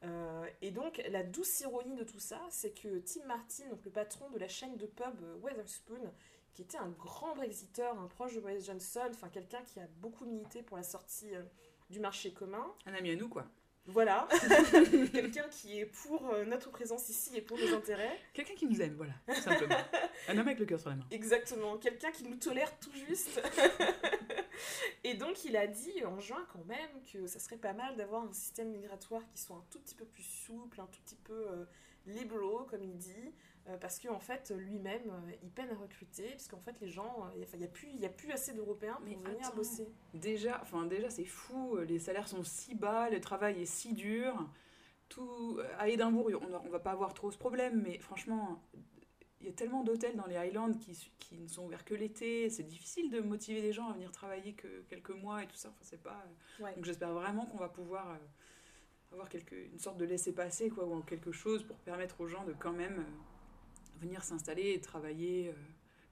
Euh, 0.04 0.46
et 0.62 0.70
donc, 0.70 1.02
la 1.10 1.22
douce 1.22 1.60
ironie 1.60 1.96
de 1.96 2.04
tout 2.04 2.20
ça, 2.20 2.40
c'est 2.50 2.70
que 2.70 2.98
Tim 3.00 3.24
Martin, 3.26 3.68
donc 3.68 3.84
le 3.84 3.90
patron 3.90 4.30
de 4.30 4.38
la 4.38 4.48
chaîne 4.48 4.76
de 4.76 4.86
pub 4.86 5.22
euh, 5.22 5.36
Wetherspoon, 5.42 6.12
qui 6.54 6.62
était 6.62 6.78
un 6.78 6.90
grand 6.90 7.34
Brexiteur, 7.34 7.98
un 7.98 8.06
proche 8.06 8.34
de 8.34 8.40
Boris 8.40 8.66
Johnson, 8.66 9.08
enfin 9.10 9.28
quelqu'un 9.28 9.62
qui 9.62 9.80
a 9.80 9.86
beaucoup 9.98 10.24
milité 10.24 10.62
pour 10.62 10.76
la 10.76 10.82
sortie 10.82 11.34
euh, 11.34 11.42
du 11.90 12.00
marché 12.00 12.32
commun, 12.32 12.66
Un 12.86 12.94
ami 12.94 13.10
à 13.10 13.16
nous, 13.16 13.28
quoi. 13.28 13.46
Voilà, 13.90 14.28
quelqu'un 15.12 15.48
qui 15.50 15.78
est 15.80 15.86
pour 15.86 16.28
euh, 16.28 16.44
notre 16.44 16.70
présence 16.70 17.08
ici 17.08 17.34
et 17.36 17.40
pour 17.40 17.58
nos 17.58 17.74
intérêts. 17.74 18.20
Quelqu'un 18.34 18.54
qui 18.54 18.66
nous 18.66 18.82
aime, 18.82 18.94
voilà, 18.96 19.14
tout 19.26 19.40
simplement. 19.40 19.76
Un 20.28 20.34
homme 20.36 20.46
avec 20.46 20.58
le 20.58 20.66
cœur 20.66 20.78
sur 20.78 20.90
la 20.90 20.96
main. 20.96 21.06
Exactement, 21.10 21.78
quelqu'un 21.78 22.10
qui 22.10 22.24
nous 22.24 22.36
tolère 22.36 22.78
tout 22.80 22.92
juste. 22.92 23.40
et 25.04 25.14
donc 25.14 25.42
il 25.46 25.56
a 25.56 25.66
dit 25.66 26.04
en 26.04 26.20
juin 26.20 26.46
quand 26.52 26.66
même 26.66 27.02
que 27.10 27.26
ça 27.26 27.38
serait 27.38 27.56
pas 27.56 27.72
mal 27.72 27.96
d'avoir 27.96 28.24
un 28.24 28.32
système 28.34 28.68
migratoire 28.68 29.22
qui 29.26 29.40
soit 29.40 29.56
un 29.56 29.64
tout 29.70 29.80
petit 29.80 29.94
peu 29.94 30.04
plus 30.04 30.22
souple, 30.22 30.82
un 30.82 30.86
tout 30.86 31.00
petit 31.06 31.18
peu 31.24 31.46
euh, 31.48 31.64
liberal 32.06 32.66
comme 32.68 32.84
il 32.84 32.98
dit, 32.98 33.32
parce 33.80 33.98
qu'en 34.00 34.18
fait 34.20 34.50
lui-même 34.56 35.02
euh, 35.10 35.32
il 35.42 35.50
peine 35.50 35.70
à 35.70 35.74
recruter, 35.74 36.30
parce 36.30 36.48
qu'en 36.48 36.60
fait 36.60 36.78
les 36.80 36.88
gens, 36.88 37.26
euh, 37.26 37.44
il 37.52 37.58
n'y 37.58 37.64
a, 37.64 37.68
plus- 37.68 37.88
y 37.90 38.06
a 38.06 38.08
plus 38.08 38.30
assez 38.32 38.52
d'Européens 38.52 38.94
pour 38.94 39.04
Mais 39.04 39.14
venir 39.14 39.46
attends. 39.46 39.56
bosser. 39.56 39.88
Déjà, 40.14 40.60
enfin 40.62 40.86
déjà 40.86 41.10
c'est 41.10 41.24
fou, 41.24 41.76
les 41.78 41.98
salaires 41.98 42.28
sont 42.28 42.42
si 42.44 42.74
bas, 42.74 43.10
le 43.10 43.20
travail 43.20 43.60
est 43.62 43.66
si 43.66 43.92
dur. 43.94 44.48
Tout 45.08 45.58
à 45.78 45.88
Édimbourg, 45.88 46.30
on, 46.42 46.66
on 46.66 46.68
va 46.70 46.80
pas 46.80 46.90
avoir 46.90 47.14
trop 47.14 47.30
ce 47.30 47.38
problème, 47.38 47.80
mais 47.82 47.98
franchement, 47.98 48.62
il 49.40 49.46
y 49.46 49.48
a 49.50 49.52
tellement 49.54 49.82
d'hôtels 49.82 50.16
dans 50.16 50.26
les 50.26 50.36
Highlands 50.36 50.74
qui, 50.74 51.10
qui 51.18 51.38
ne 51.38 51.48
sont 51.48 51.64
ouverts 51.64 51.84
que 51.86 51.94
l'été. 51.94 52.50
C'est 52.50 52.64
difficile 52.64 53.10
de 53.10 53.20
motiver 53.20 53.62
les 53.62 53.72
gens 53.72 53.88
à 53.88 53.94
venir 53.94 54.12
travailler 54.12 54.52
que 54.52 54.82
quelques 54.90 55.10
mois 55.10 55.42
et 55.42 55.46
tout 55.46 55.56
ça. 55.56 55.68
Enfin, 55.70 55.78
c'est 55.82 56.02
pas. 56.02 56.22
Ouais. 56.60 56.74
Donc 56.74 56.84
j'espère 56.84 57.12
vraiment 57.14 57.46
qu'on 57.46 57.56
va 57.56 57.68
pouvoir 57.70 58.10
euh, 58.10 58.16
avoir 59.12 59.30
quelque, 59.30 59.54
une 59.54 59.78
sorte 59.78 59.96
de 59.96 60.04
laisser-passer 60.04 60.68
quoi, 60.68 60.84
ou 60.84 61.00
quelque 61.02 61.32
chose 61.32 61.62
pour 61.62 61.76
permettre 61.78 62.20
aux 62.20 62.26
gens 62.28 62.44
de 62.44 62.52
quand 62.52 62.72
même 62.72 62.98
euh, 62.98 63.04
venir 63.98 64.22
s'installer 64.24 64.72
et 64.72 64.80
travailler 64.80 65.48
euh, 65.50 65.52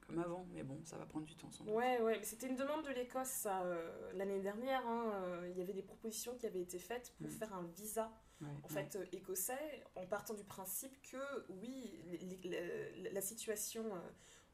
comme 0.07 0.19
avant. 0.19 0.45
Mais 0.53 0.63
bon, 0.63 0.79
ça 0.85 0.97
va 0.97 1.05
prendre 1.05 1.25
du 1.25 1.35
temps 1.35 1.49
sans 1.51 1.63
doute. 1.63 1.73
Ouais, 1.73 1.99
c'était 2.23 2.47
une 2.47 2.55
demande 2.55 2.83
de 2.85 2.91
l'Écosse 2.91 3.27
ça, 3.27 3.63
euh, 3.63 4.11
l'année 4.13 4.39
dernière. 4.39 4.85
hein, 4.87 5.11
euh, 5.13 5.47
il 5.51 5.57
y 5.57 5.61
avait 5.61 5.73
des 5.73 5.81
propositions 5.83 6.35
qui 6.37 6.45
avaient 6.45 6.61
été 6.61 6.79
faites 6.79 7.13
pour 7.17 7.27
Mm. 7.27 7.31
faire 7.31 7.53
un 7.53 7.63
visa 7.63 8.11
Ouais, 8.39 8.47
en 8.63 8.67
ouais. 8.67 8.83
fait 8.83 8.95
euh, 8.97 9.05
écossais 9.13 9.83
en 9.95 10.05
partant 10.05 10.35
du 10.35 10.43
principe 10.43 10.95
que 11.01 11.17
oui 11.49 11.99
les- 12.05 12.17
les- 12.19 13.01
la, 13.03 13.09
la 13.11 13.21
situation 13.21 13.83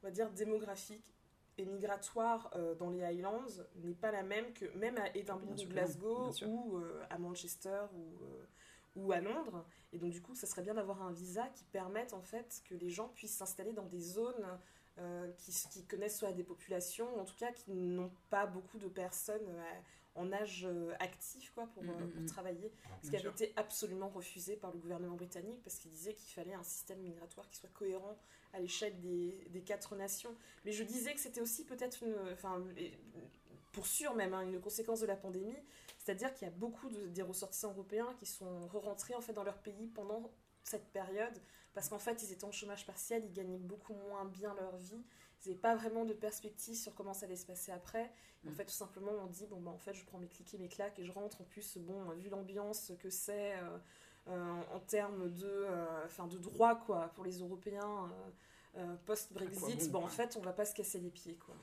on 0.02 0.06
va 0.06 0.10
dire 0.10 0.30
démographique 0.30 1.14
et 1.58 1.66
migratoire 1.66 2.50
dans 2.78 2.88
les 2.88 3.02
Highlands 3.04 3.44
n'est 3.76 3.92
pas 3.94 4.10
la 4.10 4.22
même 4.22 4.52
que 4.54 4.64
même 4.76 4.96
à 4.96 5.14
sûr 5.14 5.66
ou 5.66 5.68
Glasgow 5.68 6.30
ou 6.46 6.80
à 7.10 7.18
Manchester 7.18 7.82
ou, 7.94 8.24
ou 8.96 9.12
à 9.12 9.20
Londres 9.20 9.64
et 9.92 9.98
donc 9.98 10.10
du 10.12 10.22
coup 10.22 10.34
ça 10.34 10.46
serait 10.46 10.62
bien 10.62 10.74
d'avoir 10.74 11.02
un 11.02 11.12
visa 11.12 11.46
qui 11.54 11.64
permette 11.64 12.12
en 12.14 12.22
fait 12.22 12.62
que 12.68 12.74
les 12.74 12.90
gens 12.90 13.08
puissent 13.08 13.36
s'installer 13.36 13.72
dans 13.72 13.86
des 13.86 14.00
zones 14.00 14.58
euh, 14.98 15.30
qui, 15.38 15.52
qui 15.70 15.84
connaissent 15.84 16.18
soit 16.18 16.32
des 16.32 16.44
populations 16.44 17.16
ou 17.16 17.20
en 17.20 17.24
tout 17.24 17.36
cas 17.36 17.52
qui 17.52 17.72
n'ont 17.72 18.12
pas 18.30 18.46
beaucoup 18.46 18.78
de 18.78 18.86
personnes 18.88 19.48
euh, 19.48 19.80
en 20.16 20.32
âge 20.32 20.64
euh, 20.64 20.92
actif 21.00 21.50
quoi, 21.54 21.66
pour, 21.74 21.82
Mm, 21.82 21.88
mm, 21.90 22.10
pour 22.12 22.22
mm. 22.22 22.26
travailler, 22.26 22.72
ce 23.02 23.10
qui 23.10 23.16
avait 23.16 23.28
été 23.30 23.52
absolument 23.56 24.08
refusé 24.08 24.54
par 24.56 24.70
le 24.72 24.78
gouvernement 24.78 25.16
britannique 25.16 25.60
parce 25.64 25.76
qu'il 25.78 25.90
disait 25.90 26.14
qu'il 26.14 26.32
fallait 26.32 26.54
un 26.54 26.62
système 26.62 27.00
migratoire 27.00 27.48
qui 27.48 27.56
soit 27.56 27.68
cohérent 27.74 28.16
à 28.52 28.60
l'échelle 28.60 29.00
des, 29.00 29.36
des 29.50 29.60
quatre 29.62 29.96
nations. 29.96 30.32
Mais 30.64 30.70
je 30.70 30.84
disais 30.84 31.12
que 31.14 31.20
c'était 31.20 31.40
aussi 31.40 31.64
peut-être 31.64 32.04
une, 32.04 32.14
enfin, 32.32 32.62
et- 32.76 32.96
pour 33.72 33.88
sûr 33.88 34.14
même, 34.14 34.32
hein, 34.34 34.42
une 34.42 34.60
conséquence 34.60 35.00
de 35.00 35.06
la 35.06 35.16
pandémie, 35.16 35.56
c'est-à-dire 36.04 36.32
qu'il 36.34 36.46
y 36.46 36.50
a 36.50 36.54
beaucoup 36.54 36.90
de- 36.90 37.08
des 37.08 37.22
ressortissants 37.22 37.70
européens 37.72 38.14
qui 38.18 38.26
sont 38.26 38.66
re-rentrés 38.68 39.14
en 39.16 39.20
fait 39.22 39.32
dans 39.32 39.44
leur 39.44 39.58
pays 39.58 39.88
pendant 39.88 40.30
cette 40.62 40.86
période 40.92 41.36
parce 41.74 41.88
qu'en 41.88 41.98
fait 41.98 42.22
ils 42.22 42.32
étaient 42.32 42.44
en 42.44 42.52
chômage 42.52 42.86
partiel, 42.86 43.24
ils 43.24 43.32
gagnaient 43.32 43.58
beaucoup 43.58 43.94
moins 43.94 44.24
bien 44.26 44.54
leur 44.54 44.76
vie, 44.76 45.02
ils 45.44 45.48
n'avaient 45.48 45.60
pas 45.60 45.74
vraiment 45.74 46.04
de 46.04 46.14
perspective 46.14 46.76
sur 46.76 46.94
comment 46.94 47.14
ça 47.14 47.26
allait 47.26 47.36
se 47.36 47.46
passer 47.46 47.72
après. 47.72 48.12
En 48.46 48.50
Mm. 48.50 48.54
fait, 48.54 48.64
tout 48.66 48.72
simplement, 48.74 49.12
on 49.22 49.26
dit 49.26 49.46
bon 49.46 49.60
bah 49.60 49.70
en 49.72 49.78
fait 49.78 49.94
je 49.94 50.04
prends 50.04 50.18
mes 50.18 50.28
clics 50.28 50.54
et 50.54 50.58
mes 50.58 50.68
claques 50.68 50.98
et 50.98 51.04
je 51.04 51.12
rentre. 51.12 51.40
En 51.40 51.44
plus, 51.44 51.78
bon 51.78 52.10
vu 52.12 52.28
l'ambiance 52.30 52.92
que 53.00 53.10
c'est 53.10 53.54
euh, 53.56 53.78
euh, 54.28 54.62
en 54.74 54.80
termes 54.80 55.30
de, 55.34 55.46
euh, 55.46 56.04
enfin 56.04 56.26
de 56.26 56.38
droit 56.38 56.76
quoi 56.76 57.08
pour 57.14 57.24
les 57.24 57.38
Européens. 57.40 58.10
post-Brexit, 59.06 59.90
bon, 59.90 60.00
bon, 60.00 60.04
en 60.04 60.08
fait, 60.08 60.36
on 60.36 60.40
va 60.40 60.52
pas 60.52 60.64
se 60.64 60.74
casser 60.74 60.98
les 60.98 61.10
pieds, 61.10 61.36
quoi. 61.36 61.54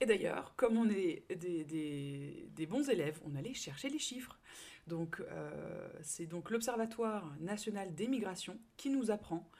Et 0.00 0.06
d'ailleurs, 0.06 0.54
comme 0.56 0.76
on 0.76 0.88
est 0.88 1.24
des, 1.34 2.66
bons 2.66 2.88
élèves, 2.88 3.20
on 3.24 3.34
allait 3.34 3.54
chercher 3.54 3.88
les 3.88 3.98
chiffres. 3.98 4.38
Donc, 4.86 5.20
euh, 5.20 5.88
c'est 6.02 6.26
donc 6.26 6.50
l'Observatoire 6.50 7.34
national 7.40 7.94
des 7.94 8.08
migrations 8.08 8.58
qui 8.76 8.90
nous 8.90 9.10
apprend 9.10 9.50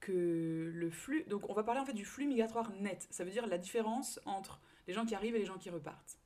que 0.00 0.70
le 0.72 0.90
flux. 0.90 1.24
Donc, 1.24 1.48
on 1.48 1.54
va 1.54 1.64
parler 1.64 1.80
en 1.80 1.86
fait 1.86 1.94
du 1.94 2.04
flux 2.04 2.26
migratoire 2.26 2.70
net. 2.80 3.06
Ça 3.10 3.24
veut 3.24 3.30
dire 3.30 3.46
la 3.46 3.58
différence 3.58 4.20
entre 4.26 4.60
les 4.86 4.92
gens 4.92 5.06
qui 5.06 5.14
arrivent 5.14 5.34
et 5.34 5.40
les 5.40 5.46
gens 5.46 5.58
qui 5.58 5.70
repartent. 5.70 6.18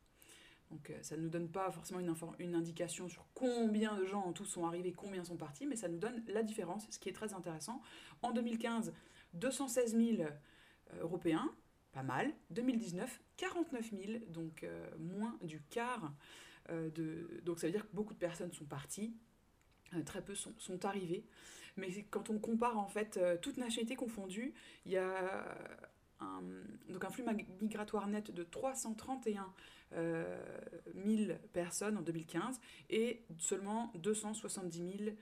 Donc, 0.70 0.90
euh, 0.90 0.98
ça 1.02 1.16
ne 1.16 1.22
nous 1.22 1.28
donne 1.28 1.48
pas 1.48 1.70
forcément 1.70 2.00
une, 2.00 2.14
une 2.38 2.54
indication 2.54 3.08
sur 3.08 3.26
combien 3.34 3.96
de 3.96 4.04
gens 4.04 4.22
en 4.22 4.32
tout 4.32 4.44
sont 4.44 4.66
arrivés, 4.66 4.92
combien 4.92 5.24
sont 5.24 5.36
partis, 5.36 5.66
mais 5.66 5.76
ça 5.76 5.88
nous 5.88 5.98
donne 5.98 6.22
la 6.28 6.42
différence, 6.42 6.86
ce 6.90 6.98
qui 6.98 7.08
est 7.08 7.12
très 7.12 7.34
intéressant. 7.34 7.80
En 8.22 8.30
2015, 8.32 8.92
216 9.34 9.96
000 9.96 10.22
euh, 10.22 10.28
Européens, 11.00 11.52
pas 11.92 12.02
mal. 12.02 12.32
2019, 12.50 13.20
49 13.36 13.90
000, 13.90 14.18
donc 14.28 14.62
euh, 14.62 14.86
moins 14.98 15.36
du 15.42 15.60
quart. 15.70 16.12
euh, 16.70 16.90
de... 16.90 17.40
Donc 17.44 17.58
ça 17.58 17.66
veut 17.66 17.72
dire 17.72 17.88
que 17.88 17.94
beaucoup 17.94 18.14
de 18.14 18.18
personnes 18.18 18.52
sont 18.52 18.64
parties. 18.66 19.14
euh, 19.94 20.02
Très 20.02 20.22
peu 20.22 20.34
sont, 20.34 20.84
arrivés. 20.84 21.24
Mais 21.76 21.90
quand 22.10 22.30
on 22.30 22.38
compare 22.38 22.78
en 22.78 22.88
fait 22.88 23.18
toutes 23.42 23.56
nationalités 23.56 23.96
confondues, 23.96 24.52
il 24.84 24.92
y 24.92 24.96
a 24.96 25.56
un, 26.20 26.42
donc 26.88 27.04
un 27.04 27.10
flux 27.10 27.24
migratoire 27.60 28.06
net 28.06 28.30
de 28.30 28.42
331 28.42 29.52
euh, 29.94 30.40
000 31.04 31.32
personnes 31.52 31.96
en 31.96 32.02
2015 32.02 32.60
et 32.90 33.24
seulement 33.38 33.92
270 33.96 34.98
000 35.04 35.16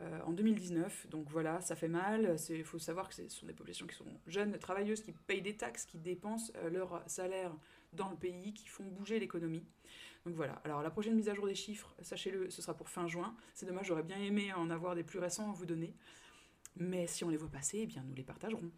euh, 0.00 0.20
en 0.26 0.32
2019. 0.32 1.08
Donc 1.08 1.28
voilà, 1.30 1.60
ça 1.60 1.76
fait 1.76 1.88
mal. 1.88 2.36
Il 2.48 2.64
faut 2.64 2.80
savoir 2.80 3.08
que 3.08 3.14
ce 3.14 3.28
sont 3.28 3.46
des 3.46 3.52
populations 3.52 3.86
qui 3.86 3.94
sont 3.94 4.06
jeunes, 4.26 4.58
travailleuses, 4.58 5.02
qui 5.02 5.12
payent 5.12 5.42
des 5.42 5.56
taxes, 5.56 5.84
qui 5.84 5.98
dépensent 5.98 6.52
euh, 6.56 6.68
leur 6.68 7.02
salaire 7.06 7.52
dans 7.92 8.10
le 8.10 8.16
pays, 8.16 8.52
qui 8.54 8.66
font 8.66 8.84
bouger 8.84 9.20
l'économie. 9.20 9.64
Donc 10.26 10.34
voilà. 10.34 10.54
Alors 10.64 10.82
la 10.82 10.90
prochaine 10.90 11.14
mise 11.14 11.28
à 11.28 11.34
jour 11.34 11.46
des 11.46 11.54
chiffres, 11.54 11.94
sachez-le, 12.02 12.50
ce 12.50 12.60
sera 12.60 12.74
pour 12.74 12.88
fin 12.88 13.06
juin. 13.06 13.36
C'est 13.54 13.66
dommage, 13.66 13.86
j'aurais 13.86 14.02
bien 14.02 14.18
aimé 14.18 14.52
en 14.52 14.68
avoir 14.68 14.96
des 14.96 15.04
plus 15.04 15.20
récents 15.20 15.50
à 15.50 15.54
vous 15.54 15.66
donner. 15.66 15.94
Mais 16.76 17.06
si 17.06 17.22
on 17.22 17.28
les 17.28 17.36
voit 17.36 17.50
passer, 17.50 17.80
eh 17.82 17.86
bien 17.86 18.02
nous 18.02 18.14
les 18.14 18.24
partagerons. 18.24 18.72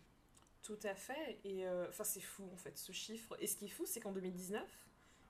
Tout 0.62 0.78
à 0.82 0.94
fait. 0.94 1.38
Et 1.44 1.66
euh, 1.66 1.86
enfin, 1.88 2.04
c'est 2.04 2.20
fou 2.20 2.44
en 2.52 2.56
fait 2.56 2.76
ce 2.76 2.92
chiffre. 2.92 3.36
Et 3.40 3.46
ce 3.46 3.56
qui 3.56 3.66
est 3.66 3.70
fou, 3.70 3.86
c'est 3.86 4.00
qu'en 4.00 4.12
2019, 4.12 4.62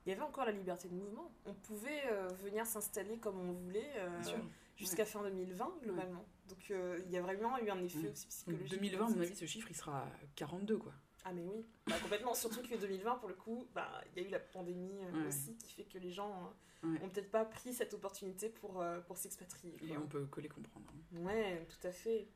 il 0.05 0.09
y 0.09 0.11
avait 0.11 0.21
encore 0.21 0.43
la 0.43 0.51
liberté 0.51 0.89
de 0.89 0.95
mouvement. 0.95 1.31
On 1.45 1.53
pouvait 1.53 2.03
venir 2.43 2.65
s'installer 2.65 3.19
comme 3.19 3.39
on 3.39 3.53
voulait 3.53 3.91
Bien 3.93 4.23
sûr. 4.23 4.39
Jusqu'à 4.77 5.05
fin 5.05 5.21
2020 5.23 5.79
globalement. 5.83 6.25
Donc 6.47 6.71
euh, 6.71 6.99
il 7.05 7.11
y 7.11 7.17
a 7.17 7.21
vraiment 7.21 7.57
eu 7.59 7.69
un 7.69 7.83
effet 7.83 7.99
Ouais. 7.99 8.09
aussi 8.11 8.27
psychologique. 8.27 8.69
2020, 8.69 9.05
à 9.05 9.09
mon 9.09 9.21
avis, 9.21 9.35
ce 9.35 9.45
chiffre, 9.45 9.67
il 9.69 9.75
sera 9.75 10.07
42, 10.35 10.77
quoi. 10.77 10.93
Ah 11.25 11.33
mais 11.33 11.43
oui, 11.45 11.65
Bah, 11.87 11.95
complètement. 12.01 12.33
Surtout 12.33 12.61
que 12.61 12.75
2020, 12.75 13.15
pour 13.15 13.27
le 13.27 13.35
coup, 13.35 13.67
bah, 13.73 14.01
il 14.15 14.21
y 14.21 14.25
a 14.25 14.27
eu 14.29 14.31
la 14.31 14.39
pandémie 14.39 14.97
euh, 15.03 15.21
Ouais. 15.23 15.27
aussi 15.27 15.57
qui 15.57 15.73
fait 15.73 15.83
que 15.83 15.97
les 15.97 16.11
gens 16.11 16.53
euh, 16.83 16.87
Ouais. 16.87 17.01
ont 17.03 17.09
peut-être 17.09 17.31
pas 17.31 17.43
pris 17.43 17.73
cette 17.73 17.93
opportunité 17.95 18.47
pour, 18.49 18.81
euh, 18.81 19.01
pour 19.01 19.17
s'expatrier. 19.17 19.75
Et 19.83 19.97
on 19.97 20.07
peut 20.07 20.25
que 20.31 20.39
les 20.39 20.47
comprendre. 20.47 20.85
hein. 21.15 21.19
Ouais, 21.25 21.65
tout 21.67 21.85
à 21.87 21.91
fait. 21.91 22.27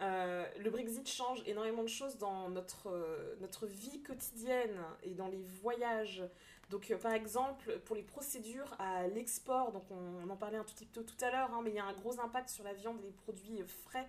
Euh, 0.00 0.46
le 0.60 0.70
Brexit 0.70 1.08
change 1.08 1.42
énormément 1.46 1.82
de 1.82 1.88
choses 1.88 2.18
dans 2.18 2.48
notre, 2.50 2.88
euh, 2.88 3.34
notre 3.40 3.66
vie 3.66 4.00
quotidienne 4.02 4.78
et 5.02 5.14
dans 5.14 5.26
les 5.26 5.42
voyages. 5.42 6.22
Donc, 6.70 6.90
euh, 6.90 6.98
par 6.98 7.12
exemple, 7.12 7.78
pour 7.80 7.96
les 7.96 8.02
procédures 8.02 8.74
à 8.78 9.06
l'export, 9.08 9.72
donc 9.72 9.84
on, 9.90 10.26
on 10.26 10.30
en 10.30 10.36
parlait 10.36 10.58
un 10.58 10.64
tout 10.64 10.74
petit 10.74 10.86
peu 10.86 11.04
tout 11.04 11.16
à 11.24 11.30
l'heure, 11.30 11.52
hein, 11.52 11.60
mais 11.64 11.70
il 11.70 11.76
y 11.76 11.80
a 11.80 11.84
un 11.84 11.94
gros 11.94 12.20
impact 12.20 12.50
sur 12.50 12.64
la 12.64 12.74
viande 12.74 13.00
et 13.00 13.06
les 13.06 13.12
produits 13.12 13.62
frais 13.66 14.08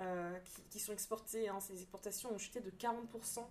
euh, 0.00 0.38
qui, 0.40 0.62
qui 0.70 0.78
sont 0.78 0.92
exportés. 0.92 1.48
Hein, 1.48 1.60
ces 1.60 1.74
exportations 1.82 2.32
ont 2.32 2.38
chuté 2.38 2.60
de 2.60 2.70
40%. 2.70 3.44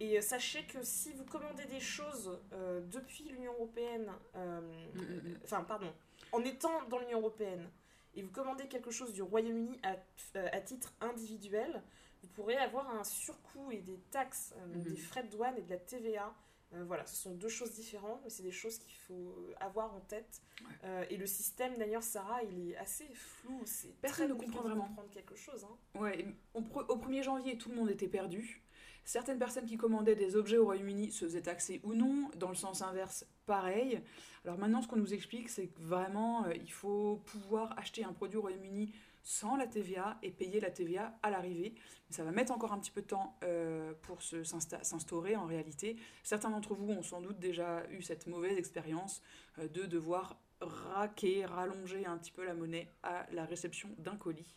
Et 0.00 0.16
euh, 0.16 0.22
sachez 0.22 0.64
que 0.64 0.82
si 0.82 1.12
vous 1.12 1.24
commandez 1.24 1.66
des 1.66 1.80
choses 1.80 2.40
euh, 2.54 2.80
depuis 2.90 3.24
l'Union 3.24 3.52
Européenne, 3.52 4.10
euh, 4.34 4.60
Mm, 4.94 5.00
mm, 5.00 5.30
mm. 5.32 5.40
enfin, 5.44 5.62
pardon, 5.62 5.92
en 6.32 6.42
étant 6.44 6.84
dans 6.88 6.98
l'Union 6.98 7.18
Européenne, 7.18 7.68
et 8.14 8.22
vous 8.22 8.30
commandez 8.30 8.66
quelque 8.66 8.90
chose 8.90 9.12
du 9.12 9.22
Royaume-Uni 9.22 9.78
à, 9.82 9.96
euh, 10.36 10.48
à 10.52 10.60
titre 10.60 10.92
individuel, 11.00 11.82
vous 12.22 12.28
pourrez 12.28 12.56
avoir 12.56 12.90
un 12.90 13.04
surcoût 13.04 13.70
et 13.70 13.78
des 13.78 13.98
taxes, 14.10 14.54
euh, 14.56 14.76
des 14.76 14.96
frais 14.96 15.22
de 15.22 15.28
douane 15.28 15.56
et 15.56 15.62
de 15.62 15.70
la 15.70 15.78
TVA. 15.78 16.34
Euh, 16.72 16.84
voilà, 16.84 17.04
ce 17.04 17.16
sont 17.16 17.34
deux 17.34 17.48
choses 17.48 17.72
différentes, 17.72 18.20
mais 18.22 18.30
c'est 18.30 18.44
des 18.44 18.52
choses 18.52 18.78
qu'il 18.78 18.94
faut 18.94 19.34
avoir 19.58 19.92
en 19.94 20.00
tête. 20.00 20.40
Ouais. 20.60 20.66
Euh, 20.84 21.04
et 21.10 21.16
le 21.16 21.26
système, 21.26 21.76
d'ailleurs, 21.78 22.02
Sarah, 22.04 22.42
il 22.44 22.70
est 22.70 22.76
assez 22.76 23.08
flou. 23.12 23.60
C'est 23.64 23.92
Personne 24.00 24.28
ne 24.28 24.34
comprend 24.34 24.62
vraiment. 24.62 24.84
comprendre 24.86 25.10
quelque 25.10 25.34
chose. 25.34 25.64
Hein. 25.64 26.00
Ouais, 26.00 26.26
au, 26.54 26.60
pre- 26.60 26.86
au 26.88 26.96
1er 26.96 27.22
janvier, 27.24 27.58
tout 27.58 27.70
le 27.70 27.74
monde 27.76 27.90
était 27.90 28.06
perdu. 28.08 28.62
Certaines 29.04 29.38
personnes 29.38 29.66
qui 29.66 29.76
commandaient 29.78 30.14
des 30.14 30.36
objets 30.36 30.58
au 30.58 30.64
Royaume-Uni 30.66 31.10
se 31.10 31.24
faisaient 31.24 31.42
taxer 31.42 31.80
ou 31.82 31.94
non. 31.94 32.30
Dans 32.36 32.50
le 32.50 32.54
sens 32.54 32.82
inverse, 32.82 33.26
pareil. 33.46 34.00
Alors 34.44 34.56
maintenant, 34.58 34.80
ce 34.82 34.86
qu'on 34.86 34.96
nous 34.96 35.12
explique, 35.12 35.48
c'est 35.48 35.66
que 35.68 35.80
vraiment, 35.80 36.44
euh, 36.44 36.54
il 36.54 36.70
faut 36.70 37.16
pouvoir 37.26 37.76
acheter 37.78 38.04
un 38.04 38.12
produit 38.12 38.36
au 38.38 38.42
Royaume-Uni 38.42 38.92
sans 39.22 39.56
la 39.56 39.66
TVA 39.66 40.18
et 40.22 40.30
payer 40.30 40.60
la 40.60 40.70
TVA 40.70 41.18
à 41.22 41.30
l'arrivée. 41.30 41.74
Ça 42.10 42.24
va 42.24 42.30
mettre 42.30 42.52
encore 42.52 42.72
un 42.72 42.78
petit 42.78 42.90
peu 42.90 43.02
de 43.02 43.06
temps 43.06 43.36
euh, 43.44 43.92
pour 44.02 44.22
s'instaurer 44.22 45.36
en 45.36 45.46
réalité. 45.46 45.96
Certains 46.22 46.50
d'entre 46.50 46.74
vous 46.74 46.90
ont 46.90 47.02
sans 47.02 47.20
doute 47.20 47.38
déjà 47.38 47.88
eu 47.90 48.02
cette 48.02 48.26
mauvaise 48.26 48.56
expérience 48.56 49.22
euh, 49.58 49.68
de 49.68 49.84
devoir 49.84 50.38
raquer, 50.60 51.46
rallonger 51.46 52.06
un 52.06 52.18
petit 52.18 52.32
peu 52.32 52.44
la 52.44 52.54
monnaie 52.54 52.88
à 53.02 53.26
la 53.32 53.44
réception 53.44 53.88
d'un 53.98 54.16
colis. 54.16 54.54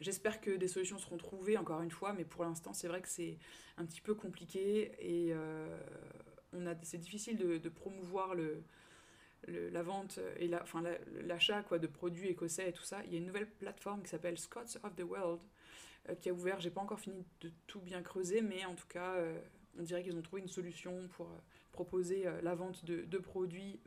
J'espère 0.00 0.42
que 0.42 0.50
des 0.50 0.68
solutions 0.68 0.98
seront 0.98 1.16
trouvées, 1.16 1.56
encore 1.56 1.80
une 1.80 1.90
fois, 1.90 2.12
mais 2.12 2.24
pour 2.24 2.44
l'instant, 2.44 2.74
c'est 2.74 2.86
vrai 2.86 3.00
que 3.00 3.08
c'est 3.08 3.38
un 3.78 3.86
petit 3.86 4.02
peu 4.02 4.14
compliqué 4.14 4.92
et 4.98 5.32
euh, 5.32 5.78
c'est 6.82 6.98
difficile 6.98 7.38
de 7.38 7.68
promouvoir 7.70 8.34
le, 8.34 8.62
le- 9.46 9.68
la 9.68 9.82
vente 9.82 10.18
et 10.38 10.48
la, 10.48 10.62
enfin, 10.62 10.82
la- 10.82 10.98
l'achat 11.22 11.62
quoi, 11.62 11.78
de 11.78 11.86
produits 11.86 12.28
écossais 12.28 12.68
et 12.68 12.72
tout 12.72 12.82
ça. 12.82 13.02
Il 13.04 13.12
y 13.12 13.14
a 13.16 13.18
une 13.18 13.26
nouvelle 13.26 13.48
plateforme 13.50 14.02
qui 14.02 14.08
s'appelle 14.08 14.38
Scots 14.38 14.78
of 14.82 14.94
the 14.96 15.02
World 15.02 15.40
euh, 16.08 16.14
qui 16.14 16.28
a 16.28 16.32
ouvert. 16.32 16.60
J'ai 16.60 16.70
pas 16.70 16.80
encore 16.80 17.00
fini 17.00 17.24
de 17.40 17.50
tout 17.66 17.80
bien 17.80 18.02
creuser, 18.02 18.40
mais 18.42 18.64
en 18.64 18.74
tout 18.74 18.86
cas, 18.88 19.14
euh, 19.14 19.38
on 19.78 19.82
dirait 19.82 20.02
qu'ils 20.02 20.16
ont 20.16 20.22
trouvé 20.22 20.42
une 20.42 20.48
solution 20.48 21.08
pour 21.08 21.26
euh, 21.26 21.38
proposer 21.72 22.24
la 22.42 22.54
vente 22.54 22.84
de, 22.86 23.02
de 23.02 23.18
produits 23.18 23.78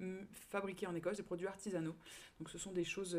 fabriqués 0.51 0.85
en 0.85 0.93
Écosse, 0.93 1.17
des 1.17 1.23
produits 1.23 1.47
artisanaux. 1.47 1.95
Donc 2.39 2.49
ce 2.51 2.59
sont 2.59 2.71
des 2.71 2.83
choses 2.83 3.17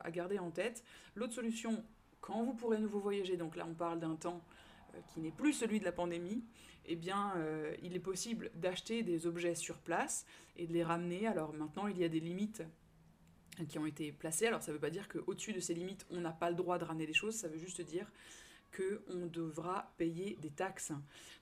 à 0.00 0.10
garder 0.12 0.38
en 0.38 0.52
tête. 0.52 0.84
L'autre 1.16 1.32
solution, 1.32 1.84
quand 2.20 2.44
vous 2.44 2.54
pourrez 2.54 2.78
nouveau 2.78 3.00
voyager, 3.00 3.36
donc 3.36 3.56
là 3.56 3.66
on 3.68 3.74
parle 3.74 3.98
d'un 3.98 4.14
temps 4.14 4.44
qui 5.08 5.20
n'est 5.20 5.30
plus 5.30 5.52
celui 5.52 5.80
de 5.80 5.84
la 5.84 5.92
pandémie, 5.92 6.44
eh 6.86 6.96
bien 6.96 7.32
euh, 7.36 7.74
il 7.82 7.94
est 7.94 8.00
possible 8.00 8.50
d'acheter 8.54 9.02
des 9.02 9.26
objets 9.26 9.54
sur 9.54 9.78
place 9.78 10.26
et 10.56 10.66
de 10.66 10.72
les 10.72 10.84
ramener. 10.84 11.26
Alors 11.26 11.52
maintenant 11.52 11.86
il 11.86 11.98
y 11.98 12.04
a 12.04 12.08
des 12.08 12.20
limites 12.20 12.62
qui 13.68 13.78
ont 13.78 13.86
été 13.86 14.12
placées. 14.12 14.46
Alors 14.46 14.62
ça 14.62 14.70
ne 14.72 14.76
veut 14.76 14.80
pas 14.80 14.90
dire 14.90 15.08
qu'au-dessus 15.08 15.52
de 15.52 15.60
ces 15.60 15.74
limites 15.74 16.06
on 16.10 16.20
n'a 16.20 16.32
pas 16.32 16.50
le 16.50 16.56
droit 16.56 16.78
de 16.78 16.84
ramener 16.84 17.06
des 17.06 17.14
choses, 17.14 17.34
ça 17.34 17.48
veut 17.48 17.58
juste 17.58 17.80
dire 17.80 18.10
qu'on 18.76 19.26
devra 19.26 19.92
payer 19.98 20.36
des 20.40 20.50
taxes. 20.50 20.92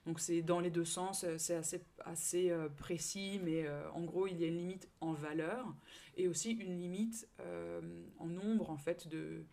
Donc 0.05 0.19
c'est 0.19 0.41
dans 0.41 0.59
les 0.59 0.69
deux 0.69 0.85
sens, 0.85 1.23
euh, 1.23 1.37
c'est 1.37 1.55
assez, 1.55 1.81
assez 1.99 2.51
euh, 2.51 2.69
précis, 2.69 3.39
mais 3.43 3.65
euh, 3.65 3.89
en 3.91 4.03
gros 4.03 4.27
il 4.27 4.39
y 4.39 4.43
a 4.43 4.47
une 4.47 4.57
limite 4.57 4.87
en 5.01 5.13
valeur 5.13 5.65
et 6.15 6.27
aussi 6.27 6.51
une 6.51 6.77
limite 6.77 7.27
euh, 7.39 7.81
en 8.19 8.27
nombre 8.27 8.69
en 8.69 8.77
fait 8.77 9.07
de 9.07 9.43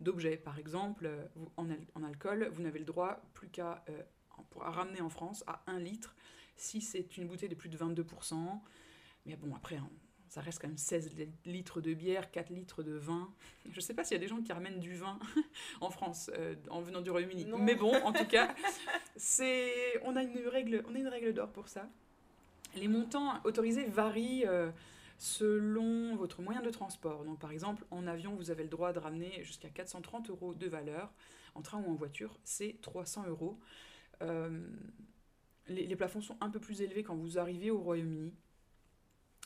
d'objets. 0.00 0.36
Par 0.36 0.58
exemple, 0.58 1.06
euh, 1.06 1.24
vous- 1.36 1.50
en, 1.56 1.70
al- 1.70 1.86
en 1.94 2.02
alcool, 2.02 2.48
vous 2.52 2.62
n'avez 2.62 2.78
le 2.78 2.84
droit 2.84 3.20
plus 3.34 3.48
qu'à 3.48 3.84
euh, 3.88 4.02
ramener 4.56 5.00
en 5.00 5.08
France 5.10 5.44
à 5.46 5.62
1 5.66 5.78
litre 5.78 6.14
si 6.56 6.80
c'est 6.80 7.16
une 7.16 7.26
bouteille 7.26 7.48
de 7.48 7.54
plus 7.54 7.68
de 7.68 7.76
22%. 7.78 8.60
Mais 9.26 9.36
bon, 9.36 9.54
après, 9.54 9.76
hein, 9.76 9.88
ça 10.28 10.40
reste 10.40 10.60
quand 10.60 10.68
même 10.68 10.78
16 10.78 11.14
li- 11.16 11.28
litres 11.44 11.80
de 11.80 11.92
bière, 11.94 12.30
4 12.30 12.50
litres 12.50 12.82
de 12.82 12.92
vin. 12.92 13.28
Je 13.70 13.80
sais 13.80 13.94
pas 13.94 14.04
s'il 14.04 14.14
y 14.14 14.18
a 14.18 14.20
des 14.20 14.28
gens 14.28 14.40
qui 14.42 14.52
ramènent 14.52 14.80
du 14.80 14.94
vin 14.94 15.18
en 15.80 15.90
France 15.90 16.30
euh, 16.34 16.54
en 16.70 16.80
venant 16.80 17.00
du 17.00 17.10
Royaume-Uni. 17.10 17.46
Mais 17.58 17.74
bon, 17.74 17.94
en 18.02 18.12
tout 18.12 18.26
cas, 18.26 18.54
c'est 19.16 20.00
on 20.04 20.16
a 20.16 20.22
une 20.22 20.48
règle, 20.48 20.82
on 20.88 20.94
a 20.94 20.98
une 20.98 21.08
règle 21.08 21.32
d'or 21.34 21.48
pour 21.50 21.68
ça. 21.68 21.88
Les 22.76 22.88
montants 22.88 23.40
autorisés 23.44 23.84
varient 23.84 24.44
euh, 24.46 24.70
selon 25.20 26.16
votre 26.16 26.40
moyen 26.40 26.62
de 26.62 26.70
transport. 26.70 27.26
Donc 27.26 27.38
par 27.38 27.52
exemple, 27.52 27.84
en 27.90 28.06
avion, 28.06 28.34
vous 28.34 28.50
avez 28.50 28.62
le 28.62 28.70
droit 28.70 28.94
de 28.94 28.98
ramener 28.98 29.44
jusqu'à 29.44 29.68
430 29.68 30.30
euros 30.30 30.54
de 30.54 30.66
valeur. 30.66 31.12
En 31.54 31.60
train 31.60 31.78
ou 31.82 31.90
en 31.90 31.94
voiture, 31.94 32.38
c'est 32.42 32.80
300 32.80 33.26
euros. 33.28 33.60
Euh, 34.22 34.66
les, 35.66 35.86
les 35.86 35.96
plafonds 35.96 36.22
sont 36.22 36.38
un 36.40 36.48
peu 36.48 36.58
plus 36.58 36.80
élevés 36.80 37.02
quand 37.02 37.16
vous 37.16 37.38
arrivez 37.38 37.70
au 37.70 37.80
Royaume-Uni. 37.80 38.32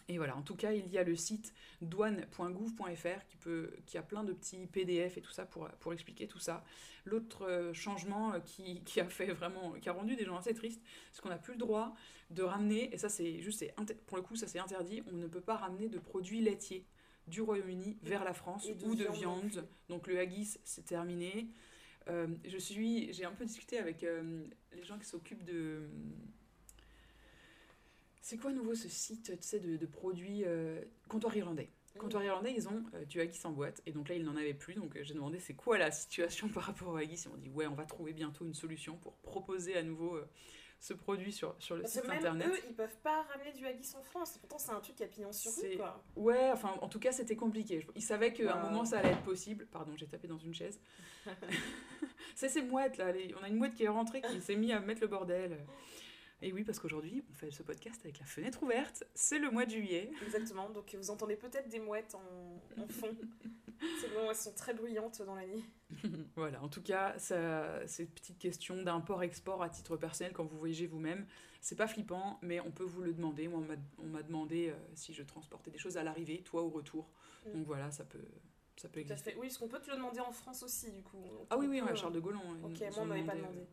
Et 0.08 0.18
voilà, 0.18 0.36
en 0.36 0.42
tout 0.42 0.56
cas, 0.56 0.72
il 0.72 0.88
y 0.88 0.98
a 0.98 1.04
le 1.04 1.16
site 1.16 1.54
douane.gouv.fr 1.80 3.24
qui, 3.26 3.36
peut, 3.36 3.70
qui 3.86 3.98
a 3.98 4.02
plein 4.02 4.24
de 4.24 4.32
petits 4.32 4.66
PDF 4.66 5.16
et 5.16 5.20
tout 5.20 5.30
ça 5.30 5.46
pour, 5.46 5.68
pour 5.80 5.92
expliquer 5.92 6.26
tout 6.26 6.38
ça. 6.38 6.64
L'autre 7.04 7.46
euh, 7.46 7.72
changement 7.72 8.34
euh, 8.34 8.40
qui, 8.40 8.80
qui, 8.84 9.00
a 9.00 9.06
fait 9.06 9.32
vraiment, 9.32 9.72
qui 9.72 9.88
a 9.88 9.92
rendu 9.92 10.16
des 10.16 10.24
gens 10.24 10.36
assez 10.36 10.54
tristes, 10.54 10.82
c'est 11.12 11.22
qu'on 11.22 11.30
n'a 11.30 11.38
plus 11.38 11.54
le 11.54 11.58
droit 11.58 11.94
de 12.30 12.42
ramener, 12.42 12.92
et 12.92 12.98
ça 12.98 13.08
c'est 13.08 13.40
juste, 13.40 13.64
pour 14.06 14.16
le 14.16 14.22
coup 14.22 14.34
ça 14.34 14.46
c'est 14.46 14.58
interdit, 14.58 15.02
on 15.12 15.12
ne 15.12 15.26
peut 15.26 15.42
pas 15.42 15.56
ramener 15.56 15.88
de 15.88 15.98
produits 15.98 16.40
laitiers 16.40 16.86
du 17.26 17.42
Royaume-Uni 17.42 17.98
vers 18.02 18.24
la 18.24 18.34
France 18.34 18.66
de 18.66 18.86
ou 18.86 18.94
de 18.94 19.04
viande. 19.04 19.44
viande. 19.44 19.68
Donc 19.88 20.06
le 20.06 20.18
haggis, 20.18 20.58
c'est 20.64 20.84
terminé. 20.84 21.48
Euh, 22.08 22.28
je 22.44 22.58
suis, 22.58 23.12
j'ai 23.12 23.24
un 23.24 23.32
peu 23.32 23.44
discuté 23.44 23.78
avec 23.78 24.04
euh, 24.04 24.44
les 24.72 24.84
gens 24.84 24.98
qui 24.98 25.06
s'occupent 25.06 25.44
de. 25.44 25.88
C'est 28.24 28.38
quoi 28.38 28.52
à 28.52 28.54
nouveau 28.54 28.74
ce 28.74 28.88
site, 28.88 29.24
tu 29.38 29.46
sais, 29.46 29.60
de, 29.60 29.76
de 29.76 29.84
produits 29.84 30.44
euh, 30.46 30.80
comptoir 31.10 31.36
irlandais? 31.36 31.68
Comptoir 31.98 32.24
irlandais, 32.24 32.54
ils 32.56 32.66
ont 32.70 32.82
euh, 32.94 33.04
du 33.04 33.20
haggis 33.20 33.38
en 33.44 33.50
boîte, 33.52 33.82
et 33.84 33.92
donc 33.92 34.08
là, 34.08 34.14
ils 34.14 34.24
n'en 34.24 34.34
avaient 34.34 34.54
plus. 34.54 34.72
Donc 34.72 34.96
euh, 34.96 35.00
j'ai 35.04 35.12
demandé 35.12 35.38
c'est 35.38 35.52
quoi 35.52 35.76
la 35.76 35.90
situation 35.92 36.48
par 36.54 36.62
rapport 36.62 36.88
au 36.88 36.96
haggis. 36.96 37.22
Ils 37.26 37.28
m'ont 37.28 37.36
dit 37.36 37.50
ouais, 37.50 37.66
on 37.66 37.74
va 37.74 37.84
trouver 37.84 38.14
bientôt 38.14 38.46
une 38.46 38.54
solution 38.54 38.96
pour 38.96 39.12
proposer 39.18 39.76
à 39.76 39.82
nouveau 39.82 40.16
euh, 40.16 40.26
ce 40.80 40.94
produit 40.94 41.32
sur, 41.32 41.54
sur 41.58 41.76
le 41.76 41.82
Parce 41.82 41.92
site 41.92 42.04
même 42.08 42.16
internet. 42.16 42.48
eux, 42.48 42.58
ils 42.66 42.74
peuvent 42.74 42.96
pas 43.02 43.24
ramener 43.24 43.52
du 43.52 43.66
haggis 43.66 43.94
en 43.94 44.02
France. 44.02 44.38
Pourtant, 44.38 44.56
c'est 44.58 44.72
un 44.72 44.80
truc 44.80 44.96
qui 44.96 45.04
a 45.04 45.06
pignon 45.06 45.30
sur 45.30 45.52
rue, 45.54 45.76
quoi. 45.76 46.02
Ouais, 46.16 46.50
enfin, 46.50 46.72
en 46.80 46.88
tout 46.88 46.98
cas, 46.98 47.12
c'était 47.12 47.36
compliqué. 47.36 47.86
Ils 47.94 48.02
savaient 48.02 48.32
qu'à 48.32 48.56
un 48.56 48.62
moment, 48.70 48.86
ça 48.86 49.00
allait 49.00 49.10
être 49.10 49.22
possible. 49.22 49.66
Pardon, 49.66 49.92
j'ai 49.96 50.06
tapé 50.06 50.28
dans 50.28 50.38
une 50.38 50.54
chaise. 50.54 50.80
c'est 52.34 52.48
ces 52.48 52.62
mouettes, 52.62 52.96
là. 52.96 53.12
les- 53.12 53.34
On 53.38 53.42
a 53.44 53.48
une 53.48 53.56
mouette 53.56 53.74
qui 53.74 53.84
est 53.84 53.88
rentrée, 53.88 54.22
qui 54.22 54.40
s'est 54.40 54.56
mise 54.56 54.72
à 54.72 54.80
mettre 54.80 55.02
le 55.02 55.08
bordel. 55.08 55.64
Et 56.44 56.52
oui, 56.52 56.62
parce 56.62 56.78
qu'aujourd'hui, 56.78 57.24
on 57.30 57.32
fait 57.32 57.50
ce 57.50 57.62
podcast 57.62 57.98
avec 58.04 58.18
la 58.18 58.26
fenêtre 58.26 58.62
ouverte. 58.62 59.02
C'est 59.14 59.38
le 59.38 59.50
mois 59.50 59.64
de 59.64 59.70
juillet. 59.70 60.10
Exactement. 60.26 60.68
Donc, 60.68 60.94
vous 60.94 61.08
entendez 61.08 61.36
peut-être 61.36 61.70
des 61.70 61.78
mouettes 61.80 62.14
en, 62.14 62.82
en 62.82 62.86
fond. 62.86 63.16
c'est 63.98 64.12
bon, 64.12 64.28
elles 64.28 64.36
sont 64.36 64.52
très 64.52 64.74
bruyantes 64.74 65.22
dans 65.22 65.34
la 65.34 65.46
nuit. 65.46 65.64
voilà, 66.36 66.62
en 66.62 66.68
tout 66.68 66.82
cas, 66.82 67.18
ça, 67.18 67.86
ces 67.86 68.04
petites 68.04 68.38
questions 68.38 68.82
d'import-export 68.82 69.62
à 69.62 69.70
titre 69.70 69.96
personnel 69.96 70.34
quand 70.34 70.44
vous 70.44 70.58
voyagez 70.58 70.86
vous-même, 70.86 71.26
c'est 71.62 71.76
pas 71.76 71.86
flippant, 71.86 72.38
mais 72.42 72.60
on 72.60 72.70
peut 72.70 72.84
vous 72.84 73.00
le 73.00 73.14
demander. 73.14 73.48
Moi, 73.48 73.60
on 73.60 73.62
m'a- 73.66 73.80
on 73.98 74.06
m'a 74.08 74.22
demandé 74.22 74.68
euh, 74.68 74.74
si 74.94 75.14
je 75.14 75.22
transportais 75.22 75.70
des 75.70 75.78
choses 75.78 75.96
à 75.96 76.02
l'arrivée, 76.02 76.42
toi 76.42 76.60
au 76.60 76.68
retour. 76.68 77.08
Mm. 77.46 77.52
Donc 77.52 77.66
voilà, 77.66 77.90
ça 77.90 78.04
peut, 78.04 78.18
ça 78.76 78.88
peut 78.88 79.00
exister. 79.00 79.30
fait. 79.32 79.36
Oui, 79.38 79.46
parce 79.46 79.58
qu'on 79.58 79.68
peut 79.68 79.80
te 79.80 79.90
le 79.90 79.96
demander 79.96 80.20
en 80.20 80.32
France 80.32 80.62
aussi, 80.62 80.90
du 80.90 81.02
coup. 81.02 81.16
Ah 81.50 81.56
oui, 81.56 81.66
oui, 81.68 81.80
ouais, 81.80 81.90
euh, 81.92 81.94
Charles 81.94 82.12
de 82.12 82.20
Gaulle. 82.20 82.36
on- 82.36 82.66
Ok, 82.66 82.80
moi, 82.80 82.90
on 82.98 83.04
m'avait 83.06 83.22
pas 83.22 83.34
demandé, 83.34 83.66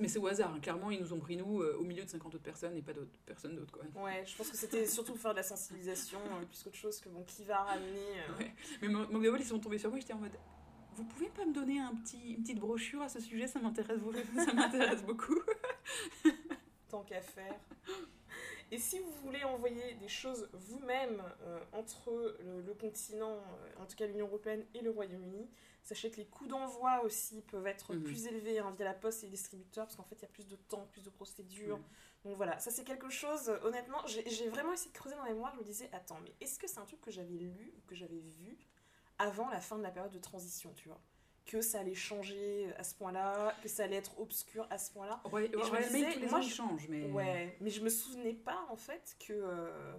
Mais 0.00 0.08
c'est 0.08 0.18
au 0.18 0.26
hasard, 0.26 0.54
hein. 0.54 0.60
clairement, 0.60 0.90
ils 0.90 1.00
nous 1.00 1.12
ont 1.12 1.18
pris 1.18 1.36
nous 1.36 1.60
euh, 1.62 1.76
au 1.78 1.82
milieu 1.84 2.04
de 2.04 2.08
50 2.10 2.34
autres 2.34 2.42
personnes 2.44 2.76
et 2.76 2.82
pas 2.82 2.92
d'autres 2.92 3.10
personnes 3.26 3.54
d'autres. 3.56 3.72
Quoi. 3.72 3.84
Ouais, 4.02 4.24
je 4.26 4.36
pense 4.36 4.50
que 4.50 4.56
c'était 4.56 4.86
surtout 4.86 5.12
pour 5.12 5.20
faire 5.20 5.32
de 5.32 5.36
la 5.38 5.42
sensibilisation, 5.42 6.18
euh, 6.18 6.44
plus 6.46 6.62
qu'autre 6.62 6.76
chose 6.76 7.00
que 7.00 7.08
bon, 7.08 7.22
qui 7.24 7.44
va 7.44 7.58
ramener. 7.58 8.20
euh, 8.28 8.38
Ouais. 8.38 8.54
Mais 8.82 8.88
mon 8.88 9.36
ils 9.36 9.44
sont 9.44 9.58
tombés 9.58 9.78
sur 9.78 9.90
moi, 9.90 9.98
j'étais 10.00 10.12
en 10.14 10.18
mode 10.18 10.32
Vous 10.94 11.04
pouvez 11.04 11.28
pas 11.28 11.44
me 11.44 11.52
donner 11.52 11.78
un 11.80 11.94
petit, 11.94 12.32
une 12.34 12.42
petite 12.42 12.58
brochure 12.58 13.02
à 13.02 13.08
ce 13.08 13.20
sujet? 13.20 13.46
Ça 13.46 13.60
m'intéresse 13.60 14.00
beaucoup. 14.00 14.18
ça 14.44 14.52
m'intéresse 14.52 15.02
beaucoup. 15.04 15.38
tant 16.88 17.02
qu'à 17.04 17.20
faire. 17.20 17.54
Et 18.72 18.78
si 18.78 19.00
vous 19.00 19.10
voulez 19.24 19.42
envoyer 19.42 19.94
des 19.94 20.08
choses 20.08 20.48
vous-même 20.52 21.20
euh, 21.42 21.58
entre 21.72 22.36
le, 22.44 22.60
le 22.62 22.74
continent, 22.74 23.32
euh, 23.38 23.82
en 23.82 23.86
tout 23.86 23.96
cas 23.96 24.06
l'Union 24.06 24.26
Européenne 24.28 24.64
et 24.74 24.80
le 24.80 24.90
Royaume-Uni, 24.90 25.50
sachez 25.82 26.10
que 26.10 26.18
les 26.18 26.26
coûts 26.26 26.46
d'envoi 26.46 27.02
aussi 27.02 27.42
peuvent 27.42 27.66
être 27.66 27.94
Mhm. 27.94 28.02
plus 28.04 28.26
élevés 28.26 28.60
hein, 28.60 28.70
via 28.76 28.84
la 28.84 28.94
poste 28.94 29.22
et 29.22 29.26
les 29.26 29.32
distributeurs, 29.32 29.86
parce 29.86 29.96
qu'en 29.96 30.04
fait 30.04 30.16
il 30.16 30.22
y 30.22 30.24
a 30.26 30.28
plus 30.28 30.46
de 30.46 30.54
temps, 30.56 30.86
plus 30.92 31.02
de 31.02 31.10
procédures. 31.10 31.80
Donc 32.24 32.36
voilà, 32.36 32.58
ça 32.60 32.70
c'est 32.70 32.84
quelque 32.84 33.10
chose, 33.10 33.48
euh, 33.48 33.58
honnêtement, 33.64 34.06
j'ai 34.06 34.28
j'ai 34.30 34.48
vraiment 34.48 34.72
essayé 34.72 34.90
de 34.92 34.96
creuser 34.96 35.16
dans 35.16 35.24
la 35.24 35.30
mémoire, 35.32 35.52
je 35.54 35.58
me 35.58 35.64
disais, 35.64 35.88
attends, 35.92 36.20
mais 36.22 36.34
est-ce 36.40 36.58
que 36.58 36.68
c'est 36.68 36.78
un 36.78 36.84
truc 36.86 37.00
que 37.00 37.10
j'avais 37.10 37.38
lu 37.38 37.72
ou 37.76 37.80
que 37.88 37.94
j'avais 37.96 38.20
vu 38.20 38.56
avant 39.18 39.48
la 39.50 39.60
fin 39.60 39.78
de 39.78 39.82
la 39.82 39.90
période 39.90 40.12
de 40.12 40.18
transition, 40.20 40.72
tu 40.74 40.88
vois? 40.88 41.00
Que 41.50 41.60
ça 41.60 41.80
allait 41.80 41.94
changer 41.94 42.68
à 42.78 42.84
ce 42.84 42.94
point-là, 42.94 43.54
que 43.62 43.68
ça 43.68 43.84
allait 43.84 43.96
être 43.96 44.18
obscur 44.20 44.66
à 44.70 44.78
ce 44.78 44.92
point-là. 44.92 45.20
Ouais, 45.32 45.50
je 45.52 45.56
me 45.58 45.62
ouais, 45.72 45.80
le 45.86 45.90
mail, 45.90 46.04
disais, 46.04 46.12
tous 46.14 46.20
les 46.20 46.26
moi, 46.28 46.38
ans, 46.38 46.42
je- 46.42 46.54
change. 46.54 46.88
Mais... 46.88 47.10
Ouais, 47.10 47.56
mais 47.60 47.70
je 47.70 47.80
me 47.82 47.88
souvenais 47.88 48.34
pas 48.34 48.66
en 48.70 48.76
fait 48.76 49.16
que. 49.18 49.32
euh, 49.32 49.92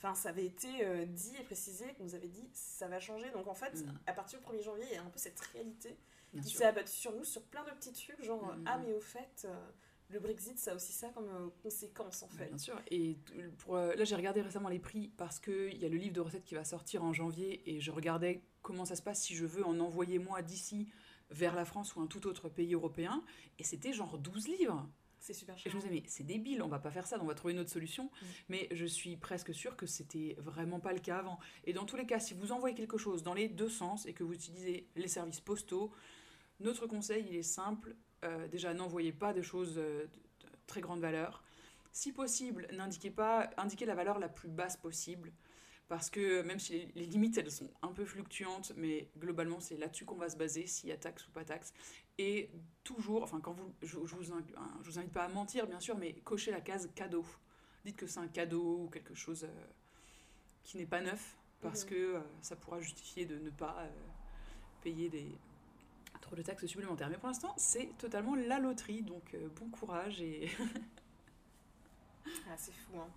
Enfin, 0.00 0.14
ça 0.14 0.28
avait 0.28 0.44
été 0.46 0.68
euh, 0.86 1.06
dit 1.06 1.34
et 1.40 1.42
précisé, 1.42 1.84
qu'on 1.94 2.04
nous 2.04 2.14
avait 2.14 2.28
dit 2.28 2.48
ça 2.52 2.86
va 2.86 3.00
changer. 3.00 3.28
Donc 3.32 3.48
en 3.48 3.54
fait, 3.54 3.74
Mm. 3.84 3.98
à 4.06 4.12
partir 4.12 4.38
du 4.38 4.44
1er 4.46 4.62
janvier, 4.62 4.84
il 4.88 4.94
y 4.94 4.96
a 4.96 5.02
un 5.02 5.10
peu 5.10 5.18
cette 5.18 5.40
réalité 5.40 5.96
Bien 6.32 6.40
qui 6.40 6.54
s'est 6.54 6.66
abattue 6.66 6.92
sur 6.92 7.12
nous 7.16 7.24
sur 7.24 7.42
plein 7.42 7.64
de 7.64 7.70
petits 7.70 7.92
trucs, 7.92 8.22
genre 8.22 8.54
Mm, 8.54 8.60
mm, 8.60 8.64
ah, 8.68 8.78
mais 8.86 8.92
au 8.92 9.00
fait, 9.00 9.42
euh, 9.44 9.54
le 10.10 10.20
Brexit, 10.20 10.56
ça 10.56 10.70
a 10.70 10.74
aussi 10.76 10.92
ça 10.92 11.08
comme 11.08 11.50
conséquence 11.64 12.22
en 12.22 12.28
fait. 12.28 12.46
bien 12.46 12.58
sûr. 12.58 12.80
Et 12.92 13.16
pour, 13.58 13.74
là, 13.76 14.04
j'ai 14.04 14.14
regardé 14.14 14.40
récemment 14.40 14.68
les 14.68 14.78
prix 14.78 15.08
parce 15.16 15.40
qu'il 15.40 15.76
y 15.76 15.84
a 15.84 15.88
le 15.88 15.96
livre 15.96 16.14
de 16.14 16.20
recettes 16.20 16.44
qui 16.44 16.54
va 16.54 16.62
sortir 16.62 17.02
en 17.02 17.12
janvier 17.12 17.68
et 17.68 17.80
je 17.80 17.90
regardais 17.90 18.40
comment 18.62 18.84
ça 18.84 18.96
se 18.96 19.02
passe 19.02 19.22
si 19.22 19.34
je 19.34 19.46
veux 19.46 19.64
en 19.64 19.78
envoyer 19.80 20.18
moi 20.18 20.42
d'ici 20.42 20.88
vers 21.30 21.54
la 21.54 21.64
France 21.64 21.94
ou 21.96 22.00
un 22.00 22.06
tout 22.06 22.26
autre 22.26 22.48
pays 22.48 22.74
européen. 22.74 23.24
Et 23.58 23.64
c'était 23.64 23.92
genre 23.92 24.18
12 24.18 24.48
livres. 24.48 24.88
C'est 25.20 25.34
super 25.34 25.56
Et 25.56 25.58
cher. 25.58 25.72
je 25.72 25.76
me 25.76 25.82
disais, 25.82 25.92
mais 25.92 26.02
c'est 26.06 26.24
débile, 26.24 26.62
on 26.62 26.68
va 26.68 26.78
pas 26.78 26.90
faire 26.90 27.06
ça, 27.06 27.18
on 27.20 27.26
va 27.26 27.34
trouver 27.34 27.52
une 27.52 27.60
autre 27.60 27.70
solution. 27.70 28.04
Mm. 28.04 28.26
Mais 28.50 28.68
je 28.70 28.86
suis 28.86 29.16
presque 29.16 29.52
sûre 29.52 29.76
que 29.76 29.86
c'était 29.86 30.36
vraiment 30.38 30.80
pas 30.80 30.92
le 30.92 31.00
cas 31.00 31.18
avant. 31.18 31.38
Et 31.64 31.72
dans 31.72 31.84
tous 31.84 31.96
les 31.96 32.06
cas, 32.06 32.20
si 32.20 32.34
vous 32.34 32.52
envoyez 32.52 32.74
quelque 32.74 32.98
chose 32.98 33.22
dans 33.22 33.34
les 33.34 33.48
deux 33.48 33.68
sens 33.68 34.06
et 34.06 34.12
que 34.14 34.22
vous 34.22 34.34
utilisez 34.34 34.88
les 34.94 35.08
services 35.08 35.40
postaux, 35.40 35.92
notre 36.60 36.86
conseil, 36.86 37.26
il 37.28 37.36
est 37.36 37.42
simple. 37.42 37.96
Euh, 38.24 38.48
déjà, 38.48 38.74
n'envoyez 38.74 39.12
pas 39.12 39.32
de 39.32 39.42
choses 39.42 39.74
euh, 39.78 40.06
de, 40.06 40.46
de 40.46 40.52
très 40.66 40.80
grande 40.80 41.00
valeur. 41.00 41.42
Si 41.92 42.12
possible, 42.12 42.68
n'indiquez 42.72 43.10
pas, 43.10 43.50
indiquez 43.56 43.86
la 43.86 43.94
valeur 43.94 44.18
la 44.18 44.28
plus 44.28 44.48
basse 44.48 44.76
possible. 44.76 45.32
Parce 45.88 46.10
que 46.10 46.42
même 46.42 46.58
si 46.58 46.72
les, 46.74 46.88
les 46.94 47.06
limites, 47.06 47.38
elles 47.38 47.50
sont 47.50 47.70
un 47.80 47.88
peu 47.92 48.04
fluctuantes, 48.04 48.72
mais 48.76 49.08
globalement, 49.18 49.58
c'est 49.58 49.76
là-dessus 49.78 50.04
qu'on 50.04 50.16
va 50.16 50.28
se 50.28 50.36
baser, 50.36 50.66
s'il 50.66 50.90
y 50.90 50.92
a 50.92 50.98
taxe 50.98 51.26
ou 51.26 51.30
pas 51.30 51.44
taxe. 51.44 51.72
Et 52.18 52.50
toujours, 52.84 53.22
enfin, 53.22 53.40
quand 53.40 53.52
vous, 53.52 53.72
je, 53.82 53.98
je 54.04 54.14
vous, 54.16 54.32
hein, 54.32 54.44
je 54.82 54.90
vous 54.90 54.98
invite 54.98 55.12
pas 55.12 55.24
à 55.24 55.28
mentir, 55.28 55.66
bien 55.66 55.80
sûr, 55.80 55.96
mais 55.96 56.12
cochez 56.24 56.50
la 56.50 56.60
case 56.60 56.90
cadeau. 56.94 57.24
Dites 57.86 57.96
que 57.96 58.06
c'est 58.06 58.20
un 58.20 58.28
cadeau 58.28 58.82
ou 58.84 58.88
quelque 58.90 59.14
chose 59.14 59.44
euh, 59.44 59.66
qui 60.62 60.76
n'est 60.76 60.86
pas 60.86 61.00
neuf, 61.00 61.38
parce 61.62 61.84
Mhm. 61.84 61.90
que 61.90 61.94
euh, 62.16 62.20
ça 62.42 62.54
pourra 62.56 62.80
justifier 62.80 63.24
de 63.24 63.38
ne 63.38 63.50
pas 63.50 63.76
euh, 63.80 63.90
payer 64.82 65.08
des 65.08 65.38
trop 66.20 66.36
de 66.36 66.42
taxes 66.42 66.66
supplémentaires. 66.66 67.08
Mais 67.08 67.16
pour 67.16 67.28
l'instant, 67.28 67.54
c'est 67.56 67.96
totalement 67.96 68.34
la 68.34 68.58
loterie, 68.58 69.02
donc 69.02 69.32
euh, 69.34 69.48
bon 69.56 69.70
courage 69.70 70.20
et 70.20 70.50
Ah, 72.50 72.56
c'est 72.56 72.72
fou, 72.72 72.98
hein. 72.98 73.08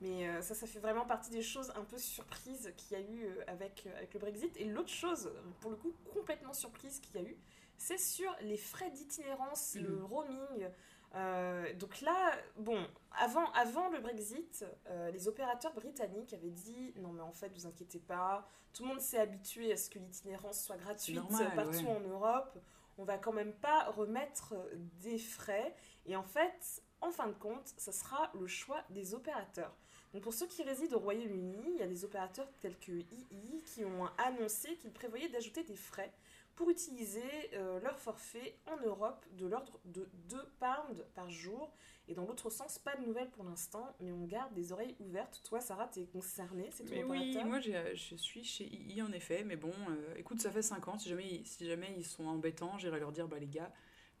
Mais 0.00 0.28
euh, 0.28 0.42
ça, 0.42 0.54
ça 0.54 0.66
fait 0.66 0.78
vraiment 0.78 1.06
partie 1.06 1.30
des 1.30 1.42
choses 1.42 1.72
un 1.74 1.84
peu 1.84 1.96
surprises 1.98 2.72
qu'il 2.76 2.98
y 2.98 3.00
a 3.00 3.04
eu 3.04 3.24
euh, 3.24 3.44
avec, 3.46 3.84
euh, 3.86 3.96
avec 3.96 4.12
le 4.14 4.20
Brexit. 4.20 4.54
Et 4.58 4.64
l'autre 4.66 4.90
chose, 4.90 5.32
pour 5.60 5.70
le 5.70 5.76
coup, 5.76 5.92
complètement 6.12 6.52
surprise 6.52 7.00
qu'il 7.00 7.16
y 7.22 7.24
a 7.24 7.28
eu, 7.28 7.36
c'est 7.78 7.98
sur 7.98 8.34
les 8.42 8.56
frais 8.58 8.90
d'itinérance, 8.90 9.74
le 9.76 9.88
Mhm. 9.96 10.04
roaming. 10.04 10.68
Euh, 11.14 11.72
donc 11.74 12.00
là, 12.02 12.32
bon, 12.58 12.86
avant, 13.18 13.50
avant 13.52 13.88
le 13.88 14.00
Brexit, 14.00 14.66
euh, 14.88 15.10
les 15.12 15.28
opérateurs 15.28 15.72
britanniques 15.72 16.34
avaient 16.34 16.50
dit 16.50 16.92
non 16.96 17.12
mais 17.12 17.22
en 17.22 17.32
fait 17.32 17.48
vous 17.54 17.66
inquiétez 17.66 18.00
pas, 18.00 18.46
tout 18.74 18.82
le 18.82 18.88
monde 18.90 19.00
s'est 19.00 19.18
habitué 19.18 19.72
à 19.72 19.76
ce 19.78 19.88
que 19.88 19.98
l'itinérance 19.98 20.62
soit 20.62 20.76
gratuite 20.76 21.16
normal, 21.16 21.54
partout 21.54 21.70
ouais. 21.86 21.96
en 21.96 22.00
Europe, 22.00 22.58
on 22.98 23.04
va 23.04 23.16
quand 23.16 23.32
même 23.32 23.54
pas 23.54 23.84
remettre 23.90 24.54
des 25.00 25.16
frais. 25.18 25.74
Et 26.04 26.16
en 26.16 26.24
fait, 26.24 26.82
en 27.00 27.10
fin 27.10 27.28
de 27.28 27.34
compte, 27.34 27.72
ça 27.78 27.92
sera 27.92 28.30
le 28.38 28.46
choix 28.46 28.82
des 28.90 29.14
opérateurs. 29.14 29.74
Donc 30.16 30.22
pour 30.22 30.32
ceux 30.32 30.46
qui 30.46 30.62
résident 30.62 30.96
au 30.96 31.00
Royaume-Uni, 31.00 31.74
il 31.74 31.76
y 31.78 31.82
a 31.82 31.86
des 31.86 32.02
opérateurs 32.06 32.48
tels 32.62 32.78
que 32.78 32.90
II 32.90 33.62
qui 33.66 33.84
ont 33.84 34.06
annoncé 34.16 34.74
qu'ils 34.76 34.90
prévoyaient 34.90 35.28
d'ajouter 35.28 35.62
des 35.62 35.76
frais 35.76 36.10
pour 36.54 36.70
utiliser 36.70 37.20
euh, 37.52 37.78
leur 37.80 37.98
forfait 37.98 38.56
en 38.64 38.78
Europe 38.82 39.26
de 39.32 39.44
l'ordre 39.44 39.78
de 39.84 40.08
2 40.30 40.38
pounds 40.58 41.04
par 41.14 41.28
jour. 41.28 41.70
Et 42.08 42.14
dans 42.14 42.24
l'autre 42.24 42.48
sens, 42.48 42.78
pas 42.78 42.96
de 42.96 43.04
nouvelles 43.04 43.28
pour 43.28 43.44
l'instant, 43.44 43.94
mais 44.00 44.10
on 44.10 44.24
garde 44.24 44.54
des 44.54 44.72
oreilles 44.72 44.96
ouvertes. 45.00 45.42
Toi, 45.44 45.60
Sarah, 45.60 45.86
t'es 45.86 46.06
concernée, 46.06 46.70
c'est 46.70 46.84
ton 46.84 46.94
Mais 46.94 47.04
oui, 47.04 47.36
moi 47.44 47.60
je 47.60 48.16
suis 48.16 48.42
chez 48.42 48.64
II 48.64 49.02
en 49.02 49.12
effet, 49.12 49.44
mais 49.44 49.56
bon, 49.56 49.74
euh, 49.90 50.14
écoute, 50.16 50.40
ça 50.40 50.50
fait 50.50 50.62
5 50.62 50.88
ans, 50.88 50.98
si 50.98 51.10
jamais, 51.10 51.42
si 51.44 51.66
jamais 51.66 51.92
ils 51.94 52.06
sont 52.06 52.24
embêtants, 52.24 52.78
j'irai 52.78 53.00
leur 53.00 53.12
dire, 53.12 53.28
bah 53.28 53.38
les 53.38 53.48
gars, 53.48 53.70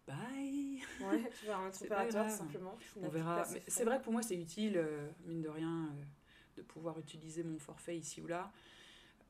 bye 0.06 0.80
Ouais, 1.00 1.30
tu 1.40 1.46
vas 1.46 1.58
un 1.58 1.72
C'est 1.72 1.86
opérateur 1.86 2.30
simplement. 2.30 2.76
On 3.00 3.08
verra. 3.08 3.44
C'est 3.66 3.84
vrai 3.84 3.98
que 3.98 4.04
pour 4.04 4.12
moi 4.12 4.22
c'est 4.22 4.36
utile, 4.36 4.76
euh, 4.76 5.08
mine 5.24 5.42
de 5.42 5.48
rien, 5.48 5.86
euh, 5.86 6.04
de 6.56 6.62
pouvoir 6.62 6.98
utiliser 6.98 7.42
mon 7.42 7.58
forfait 7.58 7.96
ici 7.96 8.20
ou 8.20 8.26
là. 8.26 8.52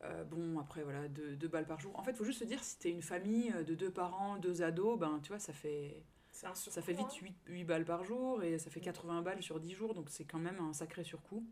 Euh, 0.05 0.25
bon, 0.25 0.59
après 0.59 0.83
voilà, 0.83 1.09
2 1.09 1.37
deux, 1.37 1.49
balles 1.49 1.67
par 1.67 1.81
jour. 1.81 1.99
En 1.99 2.03
fait, 2.03 2.11
il 2.11 2.17
faut 2.17 2.25
juste 2.25 2.41
se 2.41 2.45
dire, 2.45 2.63
si 2.63 2.79
t'es 2.79 2.91
une 2.91 3.03
famille 3.03 3.53
de 3.67 3.75
deux 3.75 3.91
parents, 3.91 4.37
deux 4.37 4.63
ados, 4.63 4.99
ben 4.99 5.21
tu 5.23 5.29
vois, 5.29 5.39
ça 5.39 5.55
fait, 5.55 6.03
C'est 6.33 6.47
un 6.47 6.55
ça 6.55 6.71
surcoût, 6.71 6.83
fait 6.83 6.93
vite 6.93 7.07
hein. 7.23 7.35
8, 7.49 7.65
balles 7.65 7.87
par 7.87 8.05
jour 8.05 8.43
et 8.43 8.59
ça 8.59 8.71
fait 8.71 8.81
80 8.81 9.23
balles 9.23 9.43
sur 9.43 9.59
10 9.59 9.73
jours, 9.73 9.95
donc 9.95 10.11
c'est 10.11 10.25
quand 10.25 10.39
même 10.39 10.61
un 10.61 10.75
sacré 10.75 11.03
surcoût. 11.03 11.47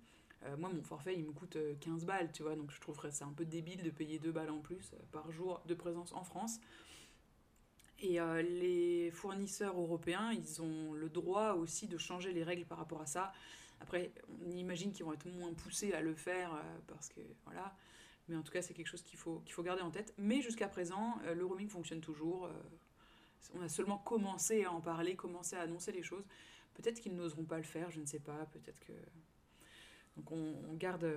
Euh, 0.46 0.56
moi, 0.56 0.70
mon 0.72 0.82
forfait, 0.82 1.14
il 1.16 1.24
me 1.24 1.32
coûte 1.32 1.56
euh, 1.56 1.74
15 1.80 2.04
balles, 2.04 2.30
tu 2.32 2.42
vois, 2.42 2.54
donc 2.54 2.70
je 2.70 2.80
trouverais 2.80 3.10
ça 3.10 3.24
un 3.24 3.32
peu 3.32 3.44
débile 3.44 3.82
de 3.82 3.90
payer 3.90 4.18
2 4.18 4.30
balles 4.30 4.50
en 4.50 4.60
plus 4.60 4.92
par 5.10 5.30
jour 5.30 5.62
de 5.66 5.74
présence 5.74 6.12
en 6.12 6.24
France. 6.24 6.60
Et 8.04 8.20
euh, 8.20 8.42
les 8.42 9.10
fournisseurs 9.12 9.80
européens, 9.80 10.30
ils 10.30 10.60
ont 10.60 10.92
le 10.92 11.08
droit 11.08 11.54
aussi 11.54 11.88
de 11.88 11.96
changer 11.96 12.34
les 12.34 12.44
règles 12.44 12.66
par 12.66 12.76
rapport 12.76 13.00
à 13.00 13.06
ça. 13.06 13.32
Après, 13.80 14.12
on 14.46 14.50
imagine 14.50 14.92
qu'ils 14.92 15.06
vont 15.06 15.14
être 15.14 15.24
moins 15.24 15.54
poussés 15.54 15.94
à 15.94 16.02
le 16.02 16.14
faire 16.14 16.52
euh, 16.52 16.60
parce 16.86 17.08
que 17.08 17.20
voilà. 17.44 17.74
Mais 18.28 18.36
en 18.36 18.42
tout 18.42 18.52
cas, 18.52 18.60
c'est 18.60 18.74
quelque 18.74 18.88
chose 18.88 19.02
qu'il 19.02 19.18
faut, 19.18 19.42
faut 19.48 19.62
garder 19.62 19.80
en 19.80 19.90
tête. 19.90 20.12
Mais 20.18 20.42
jusqu'à 20.42 20.68
présent, 20.68 21.18
euh, 21.24 21.34
le 21.34 21.46
roaming 21.46 21.70
fonctionne 21.70 22.02
toujours. 22.02 22.50
on 23.54 23.62
a 23.62 23.70
seulement 23.70 23.96
commencé 23.96 24.64
à 24.64 24.72
en 24.72 24.82
parler, 24.82 25.16
commencé 25.16 25.56
à 25.56 25.62
annoncer 25.62 25.90
les 25.90 26.02
choses. 26.02 26.26
Peut-être 26.74 27.00
qu'ils 27.00 27.16
n'oseront 27.16 27.44
pas 27.44 27.56
le 27.56 27.62
faire, 27.62 27.90
je 27.90 28.00
ne 28.00 28.06
sais 28.06 28.20
pas. 28.20 28.44
Peut-être 28.52 28.80
que. 28.80 28.92
Donc 30.18 30.30
on, 30.30 30.74
garde. 30.74 31.10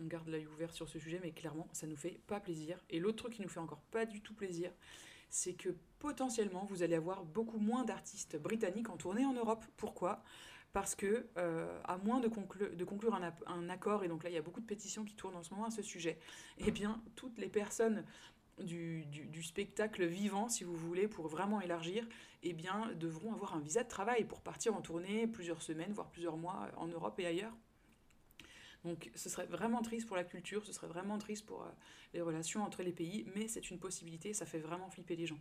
On 0.00 0.04
garde 0.06 0.28
l'œil 0.28 0.46
ouvert 0.46 0.72
sur 0.72 0.88
ce 0.88 1.00
sujet, 1.00 1.18
mais 1.20 1.32
clairement, 1.32 1.68
ça 1.72 1.88
nous 1.88 1.96
fait 1.96 2.20
pas 2.28 2.38
plaisir. 2.38 2.78
Et 2.88 3.00
l'autre 3.00 3.16
truc 3.16 3.34
qui 3.34 3.42
nous 3.42 3.48
fait 3.48 3.60
encore 3.60 3.82
pas 3.90 4.06
du 4.06 4.20
tout 4.20 4.34
plaisir, 4.34 4.70
c'est 5.30 5.54
que 5.54 5.70
potentiellement, 5.98 6.64
vous 6.64 6.82
allez 6.82 6.94
avoir 6.96 7.24
beaucoup 7.24 7.58
moins 7.58 7.84
d'artistes 7.84 8.36
britanniques 8.38 8.90
en 8.90 8.96
tournée 8.96 9.24
en 9.24 9.32
Europe. 9.32 9.64
Pourquoi? 9.76 10.22
Parce 10.72 10.94
que, 10.94 11.28
euh, 11.38 11.80
à 11.84 11.98
moins 11.98 12.20
de, 12.20 12.28
conclu- 12.28 12.74
de 12.74 12.84
conclure 12.84 13.14
un, 13.14 13.68
accord, 13.68 14.04
et 14.04 14.08
donc 14.08 14.24
là, 14.24 14.30
il 14.30 14.34
y 14.34 14.38
a 14.38 14.42
beaucoup 14.42 14.60
de 14.60 14.66
pétitions 14.66 15.04
qui 15.04 15.14
tournent 15.14 15.36
en 15.36 15.42
ce 15.42 15.50
moment 15.54 15.66
à 15.66 15.70
ce 15.70 15.82
sujet, 15.82 16.18
eh 16.58 16.70
bien, 16.72 17.00
toutes 17.14 17.38
les 17.38 17.48
personnes 17.48 18.04
du, 18.58 19.04
du- 19.06 19.26
du 19.26 19.42
spectacle 19.42 20.04
vivant, 20.04 20.48
si 20.48 20.64
vous 20.64 20.76
voulez, 20.76 21.08
pour 21.08 21.28
vraiment 21.28 21.60
élargir, 21.60 22.06
eh 22.42 22.52
bien, 22.52 22.90
devront 22.96 23.32
avoir 23.32 23.54
un 23.54 23.60
visa 23.60 23.82
de 23.84 23.88
travail 23.88 24.24
pour 24.24 24.40
partir 24.42 24.74
en 24.74 24.80
tournée 24.80 25.26
plusieurs 25.26 25.62
semaines, 25.62 25.92
voire 25.92 26.10
plusieurs 26.10 26.36
mois 26.36 26.68
en 26.76 26.86
Europe 26.88 27.18
et 27.20 27.26
ailleurs. 27.26 27.54
Donc 28.84 29.10
ce 29.14 29.28
serait 29.28 29.46
vraiment 29.46 29.82
triste 29.82 30.06
pour 30.06 30.16
la 30.16 30.24
culture, 30.24 30.64
ce 30.66 30.72
serait 30.72 30.86
vraiment 30.86 31.18
triste 31.18 31.46
pour 31.46 31.62
euh, 31.62 31.70
les 32.12 32.20
relations 32.20 32.62
entre 32.62 32.82
les 32.82 32.92
pays, 32.92 33.26
mais 33.34 33.48
c'est 33.48 33.70
une 33.70 33.78
possibilité, 33.78 34.34
ça 34.34 34.44
fait 34.44 34.58
vraiment 34.58 34.90
flipper 34.90 35.16
les 35.16 35.26
gens. 35.26 35.40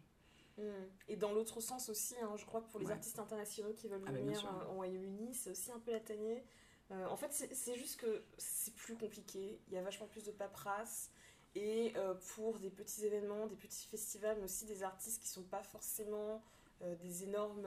Mm. 0.57 0.61
Et 1.09 1.15
dans 1.17 1.33
l'autre 1.33 1.59
sens 1.59 1.89
aussi, 1.89 2.15
hein, 2.21 2.35
je 2.37 2.45
crois 2.45 2.61
que 2.61 2.69
pour 2.69 2.79
les 2.79 2.85
Ouais. 2.87 2.93
artistes 2.93 3.19
internationaux 3.19 3.73
qui 3.73 3.89
veulent 3.89 4.03
Ah 4.07 4.11
bah, 4.11 4.17
venir 4.17 4.65
au 4.69 4.75
Royaume-Uni, 4.75 5.33
c'est 5.33 5.49
aussi 5.49 5.71
un 5.71 5.79
peu 5.79 5.91
la 5.91 5.99
tannée. 5.99 6.43
Euh, 6.91 7.05
en 7.07 7.17
fait, 7.17 7.31
c'est 7.31 7.75
juste 7.75 7.99
que 7.99 8.23
c'est 8.37 8.73
plus 8.75 8.95
compliqué. 8.95 9.59
Il 9.67 9.73
y 9.73 9.77
a 9.77 9.81
vachement 9.81 10.07
plus 10.07 10.23
de 10.23 10.31
paperasse. 10.31 11.11
Et 11.55 11.93
euh, 11.97 12.15
pour 12.35 12.59
des 12.59 12.71
petits 12.71 13.05
événements, 13.05 13.45
des 13.47 13.55
petits 13.55 13.85
festivals, 13.87 14.37
mais 14.37 14.45
aussi 14.45 14.65
des 14.65 14.83
artistes 14.83 15.21
qui 15.21 15.27
sont 15.29 15.43
pas 15.43 15.63
forcément 15.63 16.41
des 17.01 17.23
énormes 17.23 17.65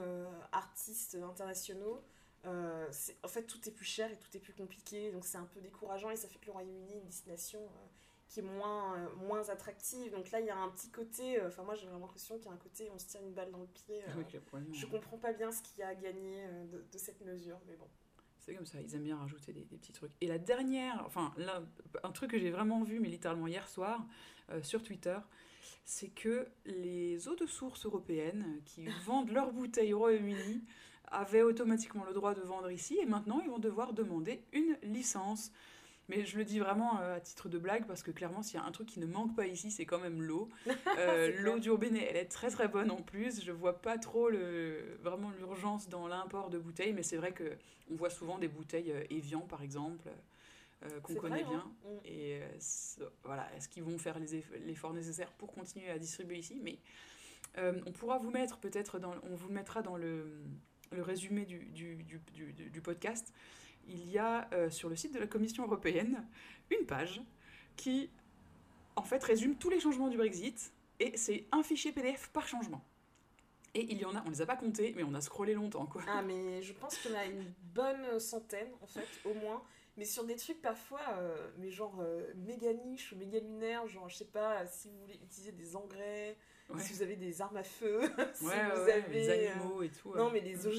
artistes 0.53 1.14
internationaux, 1.14 2.03
euh, 2.47 2.87
en 3.23 3.29
fait, 3.29 3.45
tout 3.45 3.69
est 3.69 3.73
plus 3.73 3.85
cher 3.85 4.11
et 4.11 4.17
tout 4.17 4.35
est 4.37 4.41
plus 4.41 4.53
compliqué. 4.53 5.11
Donc, 5.13 5.25
c'est 5.25 5.39
un 5.39 5.45
peu 5.47 5.61
décourageant 5.61 6.11
et 6.11 6.17
ça 6.17 6.29
fait 6.29 6.39
que 6.39 6.47
le 6.47 6.53
Royaume-Uni 6.53 6.95
est 6.95 6.99
une 6.99 7.07
destination 7.07 7.61
euh, 7.61 7.87
qui 8.29 8.41
est 8.41 8.43
moins, 8.43 8.97
euh, 8.97 9.09
moins 9.17 9.49
attractive. 9.49 10.13
Donc 10.13 10.31
là, 10.31 10.41
il 10.41 10.47
y 10.47 10.51
a 10.51 10.57
un 10.57 10.69
petit 10.71 10.91
côté. 10.91 11.41
Enfin, 11.43 11.63
moi, 11.63 11.75
j'ai 11.75 11.87
vraiment 11.87 12.07
l'impression 12.07 12.37
qu'il 12.37 12.47
y 12.47 12.51
a 12.51 12.53
un 12.53 12.59
côté 12.59 12.91
on 12.95 12.99
se 12.99 13.07
tire 13.07 13.23
une 13.23 13.33
balle 13.33 13.51
dans 13.51 13.61
le 13.61 13.67
pied. 13.67 14.03
je 14.73 14.87
comprends 14.87 15.19
pas 15.19 15.33
bien 15.33 15.51
ce 15.53 15.63
qu'il 15.63 15.81
y 15.81 15.83
a 15.83 15.89
à 15.89 15.95
gagner 15.95 16.47
de, 16.73 16.85
de 16.93 16.99
cette 16.99 17.21
mesure, 17.23 17.59
mais 17.67 17.77
bon. 17.77 17.89
C'est 18.39 18.55
comme 18.55 18.67
ça, 18.67 18.81
ils 18.81 18.95
aiment 18.95 19.03
bien 19.03 19.17
rajouter 19.17 19.53
des, 19.53 19.65
des 19.65 19.77
petits 19.77 19.93
trucs. 19.93 20.13
Et 20.21 20.29
la 20.29 20.39
dernière, 20.39 21.03
enfin, 21.05 21.35
là, 21.37 21.65
un 22.05 22.13
truc 22.13 22.31
que 22.31 22.39
j'ai 22.39 22.51
vraiment 22.53 22.85
vu, 22.85 23.01
mais 23.01 23.09
littéralement 23.09 23.49
hier 23.49 23.69
soir, 23.69 24.07
euh, 24.51 24.63
sur 24.63 24.83
Twitter, 24.85 25.19
c'est 25.85 26.09
que 26.09 26.47
les 26.65 27.27
eaux 27.27 27.35
de 27.35 27.47
source 27.47 27.87
européennes 27.87 28.61
qui 28.65 28.87
vendent 29.05 29.31
leurs 29.31 29.53
bouteilles 29.53 29.93
au 29.93 29.99
Royaume-Uni 29.99 30.63
avaient 31.11 31.43
automatiquement 31.43 32.05
le 32.05 32.13
droit 32.13 32.35
de 32.35 32.41
vendre 32.41 32.71
ici, 32.71 32.99
et 33.01 33.07
maintenant 33.07 33.41
ils 33.45 33.51
vont 33.51 33.59
devoir 33.59 33.93
demander 33.93 34.43
une 34.53 34.77
licence. 34.83 35.53
Mais 36.09 36.25
je 36.25 36.39
le 36.39 36.45
dis 36.45 36.61
vraiment 36.61 37.01
euh, 37.01 37.17
à 37.17 37.21
titre 37.21 37.49
de 37.49 37.59
blague, 37.59 37.85
parce 37.87 38.05
que 38.05 38.13
clairement, 38.13 38.41
s'il 38.41 38.61
y 38.61 38.63
a 38.63 38.65
un 38.65 38.71
truc 38.71 38.87
qui 38.87 39.01
ne 39.01 39.07
manque 39.07 39.35
pas 39.35 39.47
ici, 39.47 39.73
c'est 39.73 39.87
quand 39.87 39.99
même 39.99 40.23
l'eau. 40.23 40.49
Euh, 40.99 41.31
l'eau 41.43 41.59
du 41.59 41.71
robinet, 41.71 42.07
elle 42.09 42.17
est 42.17 42.25
très 42.25 42.49
très 42.49 42.69
bonne 42.69 42.91
en 42.91 43.03
plus. 43.03 43.45
Je 43.45 43.53
vois 43.53 43.83
pas 43.83 43.99
trop 43.99 44.31
le, 44.31 44.97
vraiment 45.03 45.31
l'urgence 45.39 45.91
dans 45.91 46.09
l'import 46.09 46.49
de 46.49 46.59
bouteilles, 46.59 46.95
mais 46.95 47.03
c'est 47.03 47.19
vrai 47.19 47.33
que 47.33 47.45
on 47.91 47.97
voit 47.97 48.09
souvent 48.09 48.39
des 48.39 48.49
bouteilles 48.49 48.93
euh, 48.93 49.05
Evian 49.11 49.41
par 49.41 49.61
exemple, 49.63 50.09
euh, 50.85 51.01
qu'on 51.01 51.15
connaît 51.17 51.43
vrai, 51.43 51.51
bien. 51.51 51.65
hein. 51.67 51.73
Mm. 51.85 51.99
Et 52.07 52.41
euh, 52.41 52.49
c'est- 52.59 53.03
voilà, 53.25 53.47
est-ce 53.57 53.69
qu'ils 53.69 53.83
vont 53.83 53.99
faire 53.99 54.19
l'effort 54.65 54.95
nécessaire 54.95 55.33
pour 55.33 55.53
continuer 55.53 55.91
à 55.91 55.99
distribuer 55.99 56.39
ici? 56.39 56.59
Mais 56.63 56.79
on 57.85 57.93
pourra 57.93 58.17
vous 58.17 58.31
mettre 58.31 58.59
peut-être, 58.59 58.99
dans, 58.99 59.13
on 59.23 59.35
vous 59.35 59.51
mettra 59.51 59.83
dans 59.83 59.97
le, 59.97 60.25
le 60.93 61.03
résumé 61.03 61.45
du, 61.45 61.59
du, 61.66 61.97
du, 61.97 62.53
du- 62.70 62.80
podcast. 62.80 63.32
Il 63.89 64.11
y 64.11 64.18
a 64.18 64.49
euh, 64.53 64.70
sur 64.70 64.89
le 64.89 64.97
site 64.97 65.14
de 65.14 65.18
la 65.18 65.26
Commission 65.26 65.64
européenne 65.64 66.26
une 66.70 66.87
page 66.87 67.20
qui 67.76 68.11
en 68.97 69.03
fait 69.03 69.22
résume 69.22 69.57
tous 69.57 69.70
les 69.70 69.78
changements 69.80 70.09
du 70.09 70.16
Brexit 70.16 70.72
et 70.99 71.16
c'est 71.16 71.45
un 71.53 71.62
fichier 71.62 71.93
PDF 71.93 72.28
par 72.28 72.49
changement. 72.49 72.82
Et 73.74 73.93
il 73.93 73.99
y 73.99 74.05
en 74.07 74.14
a, 74.16 74.24
on 74.26 74.30
les 74.30 74.41
a 74.41 74.47
pas 74.47 74.57
comptés, 74.57 74.95
mais 74.97 75.03
on 75.05 75.12
a 75.14 75.20
scrollé 75.20 75.53
longtemps 75.53 75.84
quoi. 75.87 76.03
Ah, 76.09 76.22
mais 76.22 76.62
je 76.62 76.72
pense 76.72 76.99
en 77.07 77.14
a 77.14 77.26
une 77.26 77.53
bonne 77.74 78.18
centaine, 78.18 78.70
en 78.80 78.87
fait, 78.87 79.07
au 79.26 79.34
moins. 79.34 79.62
Mais 79.99 80.05
sur 80.07 80.24
des 80.24 80.37
trucs 80.37 80.61
parfois, 80.62 81.01
euh, 81.18 81.51
mais 81.59 81.70
genre 81.70 81.99
euh, 82.01 82.32
méga 82.37 82.72
niche 82.72 83.12
ou 83.12 83.16
méga 83.16 83.39
lunaire, 83.39 83.87
genre, 83.87 84.09
je 84.09 84.16
sais 84.16 84.24
pas, 84.26 84.66
si 84.66 84.89
vous 84.89 84.99
voulez 85.01 85.14
utiliser 85.22 85.53
des 85.53 85.76
engrais, 85.76 86.37
Ouais. 86.69 86.81
si 86.83 86.93
vous 86.95 87.03
avez 87.03 87.17
des 87.17 87.41
armes 87.43 87.57
à 87.57 87.62
feu, 87.62 88.01
si 88.35 88.45
Ouais, 88.45 88.55
vous 88.75 88.83
ouais, 88.85 88.93
avez. 88.93 89.12
les 89.21 89.29
euh, 89.29 89.53
animaux 89.55 89.83
et 89.83 89.89
tout. 89.91 90.14
Non, 90.14 90.31
mais 90.31 90.41
les 90.41 90.67
OGM, 90.67 90.77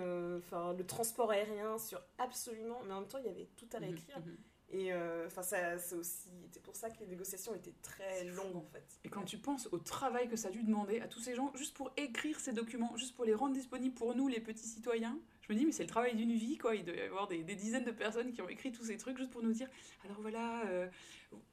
euh, 0.00 0.38
enfin 0.38 0.72
le 0.72 0.84
transport 0.86 1.30
aérien, 1.30 1.78
sur 1.78 2.00
absolument. 2.18 2.80
Mais 2.86 2.94
en 2.94 3.00
même 3.00 3.08
temps, 3.08 3.18
il 3.18 3.26
y 3.26 3.28
avait 3.30 3.48
tout 3.56 3.68
à 3.74 3.78
Mhm, 3.80 3.84
réécrire. 3.86 4.18
mhm. 4.20 4.36
Et 4.72 4.92
euh, 4.92 5.26
enfin, 5.26 5.42
ça, 5.42 5.78
c'est 5.78 5.96
aussi. 5.96 6.30
C'est 6.52 6.62
pour 6.62 6.76
ça 6.76 6.88
que 6.90 7.00
les 7.00 7.06
négociations 7.08 7.52
étaient 7.54 7.74
très 7.82 8.22
longues, 8.24 8.54
en 8.54 8.64
fait. 8.72 8.84
Et 9.02 9.08
quand 9.08 9.24
tu 9.24 9.36
penses 9.36 9.68
au 9.72 9.78
travail 9.78 10.28
que 10.28 10.36
ça 10.36 10.46
a 10.48 10.50
dû 10.52 10.62
demander 10.62 11.00
à 11.00 11.08
tous 11.08 11.18
ces 11.18 11.34
gens, 11.34 11.52
juste 11.56 11.76
pour 11.76 11.90
écrire 11.96 12.38
ces 12.38 12.52
documents, 12.52 12.96
juste 12.96 13.16
pour 13.16 13.24
les 13.24 13.34
rendre 13.34 13.52
disponibles 13.52 13.94
pour 13.96 14.14
nous, 14.14 14.28
les 14.28 14.38
petits 14.40 14.68
citoyens, 14.68 15.18
je 15.50 15.54
me 15.54 15.58
dis, 15.58 15.66
mais 15.66 15.72
c'est 15.72 15.82
le 15.82 15.88
travail 15.88 16.14
d'une 16.14 16.32
vie, 16.32 16.56
quoi. 16.56 16.76
Il 16.76 16.84
doit 16.84 16.94
y 16.94 17.00
avoir 17.00 17.26
des, 17.26 17.42
des 17.42 17.56
dizaines 17.56 17.84
de 17.84 17.90
personnes 17.90 18.32
qui 18.32 18.40
ont 18.40 18.48
écrit 18.48 18.70
tous 18.70 18.84
ces 18.84 18.96
trucs 18.96 19.18
juste 19.18 19.30
pour 19.32 19.42
nous 19.42 19.52
dire, 19.52 19.68
alors 20.04 20.20
voilà, 20.20 20.64
euh, 20.68 20.88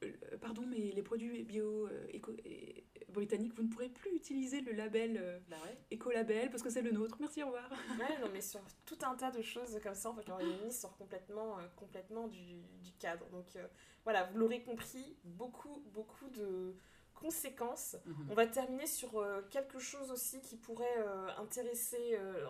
euh, 0.03 0.11
pardon, 0.39 0.63
mais 0.67 0.77
les 0.93 1.01
produits 1.01 1.43
bio 1.43 1.87
euh, 1.87 2.05
éco- 2.13 2.35
britanniques, 3.09 3.53
vous 3.55 3.63
ne 3.63 3.69
pourrez 3.69 3.89
plus 3.89 4.11
utiliser 4.15 4.61
le 4.61 4.73
label 4.73 5.41
Bah 5.49 5.55
ouais. 5.65 5.77
écolabel 5.89 6.51
parce 6.51 6.61
que 6.61 6.69
c'est 6.69 6.83
le 6.83 6.91
nôtre. 6.91 7.17
Merci, 7.19 7.41
au 7.41 7.47
revoir. 7.47 7.69
Ouais, 7.99 8.19
non, 8.21 8.27
mais 8.31 8.41
sur 8.41 8.61
tout 8.85 8.97
un 9.01 9.15
tas 9.15 9.31
de 9.31 9.41
choses 9.41 9.79
comme 9.81 9.95
ça, 9.95 10.11
en 10.11 10.13
fait, 10.15 10.27
le 10.27 10.33
Royaume-Uni 10.33 10.71
sort 10.71 10.95
complètement, 10.97 11.57
complètement 11.75 12.27
du, 12.27 12.61
du 12.83 12.91
cadre. 12.99 13.25
Donc 13.31 13.45
voilà, 14.03 14.25
vous 14.25 14.37
l'aurez 14.37 14.61
compris, 14.61 15.17
beaucoup, 15.23 15.83
beaucoup 15.93 16.29
de 16.29 16.75
conséquences. 17.19 17.97
On 18.29 18.33
va 18.33 18.47
terminer 18.47 18.87
sur 18.87 19.19
euh, 19.19 19.41
quelque 19.49 19.79
chose 19.79 20.11
aussi 20.11 20.41
qui 20.41 20.55
pourrait 20.55 20.85
euh, 20.97 21.27
intéresser 21.37 22.17
euh, 22.17 22.45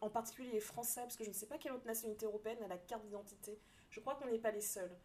en, 0.00 0.08
particulier 0.08 0.50
les 0.52 0.60
Français, 0.60 1.02
parce 1.02 1.16
que 1.16 1.24
je 1.24 1.28
ne 1.28 1.34
sais 1.34 1.46
pas 1.46 1.58
quelle 1.58 1.72
autre 1.72 1.86
nationalité 1.86 2.26
européenne 2.26 2.58
a 2.64 2.68
la 2.68 2.78
carte 2.78 3.04
d'identité. 3.04 3.58
Je 3.90 4.00
crois 4.00 4.14
qu'on 4.14 4.26
n'est 4.26 4.38
pas 4.38 4.50
les 4.50 4.60
seuls. 4.60 4.96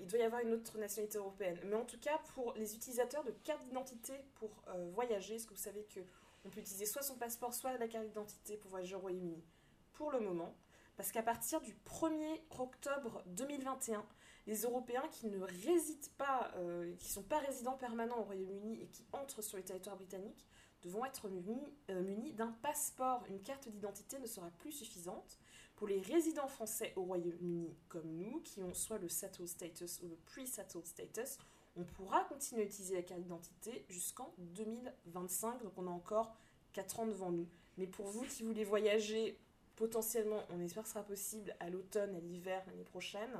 Il 0.00 0.06
doit 0.06 0.18
y 0.18 0.22
avoir 0.22 0.40
une 0.40 0.54
autre 0.54 0.78
nationalité 0.78 1.18
européenne. 1.18 1.58
Mais 1.66 1.76
en 1.76 1.84
tout 1.84 2.00
cas, 2.00 2.18
pour 2.34 2.54
les 2.54 2.74
utilisateurs 2.74 3.22
de 3.22 3.32
carte 3.44 3.62
d'identité 3.64 4.14
pour 4.36 4.64
voyager, 4.94 5.34
est-ce 5.34 5.46
que 5.46 5.52
vous 5.52 5.60
savez 5.60 5.84
que 5.84 6.00
on 6.46 6.48
peut 6.48 6.60
utiliser 6.60 6.86
soit 6.86 7.02
son 7.02 7.16
passeport, 7.16 7.52
soit 7.52 7.76
la 7.76 7.86
carte 7.86 8.06
d'identité 8.06 8.56
pour 8.56 8.70
voyager 8.70 8.94
au 8.94 9.00
Royaume-Uni? 9.00 9.44
Pour 9.92 10.10
le 10.10 10.20
moment, 10.20 10.56
parce 10.96 11.12
qu'à 11.12 11.22
partir 11.22 11.60
du 11.60 11.74
1er 11.86 12.40
octobre 12.58 13.22
2021, 13.26 14.06
les 14.48 14.62
Européens 14.62 15.06
qui 15.12 15.26
ne 15.26 15.40
résident 15.40 16.08
pas, 16.16 16.50
euh, 16.56 16.94
qui 16.96 17.06
ne 17.08 17.12
sont 17.12 17.22
pas 17.22 17.38
résidents 17.38 17.76
permanents 17.76 18.18
au 18.18 18.22
Royaume-Uni 18.22 18.80
et 18.82 18.86
qui 18.86 19.04
entrent 19.12 19.42
sur 19.42 19.58
le 19.58 19.62
territoire 19.62 19.96
britannique 19.96 20.46
devront 20.82 21.04
être 21.04 21.28
munis, 21.28 21.60
euh, 21.90 22.02
munis 22.02 22.32
d'un 22.32 22.52
passeport. 22.62 23.22
Une 23.28 23.42
carte 23.42 23.68
d'identité 23.68 24.18
ne 24.18 24.26
sera 24.26 24.50
plus 24.58 24.72
suffisante. 24.72 25.38
Pour 25.76 25.86
les 25.86 26.00
résidents 26.00 26.48
français 26.48 26.94
au 26.96 27.02
Royaume-Uni 27.02 27.76
comme 27.88 28.08
nous, 28.08 28.40
qui 28.40 28.62
ont 28.62 28.72
soit 28.72 28.96
le 28.96 29.10
settled 29.10 29.46
status 29.46 30.00
ou 30.02 30.08
le 30.08 30.16
pre-settled 30.16 30.86
status, 30.86 31.36
on 31.76 31.84
pourra 31.84 32.24
continuer 32.24 32.62
à 32.62 32.64
utiliser 32.64 32.94
la 32.94 33.02
carte 33.02 33.20
d'identité 33.20 33.84
jusqu'en 33.90 34.32
2025, 34.38 35.62
donc 35.62 35.72
on 35.76 35.86
a 35.86 35.90
encore 35.90 36.34
4 36.72 37.00
ans 37.00 37.06
devant 37.06 37.30
nous. 37.30 37.48
Mais 37.76 37.86
pour 37.86 38.06
vous 38.06 38.22
qui 38.22 38.44
voulez 38.44 38.64
voyager, 38.64 39.38
potentiellement, 39.76 40.42
on 40.50 40.60
espère 40.60 40.84
que 40.84 40.88
ce 40.88 40.94
sera 40.94 41.04
possible 41.04 41.54
à 41.60 41.68
l'automne, 41.68 42.16
à 42.16 42.20
l'hiver, 42.20 42.64
l'année 42.66 42.84
prochaine, 42.84 43.30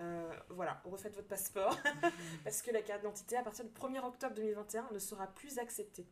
euh, 0.00 0.32
voilà, 0.50 0.80
refaites 0.84 1.14
votre 1.14 1.28
passeport, 1.28 1.78
parce 2.44 2.62
que 2.62 2.70
la 2.70 2.82
carte 2.82 3.00
d'identité, 3.00 3.36
à 3.36 3.42
partir 3.42 3.64
du 3.64 3.70
1er 3.70 4.04
octobre 4.04 4.34
2021, 4.34 4.88
ne 4.92 4.98
sera 4.98 5.26
plus 5.26 5.58
acceptée. 5.58 6.06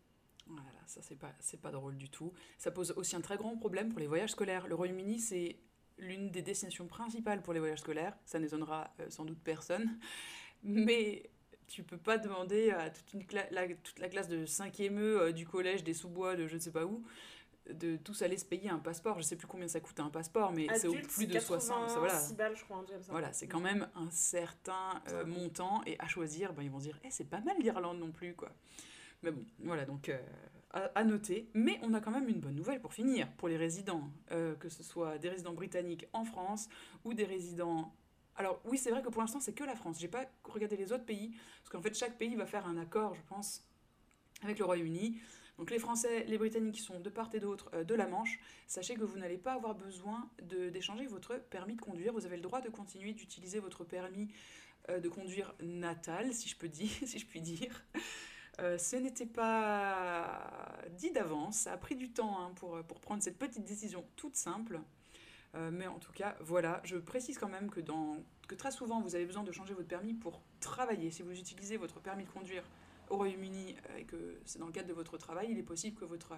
Voilà, 0.47 0.79
ça 0.87 1.01
c'est 1.03 1.17
pas, 1.17 1.33
c'est 1.41 1.61
pas 1.61 1.71
drôle 1.71 1.97
du 1.97 2.11
tout. 2.11 2.33
Ça 2.59 2.71
pose 2.71 2.93
aussi 2.93 3.17
un 3.17 3.21
très 3.21 3.37
grand 3.37 3.57
problème 3.57 3.91
pour 3.91 4.01
les 4.01 4.07
voyages 4.07 4.31
scolaires. 4.31 4.67
Le 4.67 4.75
Royaume-Uni, 4.75 5.19
c'est 5.19 5.59
l'une 5.99 6.31
des 6.31 6.43
destinations 6.43 6.87
principales 6.87 7.43
pour 7.43 7.53
les 7.53 7.61
voyages 7.61 7.81
scolaires. 7.81 8.17
Ça 8.25 8.39
n'étonnera 8.39 8.93
euh, 9.01 9.09
sans 9.09 9.25
doute 9.25 9.41
personne. 9.43 9.99
Mais 10.63 11.31
tu 11.67 11.83
peux 11.83 11.99
pas 11.99 12.19
demander 12.19 12.71
à 12.71 12.91
toute, 12.91 13.33
la 13.33 14.09
classe 14.09 14.29
de 14.29 14.45
5e 14.45 14.99
E 14.99 15.21
euh, 15.21 15.33
du 15.33 15.47
collège 15.47 15.85
des 15.85 15.95
sous-bois 15.95 16.37
de 16.37 16.47
je 16.47 16.55
ne 16.55 16.61
sais 16.61 16.73
pas 16.73 16.85
où 16.85 17.05
de 17.73 17.97
tous 17.97 18.21
aller 18.23 18.37
se 18.37 18.45
payer 18.45 18.69
un 18.71 18.79
passeport. 18.79 19.17
Je 19.19 19.23
sais 19.23 19.37
plus 19.37 19.47
combien 19.47 19.69
ça 19.69 19.81
coûte 19.81 19.99
un 20.01 20.11
passeport, 20.11 20.53
mais 20.53 20.67
c'est 20.77 20.89
au 20.89 20.95
plus 20.95 21.27
de 21.27 21.39
60. 21.39 21.89
ça, 21.89 21.99
Voilà, 21.99 22.13
86 22.15 22.35
balles, 22.35 22.57
je 22.57 22.65
crois, 22.65 22.85
ça. 22.89 23.11
voilà 23.11 23.33
c'est 23.33 23.49
quand 23.49 23.61
même 23.61 23.89
un 23.95 24.11
certain 24.11 25.03
euh, 25.09 25.25
montant. 25.25 25.83
Et 25.87 25.99
à 25.99 26.07
choisir, 26.07 26.53
ben, 26.53 26.63
ils 26.63 26.71
vont 26.71 26.79
dire, 26.79 26.99
Eh, 27.05 27.11
c'est 27.11 27.25
pas 27.29 27.41
mal 27.41 27.57
l'Irlande 27.61 27.99
non 27.99 28.11
plus. 28.11 28.35
quoi. 28.35 28.51
Mais 29.23 29.31
bon, 29.31 29.45
voilà, 29.61 29.87
donc 29.87 30.09
euh, 30.11 30.19
à, 30.73 30.91
à 30.95 31.05
noter. 31.05 31.49
Mais 31.55 31.79
on 31.83 31.95
a 31.95 32.01
quand 32.01 32.11
même 32.11 32.29
une 32.29 32.41
bonne 32.41 32.55
nouvelle 32.55 32.81
pour 32.81 32.93
finir, 32.93 33.31
pour 33.39 33.49
les 33.49 33.57
résidents, 33.57 34.11
euh, 34.33 34.55
que 34.57 34.69
ce 34.69 34.83
soit 34.83 35.17
des 35.19 35.31
résidents 35.31 35.55
britanniques 35.55 36.07
en 36.13 36.25
France 36.25 36.69
ou 37.05 37.15
des 37.15 37.25
résidents... 37.25 37.95
Alors 38.37 38.61
oui, 38.65 38.77
c'est 38.77 38.91
vrai 38.91 39.01
que 39.01 39.09
pour 39.09 39.23
l'instant, 39.23 39.41
c'est 39.41 39.55
que 39.55 39.65
la 39.65 39.77
France. 39.77 39.99
J'ai 40.01 40.09
pas 40.09 40.27
regardé 40.43 40.77
les 40.77 40.93
autres 40.93 41.05
pays, 41.07 41.31
parce 41.63 41.71
qu'en 41.71 41.81
fait, 41.81 41.95
chaque 41.97 42.19
pays 42.19 42.35
va 42.35 42.45
faire 42.47 42.67
un 42.67 42.77
accord, 42.77 43.15
je 43.15 43.23
pense, 43.23 43.63
avec 44.43 44.59
le 44.59 44.65
Royaume-Uni. 44.65 45.19
Donc 45.59 45.71
les 45.71 45.79
Français, 45.79 46.25
les 46.25 46.39
Britanniques 46.39 46.75
qui 46.77 46.83
sont 46.83 47.01
de 47.01 47.11
part 47.11 47.31
et 47.33 47.41
d'autre 47.41 47.71
euh, 47.75 47.85
de 47.85 47.95
la 47.95 48.07
Manche, 48.07 48.41
sachez 48.67 48.95
que 48.95 49.05
vous 49.05 49.19
n'allez 49.19 49.39
pas 49.39 49.53
avoir 49.53 49.75
besoin 49.75 50.29
d'échanger 50.43 51.07
votre 51.07 51.37
permis 51.37 51.77
de 51.77 51.81
conduire. 51.81 52.13
Vous 52.13 52.27
avez 52.27 52.37
le 52.37 52.43
droit 52.43 52.61
de 52.61 52.69
continuer 52.69 53.13
d'utiliser 53.13 53.61
votre 53.61 53.85
permis 53.85 54.29
euh, 54.89 54.99
de 54.99 55.09
conduire 55.09 55.55
natal, 55.61 56.33
si 56.35 56.49
je, 56.49 56.57
peux 56.57 56.69
dire, 56.69 56.91
puis 57.29 57.41
dire. 57.41 57.85
Euh, 58.61 58.79
ce 58.79 58.97
n'était 58.97 59.27
pas 59.27 60.49
dit 60.91 61.11
d'avance, 61.11 61.57
ça 61.59 61.73
a 61.73 61.77
pris 61.77 61.97
du 61.97 62.13
temps 62.13 62.41
hein, 62.41 62.53
pour, 62.55 63.01
prendre 63.01 63.23
cette 63.23 63.39
petite 63.39 63.65
décision 63.65 64.05
toute 64.17 64.37
simple. 64.37 64.81
Mais 65.71 65.87
en 65.87 66.01
tout 66.01 66.11
cas, 66.11 66.37
voilà, 66.41 66.81
je 66.83 66.97
précise 66.97 67.39
quand 67.39 67.49
même 67.49 67.71
que 67.71 68.55
très 68.57 68.73
souvent 68.73 69.01
vous 69.01 69.15
avez 69.15 69.25
besoin 69.25 69.45
de 69.45 69.53
changer 69.53 69.73
votre 69.73 69.87
permis 69.87 70.13
pour 70.13 70.43
travailler. 70.59 71.13
Si 71.13 71.23
vous 71.23 71.31
utilisez 71.31 71.77
votre 71.77 72.01
permis 72.01 72.25
de 72.25 72.29
conduire 72.29 72.65
au 73.11 73.17
Royaume-Uni 73.17 73.77
euh, 73.91 73.97
et 73.99 74.05
que 74.05 74.39
c'est 74.45 74.59
dans 74.59 74.67
le 74.67 74.73
cadre 74.73 74.89
de 74.89 74.95
votre 74.95 75.17
travail, 75.19 75.49
il 75.51 75.59
est 75.59 75.63
possible 75.63 75.99
que 75.99 76.05
votre 76.05 76.35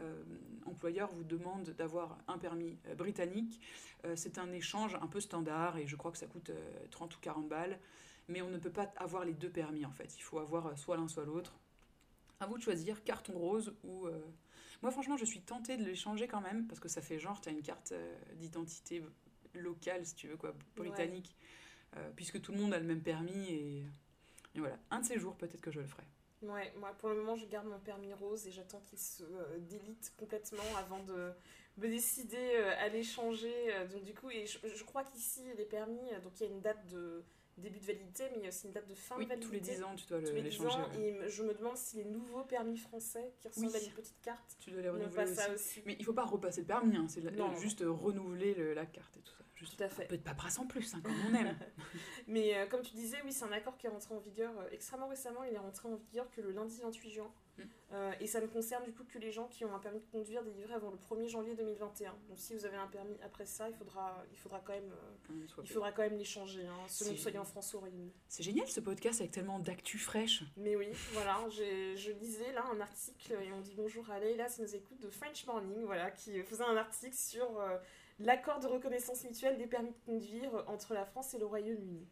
euh, 0.00 0.22
employeur 0.66 1.10
vous 1.12 1.24
demande 1.24 1.70
d'avoir 1.70 2.18
un 2.28 2.38
permis 2.38 2.78
euh, 2.86 2.94
britannique. 2.94 3.60
Euh, 4.04 4.14
c'est 4.16 4.38
un 4.38 4.50
échange 4.52 4.94
un 4.94 5.06
peu 5.06 5.20
standard 5.20 5.76
et 5.76 5.86
je 5.86 5.96
crois 5.96 6.10
que 6.10 6.18
ça 6.18 6.26
coûte 6.26 6.50
euh, 6.50 6.86
30 6.90 7.16
ou 7.16 7.20
40 7.20 7.48
balles. 7.48 7.78
Mais 8.28 8.42
on 8.42 8.50
ne 8.50 8.58
peut 8.58 8.70
pas 8.70 8.92
avoir 8.96 9.24
les 9.24 9.34
deux 9.34 9.50
permis 9.50 9.84
en 9.84 9.90
fait. 9.90 10.16
Il 10.16 10.22
faut 10.22 10.38
avoir 10.38 10.78
soit 10.78 10.96
l'un 10.96 11.08
soit 11.08 11.24
l'autre. 11.24 11.58
À 12.38 12.46
vous 12.46 12.56
de 12.56 12.62
choisir 12.62 13.02
carton 13.02 13.32
rose 13.32 13.74
ou. 13.82 14.08
Moi 14.82 14.90
franchement, 14.92 15.16
je 15.16 15.24
suis 15.26 15.40
tentée 15.40 15.76
de 15.76 15.84
les 15.84 15.96
changer 15.96 16.26
quand 16.28 16.40
même 16.40 16.66
parce 16.66 16.80
que 16.80 16.88
ça 16.88 17.02
fait 17.02 17.18
genre, 17.18 17.40
tu 17.40 17.48
as 17.48 17.52
une 17.52 17.60
carte 17.60 17.92
d'identité 18.36 19.02
locale, 19.52 20.06
si 20.06 20.14
tu 20.14 20.28
veux, 20.28 20.36
quoi, 20.36 20.54
britannique, 20.76 21.36
puisque 22.14 22.40
tout 22.40 22.52
le 22.52 22.58
monde 22.58 22.72
a 22.72 22.78
le 22.78 22.86
même 22.86 23.02
permis 23.02 23.50
et. 23.50 23.84
Et 24.54 24.60
voilà, 24.60 24.78
un 24.90 25.00
de 25.00 25.04
ces 25.06 25.18
jours, 25.18 25.36
peut-être 25.36 25.60
que 25.60 25.70
je 25.70 25.80
le 25.80 25.86
ferai. 25.86 26.02
Ouais, 26.42 26.72
moi 26.78 26.94
pour 26.98 27.10
le 27.10 27.16
moment 27.16 27.36
je 27.36 27.44
garde 27.44 27.66
mon 27.66 27.78
permis 27.78 28.14
rose 28.14 28.46
et 28.46 28.50
j'attends 28.50 28.80
qu'il 28.80 28.98
se 28.98 29.22
euh, 29.24 29.58
délite 29.58 30.10
complètement 30.16 30.62
avant 30.78 31.00
de 31.04 31.32
me 31.76 31.86
décider 31.88 32.36
euh, 32.54 32.72
à 32.78 32.88
l'échanger. 32.88 33.52
Euh, 33.74 33.86
donc 33.86 34.04
du 34.04 34.14
coup, 34.14 34.30
et 34.30 34.46
je, 34.46 34.58
je 34.74 34.84
crois 34.84 35.04
qu'ici 35.04 35.42
les 35.58 35.66
permis, 35.66 36.00
euh, 36.14 36.20
donc 36.20 36.40
il 36.40 36.46
y 36.46 36.46
a 36.46 36.50
une 36.52 36.62
date 36.62 36.86
de 36.86 37.22
début 37.58 37.78
de 37.78 37.84
validité, 37.84 38.24
mais 38.30 38.38
il 38.38 38.42
y 38.44 38.46
a 38.46 38.48
aussi 38.48 38.66
une 38.68 38.72
date 38.72 38.88
de 38.88 38.94
fin 38.94 39.16
Oui, 39.18 39.24
de 39.24 39.28
validité. 39.28 39.48
tous 39.48 39.52
les 39.70 39.74
10 39.76 39.82
ans, 39.82 39.94
tu 39.94 40.06
dois 40.06 40.18
le- 40.20 40.28
Tous 40.28 40.34
les 40.34 40.40
10 40.42 40.48
l'échanger. 40.48 40.78
ouais. 40.98 41.02
et 41.26 41.28
je 41.28 41.42
me 41.42 41.52
demande 41.52 41.76
si 41.76 41.96
les 41.98 42.04
nouveaux 42.06 42.44
permis 42.44 42.78
français 42.78 43.34
qui 43.38 43.48
ressemblent 43.48 43.66
Oui. 43.66 43.76
à 43.76 43.82
une 43.84 43.92
petite 43.92 44.20
carte 44.22 44.56
Tu 44.60 44.70
dois 44.70 44.80
les 44.80 44.88
renouveler 44.88 45.14
pas 45.14 45.24
aussi. 45.24 45.34
ça 45.34 45.52
aussi. 45.52 45.82
Mais 45.84 45.94
il 45.98 46.04
faut 46.06 46.14
pas 46.14 46.24
repasser 46.24 46.62
le 46.62 46.66
permis, 46.68 46.96
hein, 46.96 47.04
c'est 47.06 47.22
juste 47.60 47.84
renouveler 47.86 48.54
le- 48.54 48.72
la 48.72 48.86
carte 48.86 49.14
et 49.18 49.20
tout 49.20 49.32
ça. 49.36 49.44
Juste 49.60 49.76
Tout 49.76 49.84
à 49.84 49.88
fait. 49.88 50.04
Un 50.04 50.06
peu 50.06 50.16
de 50.16 50.22
paperasse 50.22 50.58
en 50.58 50.66
plus, 50.66 50.94
hein, 50.94 51.02
comme 51.04 51.14
on 51.28 51.34
aime. 51.34 51.54
Mais 52.26 52.56
euh, 52.56 52.66
comme 52.66 52.80
tu 52.80 52.94
disais, 52.94 53.18
oui, 53.24 53.32
c'est 53.32 53.44
un 53.44 53.52
accord 53.52 53.76
qui 53.76 53.86
est 53.86 53.90
rentré 53.90 54.14
en 54.14 54.18
vigueur 54.18 54.52
euh, 54.58 54.68
extrêmement 54.72 55.08
récemment. 55.08 55.44
Il 55.44 55.52
est 55.52 55.58
rentré 55.58 55.86
en 55.86 55.96
vigueur 55.96 56.30
que 56.30 56.40
le 56.40 56.50
lundi 56.52 56.80
28 56.82 57.10
juin. 57.10 57.30
Mm. 57.58 57.62
Euh, 57.92 58.12
et 58.20 58.26
ça 58.26 58.40
ne 58.40 58.46
concerne 58.46 58.84
du 58.84 58.92
coup 58.92 59.04
que 59.04 59.18
les 59.18 59.32
gens 59.32 59.48
qui 59.48 59.66
ont 59.66 59.74
un 59.74 59.78
permis 59.78 60.00
de 60.00 60.06
conduire 60.06 60.42
délivré 60.42 60.72
avant 60.72 60.90
le 60.90 60.96
1er 60.96 61.28
janvier 61.28 61.54
2021. 61.56 62.14
Donc 62.30 62.38
si 62.38 62.54
vous 62.54 62.64
avez 62.64 62.78
un 62.78 62.86
permis 62.86 63.18
après 63.22 63.44
ça, 63.44 63.68
il 63.68 63.74
faudra, 63.74 64.24
il 64.32 64.38
faudra 64.38 64.62
quand 64.64 64.72
même, 64.72 64.94
il 65.62 65.68
faudra 65.68 65.92
quand 65.92 66.02
même 66.02 66.16
les 66.16 66.24
changer, 66.24 66.66
hein, 66.66 66.78
selon 66.86 67.10
que 67.10 67.16
Si. 67.16 67.16
vous 67.16 67.22
soyez 67.22 67.38
en 67.38 67.44
France 67.44 67.74
ou 67.74 67.76
au 67.76 67.80
Royaume-Uni. 67.80 68.14
C'est 68.28 68.44
génial 68.44 68.66
ce 68.68 68.80
podcast 68.80 69.20
avec 69.20 69.32
tellement 69.32 69.58
d'actu 69.58 69.98
fraîche. 69.98 70.42
Mais 70.56 70.74
oui, 70.76 70.88
voilà, 71.12 71.36
je 71.50 72.12
lisais 72.12 72.52
là 72.52 72.64
un 72.72 72.80
article 72.80 73.32
et 73.32 73.52
on 73.52 73.60
dit 73.60 73.74
bonjour 73.76 74.08
à 74.08 74.20
Leïla, 74.20 74.48
ça 74.48 74.62
nous 74.62 74.74
écoute 74.74 75.00
de 75.00 75.10
French 75.10 75.44
Morning, 75.46 75.82
voilà, 75.84 76.10
qui 76.12 76.40
faisait 76.44 76.64
un 76.64 76.76
article 76.76 77.16
sur 77.16 77.60
l'accord 78.20 78.60
de 78.60 78.66
reconnaissance 78.66 79.24
mutuelle 79.24 79.58
des 79.58 79.66
permis 79.66 79.90
de 79.90 79.98
conduire 80.06 80.64
entre 80.68 80.94
la 80.94 81.04
France 81.04 81.34
et 81.34 81.38
le 81.38 81.46
Royaume-Uni. 81.46 82.06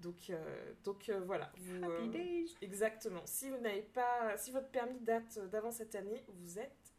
Donc, 0.00 0.28
euh, 0.28 0.72
donc 0.84 1.08
euh, 1.08 1.20
voilà. 1.24 1.50
Vous, 1.56 1.84
euh, 1.84 2.44
Exactement. 2.60 3.22
Si 3.24 3.48
vous 3.48 3.58
n'avez 3.58 3.82
pas, 3.82 4.36
si 4.36 4.50
votre 4.50 4.68
permis 4.68 4.98
date 5.00 5.38
d'avant 5.50 5.70
cette 5.70 5.94
année, 5.94 6.24
vous 6.28 6.58
êtes 6.58 6.94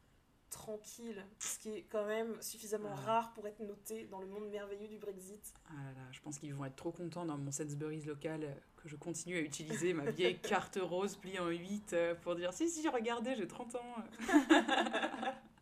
tranquille, 0.49 1.25
ce 1.39 1.59
qui 1.59 1.69
est 1.71 1.81
quand 1.83 2.05
même 2.05 2.41
suffisamment 2.41 2.91
Ah. 2.93 3.01
rare 3.05 3.33
pour 3.33 3.45
être 3.47 3.59
noté 3.59 4.05
dans 4.05 4.21
le 4.21 4.27
monde 4.27 4.47
merveilleux 4.49 4.87
du 4.87 4.97
Brexit. 4.97 5.53
Ah 5.67 5.73
là 5.73 5.91
là, 5.91 6.07
je 6.11 6.21
pense 6.21 6.39
qu'ils 6.39 6.53
vont 6.53 6.63
être 6.65 6.75
trop 6.77 6.91
contents 6.91 7.25
dans 7.25 7.37
mon 7.37 7.51
Sainsbury's 7.51 8.05
local 8.05 8.43
euh, 8.43 8.53
que 8.77 8.87
je 8.87 8.95
continue 8.95 9.35
à 9.35 9.41
utiliser 9.41 9.93
ma 9.93 10.09
vieille 10.11 10.39
carte 10.41 10.79
rose 10.81 11.17
pliée 11.17 11.39
en 11.39 11.49
8 11.49 11.91
euh, 11.93 12.15
pour 12.15 12.35
dire 12.35 12.53
si, 12.53 12.69
si, 12.69 12.87
regardez, 12.87 13.35
j'ai 13.35 13.47
30 13.47 13.75
ans. 13.75 13.95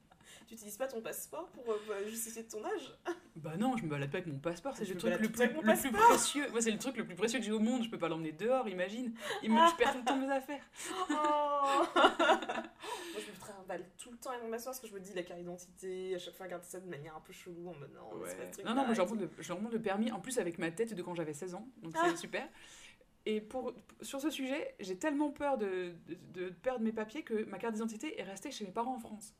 Tu 0.53 0.57
n'utilises 0.57 0.77
pas 0.77 0.87
ton 0.87 1.01
passeport 1.01 1.49
pour 1.49 1.63
euh, 1.67 2.07
justifier 2.07 2.43
de 2.43 2.47
ton 2.47 2.63
âge 2.63 2.95
Bah 3.37 3.57
non, 3.57 3.75
je 3.75 3.83
me 3.85 3.89
balade 3.89 4.11
pas 4.11 4.19
avec 4.19 4.31
mon 4.31 4.37
passeport, 4.37 4.77
c'est 4.77 4.85
le 4.85 4.95
truc 4.95 5.19
le 5.19 5.27
plus, 5.29 5.45
le 5.47 5.81
plus 5.81 5.91
précieux. 5.91 6.47
Moi, 6.51 6.61
c'est 6.61 6.69
le 6.69 6.77
truc 6.77 6.95
le 6.95 7.07
plus 7.07 7.15
précieux 7.15 7.39
que 7.39 7.45
j'ai 7.45 7.51
au 7.51 7.59
monde, 7.59 7.83
je 7.83 7.89
peux 7.89 7.97
pas 7.97 8.07
l'emmener 8.07 8.33
dehors, 8.33 8.67
imagine. 8.67 9.15
Il 9.41 9.49
me, 9.51 9.57
je 9.67 9.75
perds 9.77 9.93
tout 9.93 9.97
le 9.97 10.05
temps 10.05 10.15
mes 10.15 10.29
affaires. 10.31 10.63
Oh 11.09 11.81
Moi, 11.95 13.19
je 13.19 13.31
me 13.31 13.39
trimballe 13.39 13.83
tout 13.97 14.11
le 14.11 14.17
temps 14.17 14.29
avec 14.29 14.43
mon 14.43 14.51
passeport 14.51 14.73
parce 14.73 14.79
que 14.81 14.87
je 14.87 14.93
me 14.93 14.99
dis 14.99 15.11
la 15.15 15.23
carte 15.23 15.39
d'identité, 15.39 16.13
à 16.13 16.19
chaque 16.19 16.35
fois, 16.35 16.45
regarde 16.45 16.63
ça 16.65 16.79
de 16.79 16.87
manière 16.87 17.15
un 17.15 17.21
peu 17.21 17.33
chelou 17.33 17.69
en 17.69 17.73
mode 17.73 17.91
non, 17.95 18.11
c'est 18.27 18.35
pas 18.37 18.45
ce 18.45 18.51
truc-là 18.51 18.69
Non, 18.69 18.75
non, 18.75 18.85
moi 18.85 18.93
je 18.93 19.01
et 19.01 19.03
remonte, 19.03 19.21
le, 19.21 19.29
je 19.39 19.53
remonte 19.53 19.73
le 19.73 19.81
permis 19.81 20.11
en 20.11 20.19
plus 20.19 20.37
avec 20.37 20.59
ma 20.59 20.69
tête 20.69 20.93
de 20.93 21.01
quand 21.01 21.15
j'avais 21.15 21.33
16 21.33 21.55
ans, 21.55 21.67
donc 21.81 21.93
Ah. 21.95 22.05
c'est 22.11 22.17
super. 22.17 22.47
Et 23.25 23.41
pour, 23.41 23.73
sur 24.03 24.21
ce 24.21 24.29
sujet, 24.29 24.75
j'ai 24.79 24.99
tellement 24.99 25.31
peur 25.31 25.57
de, 25.57 25.95
de, 26.05 26.17
de 26.41 26.49
perdre 26.49 26.85
mes 26.85 26.91
papiers 26.91 27.23
que 27.23 27.43
ma 27.45 27.57
carte 27.57 27.73
d'identité 27.73 28.19
est 28.19 28.23
restée 28.23 28.51
chez 28.51 28.65
mes 28.65 28.71
parents 28.71 28.97
en 28.97 28.99
France. 28.99 29.33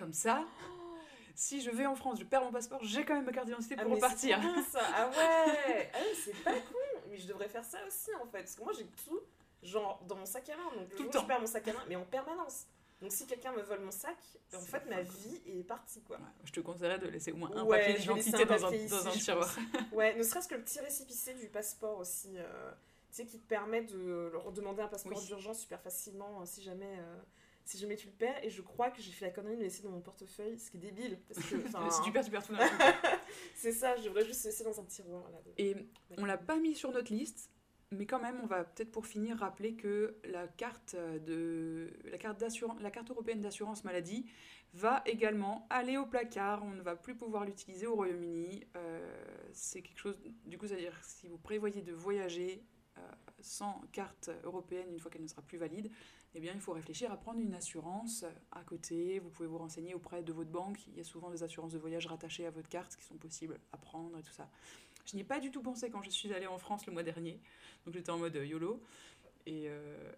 Ah. 0.00 0.04
Comme 0.04 0.12
ça, 0.12 0.44
si 1.34 1.60
je 1.60 1.70
vais 1.70 1.86
en 1.86 1.94
France, 1.94 2.18
je 2.18 2.24
perds 2.24 2.44
mon 2.44 2.52
passeport, 2.52 2.80
j'ai 2.82 3.04
quand 3.04 3.14
même 3.14 3.24
ma 3.24 3.32
carte 3.32 3.46
d'identité 3.46 3.74
Ah, 3.78 3.82
pour 3.82 3.90
mais 3.90 3.96
repartir. 3.96 4.40
ça. 4.70 4.80
Ah 4.94 5.08
ouais, 5.08 5.90
ah 5.94 5.98
ouais 5.98 6.14
c'est 6.24 6.36
pas 6.42 6.52
con. 6.54 6.74
Mais 7.08 7.18
je 7.18 7.26
devrais 7.28 7.48
faire 7.48 7.64
ça 7.64 7.78
aussi 7.86 8.10
en 8.20 8.26
fait. 8.26 8.38
Parce 8.38 8.54
que 8.56 8.62
moi 8.62 8.72
j'ai 8.76 8.86
tout, 9.06 9.20
genre 9.62 10.02
dans 10.08 10.16
mon 10.16 10.26
sac 10.26 10.48
à 10.48 10.56
main. 10.56 10.64
Donc 10.76 10.94
Tout 10.96 11.02
le 11.04 11.10
temps. 11.10 11.20
je 11.22 11.26
perds 11.26 11.40
mon 11.40 11.46
sac 11.46 11.66
à 11.68 11.72
main, 11.72 11.84
mais 11.88 11.96
en 11.96 12.04
permanence. 12.04 12.66
Donc 13.00 13.12
si 13.12 13.26
quelqu'un 13.26 13.52
me 13.52 13.62
vole 13.62 13.80
mon 13.80 13.90
sac, 13.90 14.16
en 14.54 14.58
fait 14.60 14.84
ma 14.88 15.00
vie 15.00 15.40
est 15.46 15.64
partie 15.64 16.02
quoi. 16.02 16.16
Ouais, 16.18 16.22
je 16.44 16.52
te 16.52 16.60
conseillerais 16.60 16.98
de 16.98 17.08
laisser 17.08 17.32
au 17.32 17.36
moins 17.36 17.50
un 17.54 17.64
Ouais, 17.64 17.78
papier 17.78 17.94
d'identité 17.98 18.44
dans 18.44 18.66
un, 18.66 18.70
dans 18.70 19.08
un 19.08 19.10
tiroir. 19.12 19.56
Ouais, 19.92 20.14
ne 20.16 20.22
serait-ce 20.22 20.48
que 20.48 20.54
le 20.54 20.62
petit 20.62 20.80
récépissé 20.80 21.32
du 21.34 21.48
passeport 21.48 21.98
aussi. 21.98 22.36
euh, 22.36 22.70
tu 23.10 23.16
sais, 23.16 23.26
qui 23.26 23.38
te 23.40 23.46
permet 23.48 23.80
de 23.82 24.28
leur 24.32 24.44
redemander 24.44 24.82
un 24.82 24.86
passeport 24.88 25.18
Oui. 25.18 25.26
d'urgence 25.26 25.60
super 25.60 25.80
facilement 25.80 26.42
euh, 26.42 26.44
si 26.44 26.62
jamais. 26.62 26.98
euh, 26.98 27.16
si 27.64 27.78
jamais 27.78 27.96
tu 27.96 28.06
le 28.06 28.12
perds, 28.12 28.42
et 28.44 28.50
je 28.50 28.62
crois 28.62 28.90
que 28.90 29.00
j'ai 29.00 29.12
fait 29.12 29.26
la 29.26 29.30
connerie 29.30 29.54
de 29.54 29.58
le 29.58 29.64
laisser 29.64 29.82
dans 29.82 29.90
mon 29.90 30.00
portefeuille, 30.00 30.58
ce 30.58 30.70
qui 30.70 30.76
est 30.78 30.80
débile. 30.80 31.18
Parce 31.28 31.40
que, 31.46 31.56
si 31.90 32.02
tu 32.02 32.12
perds, 32.12 32.24
tu 32.24 32.30
perds 32.30 32.46
tout 32.46 32.54
d'un 32.54 32.68
coup. 32.68 32.74
c'est 33.54 33.72
ça, 33.72 33.96
je 33.96 34.04
devrais 34.04 34.24
juste 34.24 34.44
le 34.44 34.50
laisser 34.50 34.64
dans 34.64 34.80
un 34.80 34.84
tiroir. 34.84 35.30
Là, 35.30 35.38
de- 35.44 35.52
Et 35.58 35.76
on 36.18 36.24
l'a 36.24 36.38
pas 36.38 36.56
mis 36.56 36.74
sur 36.74 36.90
notre 36.92 37.12
liste, 37.12 37.50
mais 37.92 38.06
quand 38.06 38.20
même, 38.20 38.40
on 38.42 38.46
va 38.46 38.64
peut-être 38.64 38.90
pour 38.90 39.06
finir 39.06 39.36
rappeler 39.38 39.74
que 39.74 40.16
la 40.24 40.46
carte 40.48 40.94
de 40.94 41.90
la 42.04 42.18
carte 42.18 42.42
la 42.80 42.90
carte 42.90 43.10
européenne 43.10 43.40
d'assurance 43.40 43.82
maladie 43.84 44.26
va 44.72 45.02
également 45.06 45.66
aller 45.70 45.96
au 45.96 46.06
placard. 46.06 46.62
On 46.64 46.70
ne 46.70 46.82
va 46.82 46.94
plus 46.94 47.16
pouvoir 47.16 47.44
l'utiliser 47.44 47.86
au 47.88 47.94
Royaume-Uni. 47.96 48.64
Euh, 48.76 49.00
c'est 49.52 49.82
quelque 49.82 49.98
chose. 49.98 50.20
Du 50.46 50.56
coup, 50.58 50.66
c'est-à-dire 50.68 50.96
si 51.02 51.26
vous 51.26 51.38
prévoyez 51.38 51.82
de 51.82 51.92
voyager 51.92 52.62
euh, 52.98 53.00
sans 53.40 53.80
carte 53.92 54.30
européenne 54.44 54.86
une 54.92 55.00
fois 55.00 55.10
qu'elle 55.10 55.22
ne 55.22 55.26
sera 55.28 55.42
plus 55.42 55.58
valide, 55.58 55.90
eh 56.34 56.40
bien, 56.40 56.52
il 56.54 56.60
faut 56.60 56.72
réfléchir 56.72 57.10
à 57.10 57.16
prendre 57.16 57.40
une 57.40 57.54
assurance 57.54 58.24
à 58.52 58.62
côté. 58.62 59.18
Vous 59.18 59.30
pouvez 59.30 59.48
vous 59.48 59.58
renseigner 59.58 59.94
auprès 59.94 60.22
de 60.22 60.32
votre 60.32 60.50
banque. 60.50 60.86
Il 60.88 60.96
y 60.96 61.00
a 61.00 61.04
souvent 61.04 61.30
des 61.30 61.42
assurances 61.42 61.72
de 61.72 61.78
voyage 61.78 62.06
rattachées 62.06 62.46
à 62.46 62.50
votre 62.50 62.68
carte 62.68 62.96
qui 62.96 63.04
sont 63.04 63.16
possibles 63.16 63.58
à 63.72 63.76
prendre 63.76 64.16
et 64.18 64.22
tout 64.22 64.32
ça. 64.32 64.48
Je 65.06 65.16
n'y 65.16 65.22
ai 65.22 65.24
pas 65.24 65.40
du 65.40 65.50
tout 65.50 65.62
pensé 65.62 65.90
quand 65.90 66.02
je 66.02 66.10
suis 66.10 66.32
allée 66.32 66.46
en 66.46 66.58
France 66.58 66.86
le 66.86 66.92
mois 66.92 67.02
dernier. 67.02 67.40
Donc 67.84 67.94
j'étais 67.94 68.10
en 68.10 68.18
mode 68.18 68.36
euh, 68.36 68.46
YOLO. 68.46 68.80
Et 69.46 69.64
euh, 69.68 70.12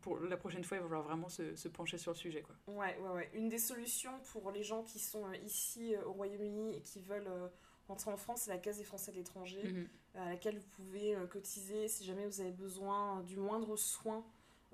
pour 0.00 0.18
la 0.18 0.36
prochaine 0.36 0.64
fois, 0.64 0.78
il 0.78 0.80
va 0.80 0.86
falloir 0.88 1.04
vraiment 1.04 1.28
se, 1.28 1.54
se 1.54 1.68
pencher 1.68 1.98
sur 1.98 2.10
le 2.12 2.16
sujet. 2.16 2.42
Quoi. 2.42 2.56
Ouais, 2.74 2.98
ouais, 2.98 3.10
ouais. 3.10 3.30
Une 3.34 3.48
des 3.48 3.58
solutions 3.58 4.18
pour 4.32 4.50
les 4.50 4.64
gens 4.64 4.82
qui 4.82 4.98
sont 4.98 5.24
euh, 5.26 5.36
ici 5.44 5.94
au 6.04 6.12
Royaume-Uni 6.14 6.74
et 6.76 6.80
qui 6.80 7.00
veulent 7.00 7.28
euh, 7.28 7.46
rentrer 7.86 8.10
en 8.10 8.16
France, 8.16 8.42
c'est 8.42 8.50
la 8.50 8.58
Caisse 8.58 8.78
des 8.78 8.84
Français 8.84 9.12
de 9.12 9.16
l'étranger, 9.18 9.62
Mhm. 9.62 9.88
à 10.16 10.30
laquelle 10.30 10.58
vous 10.58 10.68
pouvez 10.70 11.14
euh, 11.14 11.26
cotiser 11.26 11.86
si 11.86 12.04
jamais 12.04 12.26
vous 12.26 12.40
avez 12.40 12.50
besoin 12.50 13.22
du 13.22 13.36
moindre 13.36 13.76
soin 13.76 14.24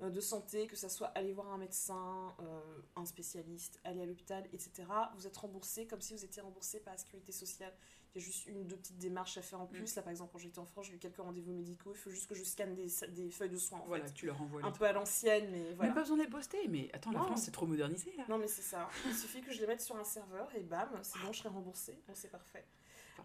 de 0.01 0.19
santé, 0.19 0.67
que 0.67 0.75
ça 0.75 0.89
soit 0.89 1.07
aller 1.09 1.33
voir 1.33 1.51
un 1.53 1.57
médecin, 1.57 2.33
euh, 2.41 2.61
un 2.95 3.05
spécialiste, 3.05 3.79
aller 3.83 4.01
à 4.01 4.05
l'hôpital, 4.05 4.43
etc., 4.51 4.71
vous 5.15 5.27
êtes 5.27 5.37
remboursé 5.37 5.85
comme 5.87 6.01
si 6.01 6.13
vous 6.13 6.25
étiez 6.25 6.41
remboursé 6.41 6.79
par 6.79 6.93
la 6.93 6.97
sécurité 6.97 7.31
sociale. 7.31 7.73
Il 8.15 8.21
y 8.21 8.23
a 8.23 8.25
juste 8.25 8.45
une 8.47 8.57
ou 8.59 8.63
deux 8.63 8.75
petites 8.75 8.97
démarches 8.99 9.37
à 9.37 9.41
faire 9.41 9.59
en 9.61 9.65
plus. 9.65 9.95
Là, 9.95 10.01
par 10.03 10.11
exemple, 10.11 10.31
quand 10.33 10.37
j'étais 10.39 10.59
en 10.59 10.65
France, 10.65 10.85
j'ai 10.87 10.93
eu 10.93 10.99
quelques 10.99 11.17
rendez-vous 11.17 11.51
médicaux. 11.53 11.91
Il 11.93 11.97
faut 11.97 12.11
juste 12.11 12.27
que 12.27 12.35
je 12.35 12.43
scanne 12.43 12.75
des, 12.75 12.87
des 13.09 13.31
feuilles 13.31 13.49
de 13.49 13.57
soins. 13.57 13.79
En 13.79 13.85
Voilà, 13.87 14.05
fait. 14.05 14.13
tu 14.13 14.25
leur 14.27 14.39
envoies 14.41 14.63
Un 14.63 14.71
peu 14.71 14.85
à 14.85 14.91
l'ancienne, 14.91 15.49
mais 15.51 15.63
Mais 15.69 15.73
voilà. 15.73 15.93
pas 15.93 16.01
besoin 16.01 16.17
de 16.17 16.23
les 16.23 16.29
poster, 16.29 16.67
mais 16.67 16.89
attends, 16.93 17.11
la 17.11 17.19
Non. 17.19 17.25
France 17.25 17.41
c'est 17.43 17.51
trop 17.51 17.65
modernisé 17.65 18.13
là. 18.17 18.25
Non, 18.29 18.37
mais 18.37 18.47
c'est 18.47 18.61
ça. 18.61 18.87
Il 19.07 19.15
suffit 19.15 19.41
que 19.41 19.51
je 19.51 19.59
les 19.61 19.67
mette 19.67 19.81
sur 19.81 19.95
un 19.95 20.03
serveur 20.03 20.47
et 20.55 20.61
bam, 20.61 20.89
c'est 21.01 21.17
bon, 21.19 21.31
je 21.31 21.39
serai 21.39 21.49
remboursé. 21.49 21.97
Bon, 22.07 22.13
c'est 22.13 22.29
parfait. 22.29 22.65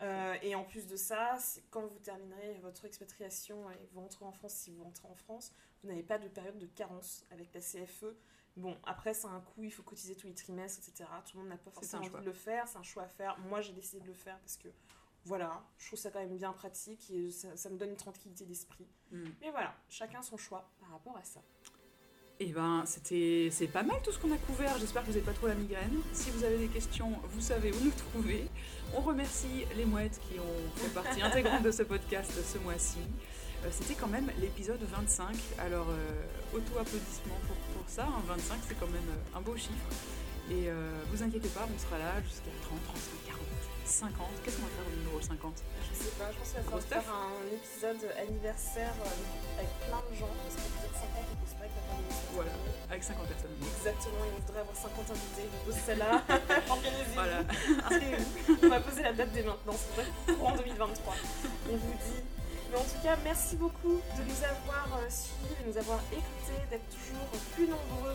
Euh, 0.01 0.35
et 0.43 0.55
en 0.55 0.65
plus 0.65 0.87
de 0.87 0.97
ça, 0.97 1.37
quand 1.71 1.85
vous 1.87 1.99
terminerez 1.99 2.55
votre 2.63 2.85
expatriation 2.85 3.69
et 3.71 3.89
vous 3.93 4.01
rentrez 4.01 4.25
en 4.25 4.33
France, 4.33 4.55
si 4.55 4.71
vous 4.71 4.85
rentrez 4.85 5.09
en 5.09 5.15
France, 5.17 5.53
vous 5.83 5.89
n'avez 5.89 6.03
pas 6.03 6.19
de 6.19 6.29
période 6.29 6.59
de 6.59 6.67
carence 6.67 7.25
avec 7.31 7.53
la 7.55 7.61
CFE. 7.61 8.15
Bon, 8.57 8.77
après, 8.85 9.15
c'est 9.15 9.29
un 9.29 9.41
coût, 9.41 9.63
il 9.63 9.71
faut 9.71 9.83
cotiser 9.83 10.17
tous 10.17 10.27
les 10.27 10.35
trimestres, 10.35 10.81
etc. 10.89 11.09
Tout 11.25 11.37
le 11.37 11.43
monde 11.43 11.51
n'a 11.51 11.59
pas 11.59 11.71
forcément 11.71 12.03
envie 12.03 12.11
choix. 12.11 12.21
de 12.21 12.27
le 12.27 12.33
faire, 12.33 12.67
c'est 12.67 12.79
un 12.79 12.83
choix 12.83 13.05
à 13.05 13.09
faire. 13.09 13.39
Moi, 13.49 13.61
j'ai 13.61 13.73
décidé 13.73 14.01
de 14.01 14.07
le 14.07 14.15
faire 14.15 14.39
parce 14.41 14.57
que, 14.57 14.69
voilà, 15.25 15.63
je 15.79 15.87
trouve 15.87 15.99
ça 15.99 16.11
quand 16.11 16.19
même 16.19 16.37
bien 16.37 16.53
pratique 16.53 17.11
et 17.11 17.31
ça, 17.31 17.57
ça 17.57 17.71
me 17.71 17.77
donne 17.77 17.91
une 17.91 17.97
tranquillité 17.97 18.45
d'esprit. 18.45 18.87
Mm. 19.13 19.25
Mais 19.41 19.51
voilà, 19.51 19.75
chacun 19.89 20.23
son 20.23 20.37
choix 20.37 20.69
par 20.81 20.91
rapport 20.91 21.17
à 21.17 21.23
ça. 21.23 21.41
Et 22.41 22.53
ben, 22.53 22.85
c'était, 22.87 23.49
c'est 23.51 23.67
pas 23.67 23.83
mal 23.83 24.01
tout 24.03 24.13
ce 24.13 24.19
qu'on 24.19 24.33
a 24.33 24.39
couvert. 24.39 24.79
J'espère 24.79 25.03
que 25.03 25.09
vous 25.09 25.15
n'avez 25.15 25.25
pas 25.25 25.33
trop 25.33 25.49
la 25.49 25.57
migraine. 25.57 26.01
Si 26.13 26.31
vous 26.31 26.45
avez 26.45 26.57
des 26.57 26.69
questions, 26.69 27.11
vous 27.31 27.41
savez 27.41 27.73
où 27.73 27.81
nous 27.85 27.91
trouver. 27.91 28.49
On 28.97 29.01
remercie 29.01 29.65
les 29.77 29.85
mouettes 29.85 30.21
qui 30.21 30.39
ont 30.39 30.77
fait 30.77 30.95
partie 30.95 31.21
intégrante 31.21 31.63
de 31.65 31.73
ce 31.73 31.83
podcast 31.83 32.31
ce 32.31 32.59
mois-ci. 32.59 32.99
Euh, 33.65 33.69
c'était 33.73 33.95
quand 33.95 34.07
même 34.09 34.31
l'épisode 34.41 34.81
25. 34.83 35.35
Alors, 35.59 35.87
euh, 35.91 36.57
auto-applaudissements 36.57 37.41
pour, 37.47 37.57
pour 37.75 37.89
ça. 37.89 38.05
hein. 38.05 38.23
25, 38.27 38.59
c'est 38.69 38.79
quand 38.79 38.87
même 38.91 39.09
euh, 39.11 39.37
un 39.39 39.41
beau 39.41 39.57
chiffre. 39.57 39.89
Et 40.51 40.65
vous 41.13 41.23
inquiétez 41.23 41.49
pas, 41.53 41.69
on 41.69 41.77
sera 41.79 41.99
là 42.01 42.17
jusqu'à 42.25 42.49
30, 42.65 42.81
35, 42.89 43.37
40, 43.37 43.37
50. 43.85 44.27
Qu'est-ce 44.41 44.57
qu'on 44.57 44.65
va 44.65 44.73
faire 44.81 44.89
au 44.89 44.97
numéro 44.97 45.21
50 45.21 45.61
Je 45.61 45.93
sais 45.93 46.15
pas, 46.17 46.33
je 46.33 46.41
pense 46.41 46.57
qu'il 46.57 46.97
va 46.97 47.05
faire 47.05 47.13
un 47.13 47.45
épisode 47.53 48.01
anniversaire 48.17 48.97
avec 49.61 49.69
plein 49.85 50.01
de 50.09 50.15
gens, 50.17 50.33
parce 50.41 50.57
que 50.57 50.65
peut-être 50.73 50.97
50, 51.05 51.21
on 51.37 51.45
se 51.45 51.53
pas 51.53 51.69
avec 51.69 51.77
la 51.77 51.85
pandémie. 51.85 52.17
Voilà. 52.33 52.53
Avec 52.89 53.05
50 53.05 53.29
personnes. 53.29 53.57
Exactement, 53.61 54.25
et 54.25 54.31
on 54.33 54.41
voudrait 54.41 54.65
avoir 54.65 54.77
50 54.81 55.05
invités, 55.13 55.45
donc 55.53 55.61
pour 55.69 55.77
celle-là, 55.85 56.13
organisez-vous, 56.73 57.13
Voilà. 57.13 57.39
inscrivez-vous. 57.93 58.57
On 58.65 58.69
va 58.73 58.81
poser 58.81 59.03
la 59.05 59.13
date 59.13 59.33
dès 59.37 59.45
maintenant, 59.45 59.77
c'est 59.77 59.93
vrai, 60.01 60.09
courant 60.33 60.57
2023. 60.57 61.13
On 61.69 61.77
vous 61.77 61.93
dit. 62.09 62.25
En 62.77 62.85
tout 62.85 63.01
cas, 63.03 63.17
merci 63.25 63.57
beaucoup 63.57 63.97
de 63.97 64.23
nous 64.29 64.45
avoir 64.45 65.01
euh, 65.01 65.09
suivis, 65.09 65.57
de 65.65 65.73
nous 65.73 65.79
avoir 65.79 65.97
écoutés, 66.13 66.61
d'être 66.69 66.85
toujours 66.93 67.25
plus 67.57 67.65
nombreux 67.65 68.13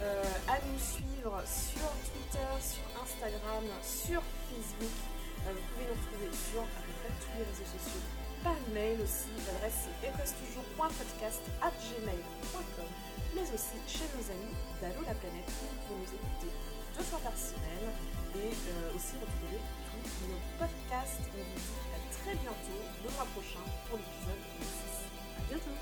euh, 0.00 0.22
à 0.46 0.62
nous 0.62 0.78
suivre 0.78 1.34
sur 1.42 1.90
Twitter, 2.06 2.46
sur 2.62 2.86
Instagram, 3.02 3.66
sur 3.82 4.22
Facebook. 4.46 4.94
Euh, 5.42 5.50
vous 5.50 5.66
pouvez 5.74 5.90
nous 5.90 5.98
retrouver 5.98 6.30
sur 6.30 6.62
tous 6.62 7.34
les 7.34 7.42
réseaux 7.50 7.66
sociaux. 7.66 7.98
Par 8.46 8.54
email 8.70 8.94
aussi, 9.02 9.26
l'adresse 9.42 9.90
c'est 9.90 9.98
ecostoujours.podcast.gmail.com 10.06 12.86
mais 13.34 13.42
aussi 13.42 13.74
chez 13.90 14.06
nos 14.14 14.22
amis 14.30 14.54
d'Allo 14.80 15.02
la 15.02 15.18
planète 15.18 15.50
où 15.50 15.66
vous 15.66 15.82
pouvez 15.82 15.98
nous 15.98 16.14
écouter 16.14 16.54
deux 16.96 17.04
fois 17.04 17.18
par 17.26 17.36
semaine 17.36 17.90
et 18.38 18.54
aussi 18.94 19.18
retrouver 19.18 19.58
tous 19.90 20.30
nos 20.30 20.38
podcasts. 20.56 21.26
On 21.26 21.42
vous 21.42 21.85
très 22.26 22.34
bientôt, 22.34 22.82
le 23.04 23.10
mois 23.10 23.26
prochain, 23.34 23.62
pour 23.88 23.98
l'épisode 23.98 24.42
6. 24.58 25.06
A 25.38 25.42
bientôt 25.48 25.76